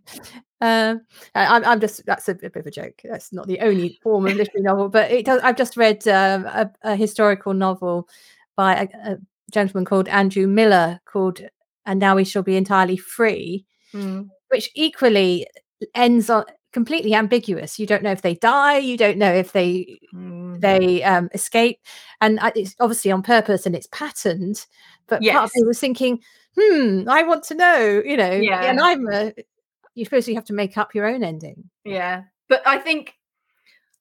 Um, 0.60 1.02
I, 1.34 1.60
I'm 1.60 1.80
just, 1.80 2.04
that's 2.04 2.28
a, 2.28 2.32
a, 2.32 2.34
bit 2.34 2.56
of 2.56 2.66
a 2.66 2.70
joke. 2.70 3.00
That's 3.04 3.32
not 3.32 3.46
the 3.46 3.60
only 3.60 3.98
form 4.02 4.26
of 4.26 4.34
literary 4.34 4.62
novel, 4.62 4.88
but 4.88 5.10
it 5.10 5.24
does, 5.24 5.40
I've 5.42 5.56
just 5.56 5.76
read 5.76 6.06
um, 6.08 6.46
a, 6.46 6.70
a, 6.82 6.96
historical 6.96 7.54
novel 7.54 8.08
by 8.56 8.74
a, 8.74 9.12
a, 9.12 9.18
gentleman 9.52 9.84
called 9.84 10.08
Andrew 10.08 10.46
Miller 10.46 11.00
called 11.06 11.40
And 11.86 12.00
Now 12.00 12.16
We 12.16 12.24
Shall 12.24 12.42
Be 12.42 12.56
Entirely 12.56 12.96
Free, 12.96 13.64
mm. 13.94 14.28
which 14.48 14.70
equally 14.74 15.46
ends 15.94 16.28
on 16.28 16.44
completely 16.78 17.12
ambiguous. 17.12 17.80
You 17.80 17.86
don't 17.86 18.04
know 18.04 18.12
if 18.12 18.22
they 18.22 18.34
die, 18.34 18.78
you 18.78 18.96
don't 18.96 19.18
know 19.18 19.32
if 19.32 19.50
they 19.50 19.98
mm. 20.14 20.60
they 20.60 21.02
um, 21.02 21.28
escape, 21.34 21.80
and 22.20 22.38
it's 22.54 22.76
obviously 22.78 23.10
on 23.10 23.22
purpose 23.22 23.66
and 23.66 23.74
it's 23.74 23.88
patterned. 23.90 24.64
But 25.08 25.22
yes. 25.22 25.32
part 25.34 25.46
of 25.46 25.50
me 25.56 25.66
was 25.66 25.80
thinking, 25.80 26.20
hmm, 26.56 27.08
I 27.08 27.24
want 27.24 27.42
to 27.44 27.56
know, 27.56 28.00
you 28.04 28.16
know, 28.16 28.30
yeah. 28.30 28.62
and 28.64 28.78
I'm 28.78 29.08
a, 29.08 29.32
you 29.94 30.04
suppose 30.04 30.28
you 30.28 30.36
have 30.36 30.44
to 30.44 30.52
make 30.52 30.78
up 30.78 30.94
your 30.94 31.06
own 31.06 31.24
ending. 31.24 31.64
Yeah. 31.84 32.24
But 32.48 32.62
I 32.64 32.78
think, 32.78 33.14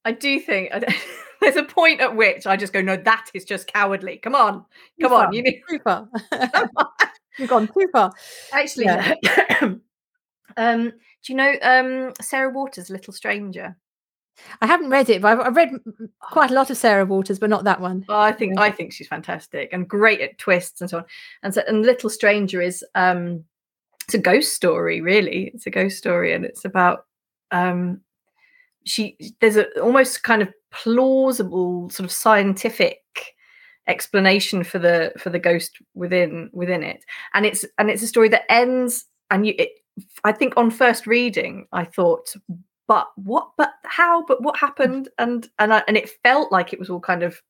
I 0.05 0.11
do 0.11 0.39
think 0.39 0.71
there's 1.41 1.55
a 1.55 1.63
point 1.63 1.99
at 2.01 2.15
which 2.15 2.45
I 2.45 2.57
just 2.57 2.73
go, 2.73 2.81
no, 2.81 2.95
that 2.97 3.25
is 3.33 3.43
just 3.43 3.67
cowardly. 3.67 4.17
Come 4.17 4.35
on. 4.35 4.65
Come 5.01 5.13
on. 5.13 5.33
You 5.33 5.41
need 5.41 5.61
too 5.67 5.79
far. 5.83 6.07
You've 7.39 7.49
gone 7.49 7.67
too 7.67 7.87
far. 7.91 8.11
Actually, 8.51 8.85
yeah. 8.85 9.13
um, 10.57 10.89
do 10.89 11.33
you 11.33 11.35
know 11.35 11.55
um, 11.61 12.13
Sarah 12.21 12.49
Waters' 12.49 12.89
Little 12.89 13.13
Stranger? 13.13 13.75
I 14.61 14.67
haven't 14.67 14.89
read 14.89 15.09
it, 15.09 15.21
but 15.21 15.39
I've, 15.39 15.47
I've, 15.47 15.55
read 15.55 15.71
quite 16.19 16.51
a 16.51 16.53
lot 16.53 16.69
of 16.69 16.77
Sarah 16.77 17.05
Waters, 17.05 17.39
but 17.39 17.49
not 17.49 17.63
that 17.63 17.81
one. 17.81 18.05
Oh, 18.07 18.19
I 18.19 18.31
think 18.31 18.59
I 18.59 18.69
think 18.69 18.93
she's 18.93 19.07
fantastic 19.07 19.69
and 19.73 19.87
great 19.87 20.21
at 20.21 20.37
twists 20.37 20.81
and 20.81 20.89
so 20.89 20.99
on. 20.99 21.05
And 21.43 21.53
so, 21.53 21.63
and 21.67 21.83
Little 21.83 22.09
Stranger 22.09 22.61
is 22.61 22.83
um, 22.93 23.43
it's 24.07 24.13
a 24.13 24.19
ghost 24.19 24.53
story, 24.53 25.01
really. 25.01 25.51
It's 25.53 25.65
a 25.65 25.71
ghost 25.71 25.97
story, 25.97 26.33
and 26.33 26.45
it's 26.45 26.65
about 26.65 27.05
um, 27.51 28.01
she. 28.85 29.17
There's 29.41 29.57
a 29.57 29.67
almost 29.81 30.23
kind 30.23 30.41
of 30.41 30.53
plausible 30.71 31.89
sort 31.89 32.05
of 32.05 32.11
scientific 32.11 33.01
explanation 33.87 34.63
for 34.63 34.79
the 34.79 35.13
for 35.17 35.29
the 35.29 35.39
ghost 35.39 35.77
within 35.93 36.49
within 36.53 36.83
it, 36.83 37.03
and 37.33 37.45
it's 37.45 37.65
and 37.77 37.89
it's 37.89 38.03
a 38.03 38.07
story 38.07 38.29
that 38.29 38.49
ends 38.49 39.05
and 39.29 39.45
you. 39.45 39.55
It, 39.57 39.69
I 40.23 40.31
think 40.31 40.55
on 40.57 40.71
first 40.71 41.07
reading, 41.07 41.67
I 41.71 41.85
thought, 41.85 42.33
but 42.87 43.07
what 43.15 43.51
but 43.57 43.73
how 43.83 44.23
but 44.25 44.41
what 44.41 44.57
happened? 44.57 45.09
And 45.17 45.49
and 45.59 45.73
I, 45.73 45.83
and 45.87 45.97
it 45.97 46.09
felt 46.23 46.51
like 46.51 46.73
it 46.73 46.79
was 46.79 46.89
all 46.89 46.99
kind 46.99 47.23
of 47.23 47.41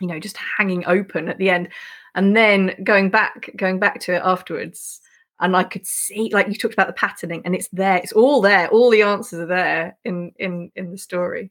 you 0.00 0.06
know 0.06 0.18
just 0.18 0.36
hanging 0.58 0.84
open 0.86 1.28
at 1.28 1.38
the 1.38 1.50
end. 1.50 1.68
And 2.14 2.36
then 2.36 2.74
going 2.84 3.10
back 3.10 3.50
going 3.56 3.78
back 3.78 4.00
to 4.00 4.14
it 4.14 4.22
afterwards 4.24 5.00
and 5.40 5.56
i 5.56 5.64
could 5.64 5.86
see 5.86 6.30
like 6.32 6.46
you 6.46 6.54
talked 6.54 6.74
about 6.74 6.86
the 6.86 6.92
patterning 6.92 7.42
and 7.44 7.54
it's 7.54 7.68
there 7.72 7.96
it's 7.96 8.12
all 8.12 8.40
there 8.40 8.68
all 8.68 8.90
the 8.90 9.02
answers 9.02 9.40
are 9.40 9.46
there 9.46 9.96
in 10.04 10.32
in 10.38 10.70
in 10.76 10.90
the 10.90 10.98
story. 10.98 11.50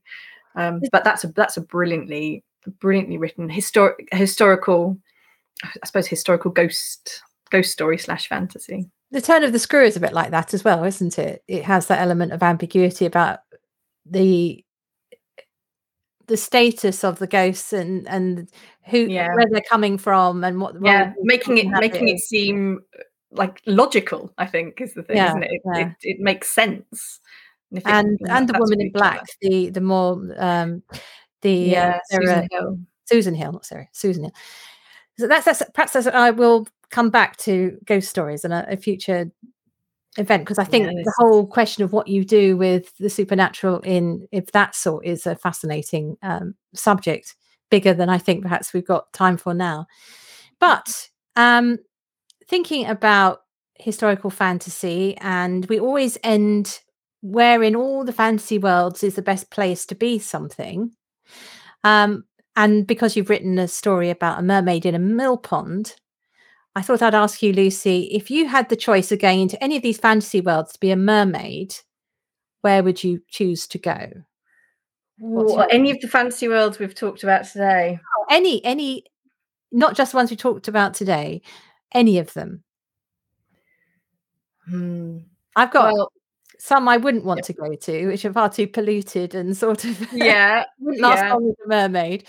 Um 0.55 0.81
but 0.91 1.03
that's 1.03 1.23
a 1.23 1.27
that's 1.29 1.57
a 1.57 1.61
brilliantly 1.61 2.43
brilliantly 2.79 3.17
written 3.17 3.49
historic 3.49 4.07
historical 4.11 4.97
i 5.63 5.85
suppose 5.85 6.07
historical 6.07 6.51
ghost 6.51 7.23
ghost 7.49 7.71
story 7.71 7.97
slash 7.97 8.27
fantasy 8.27 8.89
the 9.11 9.21
turn 9.21 9.43
of 9.43 9.51
the 9.51 9.59
screw 9.59 9.83
is 9.83 9.97
a 9.97 9.99
bit 10.01 10.13
like 10.13 10.31
that 10.31 10.53
as 10.53 10.63
well, 10.63 10.83
isn't 10.83 11.19
it? 11.19 11.43
It 11.47 11.63
has 11.65 11.87
that 11.87 11.99
element 11.99 12.31
of 12.31 12.41
ambiguity 12.41 13.05
about 13.05 13.39
the 14.05 14.63
the 16.27 16.37
status 16.37 17.03
of 17.03 17.19
the 17.19 17.27
ghosts 17.27 17.73
and 17.73 18.07
and 18.07 18.49
who 18.85 18.99
yeah. 18.99 19.27
where 19.35 19.47
they're 19.51 19.61
coming 19.61 19.97
from 19.97 20.45
and 20.45 20.61
what 20.61 20.75
yeah 20.81 21.11
making 21.23 21.57
it 21.57 21.67
making 21.67 22.07
it 22.07 22.19
seem 22.19 22.79
like 23.31 23.61
logical 23.65 24.33
i 24.37 24.45
think 24.45 24.79
is 24.79 24.93
the 24.93 25.03
thing 25.03 25.17
yeah, 25.17 25.27
isn't 25.27 25.43
it 25.43 25.51
it, 25.51 25.61
yeah. 25.65 25.79
it 25.79 25.95
it, 26.03 26.17
makes 26.21 26.49
sense 26.49 27.19
and 27.71 27.83
and, 27.85 28.19
and 28.29 28.47
the 28.47 28.57
woman 28.57 28.79
in 28.79 28.91
black 28.93 29.25
the 29.41 29.69
the 29.71 29.81
more 29.81 30.13
um 30.37 30.81
the 31.41 31.53
yeah, 31.53 31.99
uh, 32.13 32.17
susan 32.17 32.47
hill 32.49 32.79
susan 33.05 33.35
hill 33.35 33.51
not 33.51 33.65
sorry 33.65 33.89
susan 33.91 34.23
hill 34.23 34.33
so 35.17 35.27
that's, 35.27 35.43
that's 35.43 35.63
perhaps 35.73 35.91
that's, 35.93 36.07
i 36.07 36.31
will 36.31 36.65
come 36.91 37.09
back 37.09 37.37
to 37.37 37.77
ghost 37.85 38.09
stories 38.09 38.43
and 38.43 38.53
a, 38.53 38.73
a 38.73 38.77
future 38.77 39.31
event 40.17 40.43
because 40.43 40.59
I 40.59 40.65
think 40.65 40.91
yes. 40.91 41.05
the 41.05 41.13
whole 41.17 41.47
question 41.47 41.83
of 41.83 41.93
what 41.93 42.07
you 42.07 42.25
do 42.25 42.57
with 42.57 42.95
the 42.97 43.09
supernatural 43.09 43.79
in 43.79 44.27
if 44.31 44.51
that 44.51 44.75
sort 44.75 45.05
is 45.05 45.25
a 45.25 45.35
fascinating 45.35 46.17
um, 46.21 46.55
subject, 46.75 47.35
bigger 47.69 47.93
than 47.93 48.09
I 48.09 48.17
think 48.17 48.43
perhaps 48.43 48.73
we've 48.73 48.85
got 48.85 49.11
time 49.13 49.37
for 49.37 49.53
now. 49.53 49.87
But 50.59 51.09
um, 51.35 51.79
thinking 52.47 52.85
about 52.85 53.41
historical 53.79 54.29
fantasy, 54.29 55.17
and 55.17 55.65
we 55.65 55.79
always 55.79 56.17
end 56.23 56.81
where 57.21 57.63
in 57.63 57.75
all 57.75 58.03
the 58.03 58.13
fantasy 58.13 58.57
worlds 58.57 59.03
is 59.03 59.15
the 59.15 59.21
best 59.21 59.49
place 59.49 59.85
to 59.85 59.95
be 59.95 60.19
something. 60.19 60.91
Um, 61.83 62.25
and 62.55 62.85
because 62.85 63.15
you've 63.15 63.29
written 63.29 63.57
a 63.57 63.67
story 63.67 64.09
about 64.09 64.39
a 64.39 64.43
mermaid 64.43 64.85
in 64.85 64.93
a 64.93 64.99
mill 64.99 65.37
pond, 65.37 65.95
I 66.75 66.81
thought 66.81 67.01
I'd 67.01 67.15
ask 67.15 67.41
you, 67.41 67.51
Lucy, 67.51 68.03
if 68.11 68.31
you 68.31 68.47
had 68.47 68.69
the 68.69 68.75
choice 68.75 69.11
of 69.11 69.19
going 69.19 69.41
into 69.41 69.61
any 69.61 69.75
of 69.75 69.83
these 69.83 69.97
fantasy 69.97 70.39
worlds 70.39 70.73
to 70.73 70.79
be 70.79 70.91
a 70.91 70.95
mermaid, 70.95 71.75
where 72.61 72.83
would 72.83 73.03
you 73.03 73.21
choose 73.27 73.67
to 73.67 73.77
go? 73.77 74.09
Or 75.21 75.71
any 75.71 75.91
of 75.91 75.99
the 75.99 76.07
fantasy 76.07 76.47
worlds 76.47 76.79
we've 76.79 76.95
talked 76.95 77.23
about 77.23 77.45
today? 77.45 77.99
Oh, 78.17 78.25
any, 78.29 78.63
any, 78.65 79.03
not 79.71 79.95
just 79.95 80.13
the 80.13 80.17
ones 80.17 80.31
we 80.31 80.37
talked 80.37 80.67
about 80.67 80.93
today, 80.93 81.41
any 81.93 82.17
of 82.17 82.33
them. 82.33 82.63
Hmm. 84.67 85.19
I've 85.55 85.71
got 85.71 85.93
well, 85.93 86.11
some 86.57 86.87
I 86.87 86.97
wouldn't 86.97 87.25
want 87.25 87.43
to 87.45 87.53
go 87.53 87.75
to, 87.75 88.07
which 88.07 88.23
are 88.23 88.33
far 88.33 88.49
too 88.49 88.67
polluted 88.67 89.35
and 89.35 89.55
sort 89.55 89.83
of 89.83 90.13
yeah, 90.13 90.63
wouldn't 90.79 91.01
last 91.01 91.23
yeah. 91.23 91.33
long 91.33 91.49
as 91.49 91.55
a 91.65 91.67
mermaid. 91.67 92.23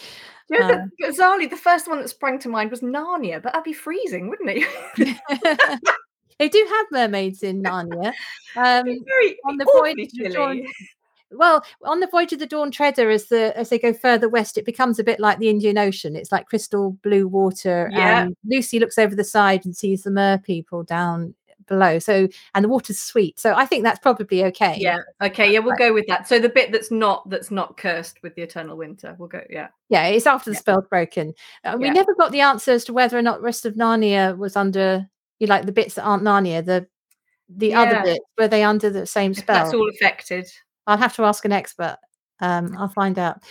You 0.53 0.61
know, 0.61 0.71
um, 0.71 0.93
the, 0.99 1.07
bizarrely, 1.07 1.49
the 1.49 1.57
first 1.57 1.89
one 1.89 2.01
that 2.01 2.09
sprang 2.09 2.39
to 2.41 2.49
mind 2.49 2.71
was 2.71 2.81
Narnia, 2.81 3.43
but 3.43 3.53
that'd 3.53 3.65
be 3.65 3.73
freezing, 3.73 4.29
wouldn't 4.29 4.51
it? 4.51 5.81
they 6.39 6.49
do 6.49 6.67
have 6.69 6.87
mermaids 6.93 7.43
in 7.43 7.63
Narnia. 7.63 8.13
Um, 8.55 8.85
very, 8.85 9.39
on 9.49 9.57
the 9.57 9.65
voyage 9.65 10.11
of 10.27 10.35
Dawn, 10.35 10.63
well, 11.31 11.65
on 11.85 12.01
the 12.01 12.07
voyage 12.07 12.35
of 12.35 12.39
the 12.39 12.47
Dawn 12.47 12.71
Treader, 12.71 13.09
as 13.11 13.29
the 13.29 13.57
as 13.57 13.71
they 13.71 13.79
go 13.79 13.95
further 13.95 14.29
west, 14.29 14.59
it 14.59 14.67
becomes 14.67 14.99
a 14.99 15.05
bit 15.05 15.19
like 15.19 15.39
the 15.39 15.49
Indian 15.49 15.79
Ocean. 15.79 16.17
It's 16.17 16.31
like 16.31 16.47
crystal 16.47 16.99
blue 17.03 17.27
water. 17.27 17.89
Yeah. 17.91 18.25
And 18.25 18.37
Lucy 18.45 18.79
looks 18.79 18.99
over 18.99 19.15
the 19.15 19.25
side 19.25 19.65
and 19.65 19.75
sees 19.75 20.03
the 20.03 20.11
mer 20.11 20.37
people 20.37 20.83
down 20.83 21.35
below. 21.73 21.99
So, 21.99 22.29
and 22.55 22.65
the 22.65 22.69
water's 22.69 23.01
sweet. 23.01 23.41
So 23.41 23.55
I 23.55 23.65
think 23.65 23.83
that's 23.83 23.99
probably 23.99 24.45
okay. 24.45 24.77
Yeah. 24.79 24.99
Okay. 25.23 25.51
Yeah, 25.51 25.61
we'll 25.61 25.77
go 25.77 25.95
with 25.95 26.07
that. 26.09 26.29
So 26.29 26.39
the 26.39 26.51
bit 26.51 26.71
that's 26.71 26.91
not 26.91 27.29
that's 27.31 27.51
not 27.51 27.79
cursed 27.79 28.23
with 28.23 28.35
the 28.35 28.43
eternal 28.43 28.77
winter, 28.77 29.17
we'll 29.19 29.29
go. 29.29 29.41
Yeah. 29.49 29.69
Yeah, 29.89 30.07
it's 30.07 30.27
after 30.27 30.51
the 30.51 30.55
yeah. 30.55 30.61
spell's 30.61 30.87
broken. 30.89 31.33
Uh, 31.65 31.77
we 31.79 31.87
yeah. 31.87 31.93
never 31.93 32.15
got 32.15 32.31
the 32.31 32.43
answer 32.43 32.73
as 32.73 32.85
to 32.85 32.93
whether 32.93 33.17
or 33.17 33.23
not 33.23 33.41
rest 33.41 33.65
of 33.65 33.75
Narnia 33.75 34.37
was 34.37 34.55
under 34.55 35.09
you 35.39 35.47
like 35.47 35.67
the 35.67 35.73
bits 35.73 35.95
that 35.95 36.05
aren't 36.05 36.23
Narnia, 36.23 36.65
the 36.65 36.87
the 37.49 37.69
yeah. 37.69 37.81
other 37.81 38.03
bits 38.03 38.25
were 38.39 38.49
they 38.49 38.63
under 38.63 38.91
the 38.91 39.07
same 39.07 39.35
spell? 39.35 39.57
That's 39.57 39.75
all 39.75 39.89
affected. 39.89 40.47
I'll 40.87 40.99
have 40.99 41.17
to 41.17 41.25
ask 41.25 41.45
an 41.45 41.53
expert. 41.53 41.97
Um, 42.41 42.77
I'll 42.79 42.89
find 42.89 43.19
out. 43.19 43.43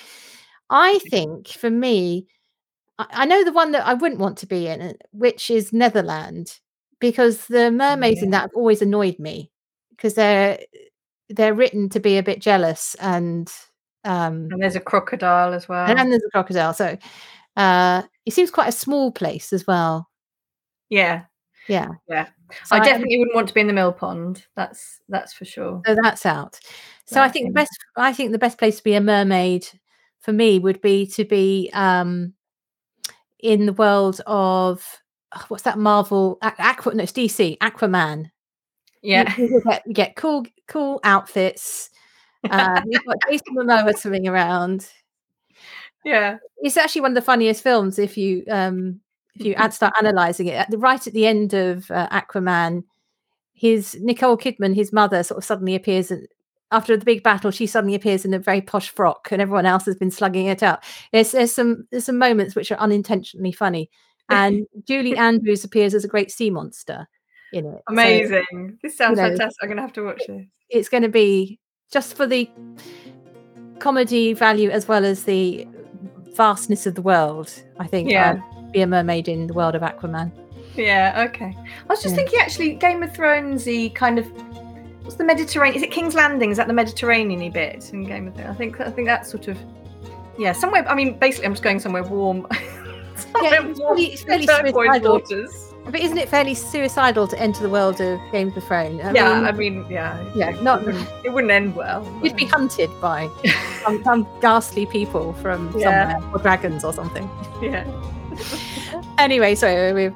I 0.69 0.99
think 1.09 1.47
for 1.47 1.69
me, 1.69 2.28
I 2.97 3.26
know 3.26 3.43
the 3.43 3.51
one 3.51 3.72
that 3.72 3.86
I 3.86 3.93
wouldn't 3.93 4.22
want 4.22 4.38
to 4.39 4.47
be 4.47 4.67
in, 4.67 4.95
which 5.11 5.49
is 5.49 5.74
Neverland 5.74 6.59
because 7.02 7.47
the 7.47 7.70
mermaids 7.72 8.20
yeah. 8.20 8.26
in 8.26 8.30
that 8.30 8.41
have 8.43 8.56
always 8.56 8.82
annoyed 8.82 9.20
me 9.20 9.52
because 9.89 10.14
they're 10.14 10.60
they're 11.30 11.54
written 11.54 11.89
to 11.89 11.99
be 11.99 12.18
a 12.18 12.24
bit 12.24 12.39
jealous 12.39 12.95
and 12.95 13.52
um 14.06 14.47
and 14.52 14.62
there's 14.62 14.78
a 14.78 14.80
crocodile 14.80 15.54
as 15.54 15.68
well. 15.68 15.86
and, 15.89 16.12
there's 16.12 16.24
a 16.24 16.32
crocodile 16.32 16.74
so 16.74 16.97
uh 17.58 18.04
it 18.26 18.34
seems 18.34 18.52
quite 18.52 18.70
a 18.70 18.72
small 18.72 19.12
place 19.12 19.52
as 19.52 19.68
well. 19.68 20.08
Yeah. 20.89 21.24
Yeah. 21.68 21.89
Yeah. 22.08 22.28
So 22.66 22.76
i 22.76 22.80
definitely 22.80 23.16
I, 23.16 23.20
wouldn't 23.20 23.36
want 23.36 23.47
to 23.47 23.54
be 23.54 23.62
in 23.62 23.68
the 23.68 23.74
mill 23.74 23.91
pond 23.91 24.45
that's 24.56 25.02
that's 25.10 25.34
for 25.34 25.45
sure. 25.45 25.82
So 25.86 25.95
that's 26.02 26.26
out. 26.26 26.60
So 27.06 27.20
yeah. 27.20 27.26
i 27.26 27.30
think 27.30 27.47
the 27.47 27.54
best 27.54 27.78
i 27.97 28.14
think 28.14 28.32
the 28.32 28.38
best 28.38 28.58
place 28.58 28.78
to 28.78 28.84
be 28.84 28.93
a 28.93 29.02
mermaid 29.02 29.68
for 30.22 30.32
me 30.32 30.60
would 30.60 30.82
be 30.82 31.08
to 31.08 31.26
be 31.26 31.70
um 31.74 32.34
in 33.39 33.66
the 33.66 33.74
world 33.74 34.22
of 34.28 35.01
oh, 35.36 35.45
what's 35.47 35.63
that 35.63 35.77
Marvel 35.77 36.38
Aqua? 36.41 36.93
No, 36.93 37.03
it's 37.03 37.11
DC 37.11 37.57
Aquaman. 37.59 38.32
Yeah, 39.01 39.34
you, 39.38 39.45
you, 39.45 39.61
get, 39.65 39.84
you 39.88 39.93
get, 39.93 40.15
cool 40.15 40.45
cool 40.67 40.99
outfits. 41.03 41.89
Uh, 42.49 42.82
you've 42.88 43.05
got 43.05 43.17
Jason 43.29 43.55
Momoa 43.55 43.95
swimming 43.97 44.27
around. 44.27 44.89
Yeah, 46.03 46.38
it's 46.57 46.77
actually 46.77 47.01
one 47.01 47.11
of 47.11 47.15
the 47.15 47.21
funniest 47.21 47.61
films 47.61 47.99
if 47.99 48.17
you 48.17 48.43
um 48.49 48.99
if 49.36 49.45
you 49.45 49.55
start 49.71 49.93
analyzing 49.99 50.47
it. 50.47 50.55
At 50.55 50.71
the 50.71 50.77
right 50.77 51.05
at 51.05 51.13
the 51.13 51.27
end 51.27 51.53
of 51.53 51.89
uh, 51.91 52.09
Aquaman, 52.09 52.84
his 53.53 53.95
Nicole 54.01 54.38
Kidman, 54.38 54.75
his 54.75 54.91
mother, 54.91 55.23
sort 55.23 55.38
of 55.38 55.43
suddenly 55.43 55.75
appears 55.75 56.09
and 56.11 56.27
after 56.71 56.95
the 56.95 57.05
big 57.05 57.21
battle, 57.21 57.51
she 57.51 57.67
suddenly 57.67 57.95
appears 57.95 58.23
in 58.23 58.34
a 58.34 58.39
very 58.39 58.61
posh 58.61 58.89
frock, 58.89 59.27
and 59.32 59.41
everyone 59.41 59.65
else 59.65 59.86
has 59.86 59.95
been 59.95 60.11
slugging 60.11 60.47
it 60.47 60.63
out. 60.63 60.84
There's, 61.11 61.32
there's 61.34 61.51
some 61.51 61.88
there's 61.91 62.05
some 62.05 62.17
moments 62.17 62.55
which 62.55 62.71
are 62.71 62.79
unintentionally 62.79 63.51
funny, 63.51 63.89
and 64.32 64.65
Julie 64.88 65.17
Andrews 65.17 65.63
appears 65.63 65.93
as 65.93 66.03
a 66.03 66.07
great 66.07 66.32
sea 66.32 66.49
monster 66.49 67.07
in 67.53 67.65
it. 67.65 67.82
Amazing. 67.88 68.45
So, 68.51 68.69
this 68.84 68.97
sounds 68.97 69.17
you 69.17 69.23
know, 69.23 69.29
fantastic. 69.29 69.57
I'm 69.61 69.67
going 69.67 69.77
to 69.77 69.84
have 69.84 69.93
to 69.93 70.03
watch 70.03 70.21
this. 70.27 70.45
It's 70.69 70.89
going 70.89 71.03
to 71.03 71.09
be 71.09 71.59
just 71.91 72.15
for 72.15 72.25
the 72.25 72.49
comedy 73.79 74.34
value 74.34 74.69
as 74.69 74.88
well 74.88 75.05
as 75.05 75.23
the 75.23 75.67
vastness 76.36 76.86
of 76.86 76.95
the 76.95 77.01
world. 77.01 77.51
I 77.79 77.88
think. 77.88 78.09
Yeah. 78.09 78.32
Um, 78.32 78.71
be 78.71 78.82
a 78.82 78.88
mermaid 78.88 79.27
in 79.27 79.47
the 79.47 79.53
world 79.53 79.75
of 79.75 79.82
Aquaman. 79.82 80.32
Yeah. 80.75 81.27
Okay. 81.27 81.53
I 81.57 81.86
was 81.88 82.01
just 82.01 82.15
yeah. 82.15 82.21
thinking, 82.21 82.39
actually, 82.39 82.75
Game 82.75 83.03
of 83.03 83.13
Thrones, 83.13 83.65
the 83.65 83.89
kind 83.89 84.17
of 84.17 84.25
what's 85.03 85.15
the 85.15 85.25
Mediterranean? 85.25 85.75
Is 85.75 85.84
it 85.84 85.91
King's 85.91 86.15
Landing? 86.15 86.51
Is 86.51 86.57
that 86.57 86.67
the 86.67 86.73
Mediterranean 86.73 87.41
y 87.41 87.49
bit 87.49 87.91
in 87.91 88.05
Game 88.05 88.27
of 88.27 88.36
Thrones? 88.36 88.49
I 88.49 88.53
think 88.53 88.79
I 88.79 88.89
think 88.89 89.07
that's 89.07 89.29
sort 89.29 89.49
of 89.49 89.57
yeah, 90.38 90.53
somewhere. 90.53 90.88
I 90.88 90.95
mean, 90.95 91.19
basically, 91.19 91.45
I'm 91.45 91.53
just 91.53 91.63
going 91.63 91.79
somewhere 91.79 92.03
warm. 92.03 92.47
yeah, 93.41 93.65
it's 93.65 93.80
fairly, 93.80 94.05
it's 94.05 94.24
fairly 94.24 94.47
suicidal. 94.47 95.13
Waters. 95.13 95.72
But 95.86 95.99
isn't 95.99 96.17
it 96.17 96.30
fairly 96.30 96.53
suicidal 96.53 97.28
to 97.28 97.39
enter 97.39 97.63
the 97.63 97.69
world 97.69 97.99
of 98.01 98.19
Game 98.32 98.49
of 98.55 98.63
Thrones? 98.63 99.01
I 99.01 99.13
yeah, 99.13 99.34
mean, 99.34 99.45
I 99.45 99.51
mean, 99.51 99.86
yeah, 99.89 100.24
yeah, 100.36 100.51
not 100.61 100.82
it 100.82 100.86
wouldn't, 100.86 101.09
it 101.26 101.34
wouldn't 101.34 101.51
end 101.51 101.76
well. 101.76 102.05
You'd 102.24 102.36
be 102.36 102.45
hunted 102.45 102.89
by 103.01 103.30
some, 103.84 104.03
some, 104.03 104.28
ghastly 104.41 104.86
people 104.86 105.34
from 105.34 105.76
yeah. 105.76 106.19
somewhere, 106.19 106.34
or 106.34 106.39
dragons 106.39 106.84
or 106.84 106.93
something. 106.93 107.28
Yeah. 107.61 107.86
anyway, 109.17 109.55
so 109.55 109.93
we've. 109.93 110.13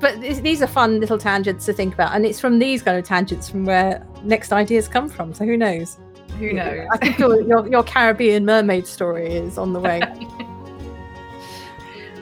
But 0.00 0.20
these 0.20 0.62
are 0.62 0.68
fun 0.68 1.00
little 1.00 1.18
tangents 1.18 1.66
to 1.66 1.72
think 1.72 1.94
about, 1.94 2.14
and 2.14 2.24
it's 2.24 2.38
from 2.38 2.60
these 2.60 2.82
kind 2.82 2.96
of 2.96 3.04
tangents 3.04 3.48
from 3.50 3.64
where 3.64 4.06
next 4.22 4.52
ideas 4.52 4.86
come 4.86 5.08
from. 5.08 5.34
So 5.34 5.44
who 5.44 5.56
knows? 5.56 5.98
Who 6.38 6.52
knows? 6.52 6.86
I 6.92 6.98
think 6.98 7.18
your, 7.18 7.40
your, 7.42 7.68
your 7.68 7.82
Caribbean 7.82 8.44
mermaid 8.44 8.86
story 8.86 9.26
is 9.26 9.58
on 9.58 9.72
the 9.72 9.80
way. 9.80 10.00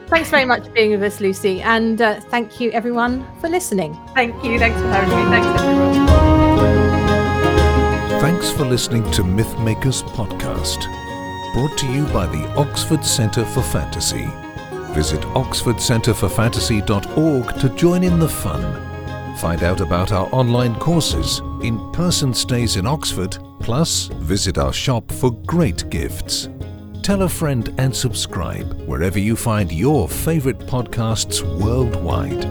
Thanks 0.08 0.30
very 0.30 0.44
much 0.44 0.66
for 0.66 0.70
being 0.70 0.92
with 0.92 1.02
us, 1.02 1.20
Lucy, 1.20 1.60
and 1.62 2.00
uh, 2.00 2.20
thank 2.20 2.60
you 2.60 2.70
everyone 2.70 3.26
for 3.40 3.48
listening. 3.48 3.98
Thank 4.14 4.44
you. 4.44 4.56
Thanks 4.58 4.80
for 4.80 4.86
having 4.88 5.10
me. 5.10 5.24
Thanks 5.36 5.60
everyone. 5.60 6.06
Thanks 8.20 8.50
for 8.50 8.64
listening 8.64 9.08
to 9.12 9.22
Mythmakers 9.22 10.02
Podcast, 10.10 10.84
brought 11.54 11.76
to 11.78 11.86
you 11.92 12.04
by 12.06 12.26
the 12.26 12.44
Oxford 12.56 13.04
Centre 13.04 13.44
for 13.44 13.62
Fantasy. 13.62 14.26
Visit 14.94 15.20
oxfordcentreforfantasy.org 15.34 17.60
to 17.60 17.68
join 17.70 18.04
in 18.04 18.18
the 18.18 18.28
fun. 18.28 18.82
Find 19.38 19.62
out 19.62 19.80
about 19.80 20.12
our 20.12 20.28
online 20.32 20.74
courses, 20.76 21.40
in 21.62 21.78
person 21.92 22.32
stays 22.32 22.76
in 22.76 22.86
Oxford, 22.86 23.36
plus 23.60 24.06
visit 24.06 24.56
our 24.56 24.72
shop 24.72 25.10
for 25.10 25.30
great 25.30 25.90
gifts. 25.90 26.48
Tell 27.06 27.22
a 27.22 27.28
friend 27.28 27.72
and 27.78 27.94
subscribe 27.94 28.82
wherever 28.88 29.16
you 29.16 29.36
find 29.36 29.70
your 29.70 30.08
favourite 30.08 30.58
podcasts 30.58 31.40
worldwide. 31.62 32.42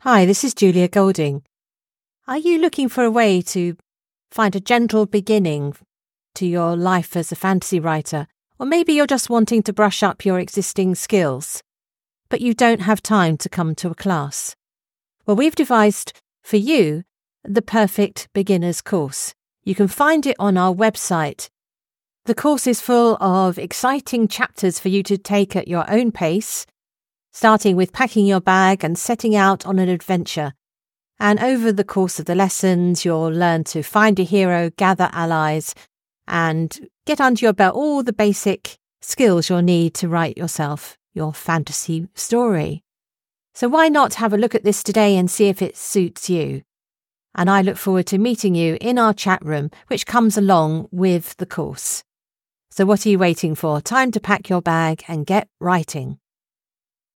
Hi, 0.00 0.26
this 0.26 0.42
is 0.42 0.54
Julia 0.54 0.88
Golding. 0.88 1.44
Are 2.26 2.38
you 2.38 2.58
looking 2.58 2.88
for 2.88 3.04
a 3.04 3.10
way 3.12 3.42
to 3.42 3.76
find 4.32 4.56
a 4.56 4.60
gentle 4.60 5.06
beginning 5.06 5.76
to 6.34 6.46
your 6.46 6.76
life 6.76 7.16
as 7.16 7.32
a 7.32 7.36
fantasy 7.36 7.80
writer? 7.80 8.26
Or 8.58 8.66
maybe 8.66 8.92
you're 8.92 9.06
just 9.06 9.30
wanting 9.30 9.62
to 9.64 9.72
brush 9.72 10.02
up 10.02 10.24
your 10.24 10.38
existing 10.38 10.94
skills, 10.94 11.62
but 12.28 12.40
you 12.40 12.54
don't 12.54 12.82
have 12.82 13.02
time 13.02 13.36
to 13.38 13.48
come 13.48 13.74
to 13.76 13.90
a 13.90 13.94
class. 13.94 14.54
Well, 15.26 15.36
we've 15.36 15.54
devised 15.54 16.12
for 16.42 16.56
you 16.56 17.04
the 17.44 17.62
perfect 17.62 18.28
beginner's 18.32 18.82
course. 18.82 19.34
You 19.64 19.74
can 19.74 19.88
find 19.88 20.26
it 20.26 20.36
on 20.38 20.56
our 20.56 20.74
website. 20.74 21.48
The 22.26 22.34
course 22.34 22.66
is 22.66 22.80
full 22.80 23.16
of 23.20 23.58
exciting 23.58 24.28
chapters 24.28 24.78
for 24.78 24.88
you 24.88 25.02
to 25.04 25.16
take 25.16 25.56
at 25.56 25.68
your 25.68 25.90
own 25.90 26.12
pace 26.12 26.66
starting 27.32 27.76
with 27.76 27.92
packing 27.92 28.26
your 28.26 28.40
bag 28.40 28.84
and 28.84 28.98
setting 28.98 29.36
out 29.36 29.66
on 29.66 29.78
an 29.78 29.88
adventure. 29.88 30.52
And 31.18 31.38
over 31.38 31.70
the 31.72 31.84
course 31.84 32.18
of 32.18 32.24
the 32.24 32.34
lessons, 32.34 33.04
you'll 33.04 33.28
learn 33.28 33.64
to 33.64 33.82
find 33.82 34.18
a 34.18 34.24
hero, 34.24 34.70
gather 34.76 35.10
allies, 35.12 35.74
and 36.30 36.88
get 37.06 37.20
under 37.20 37.44
your 37.44 37.52
belt 37.52 37.74
all 37.74 38.02
the 38.02 38.12
basic 38.12 38.78
skills 39.02 39.50
you'll 39.50 39.60
need 39.60 39.92
to 39.94 40.08
write 40.08 40.38
yourself 40.38 40.96
your 41.12 41.34
fantasy 41.34 42.06
story. 42.14 42.82
So 43.52 43.68
why 43.68 43.88
not 43.88 44.14
have 44.14 44.32
a 44.32 44.38
look 44.38 44.54
at 44.54 44.62
this 44.62 44.82
today 44.82 45.16
and 45.16 45.28
see 45.28 45.48
if 45.48 45.60
it 45.60 45.76
suits 45.76 46.30
you? 46.30 46.62
And 47.34 47.50
I 47.50 47.62
look 47.62 47.76
forward 47.76 48.06
to 48.06 48.18
meeting 48.18 48.54
you 48.54 48.78
in 48.80 48.96
our 48.96 49.12
chat 49.12 49.44
room, 49.44 49.70
which 49.88 50.06
comes 50.06 50.38
along 50.38 50.88
with 50.92 51.36
the 51.38 51.46
course. 51.46 52.04
So 52.70 52.86
what 52.86 53.04
are 53.04 53.08
you 53.08 53.18
waiting 53.18 53.56
for? 53.56 53.80
Time 53.80 54.12
to 54.12 54.20
pack 54.20 54.48
your 54.48 54.62
bag 54.62 55.02
and 55.08 55.26
get 55.26 55.48
writing. 55.58 56.18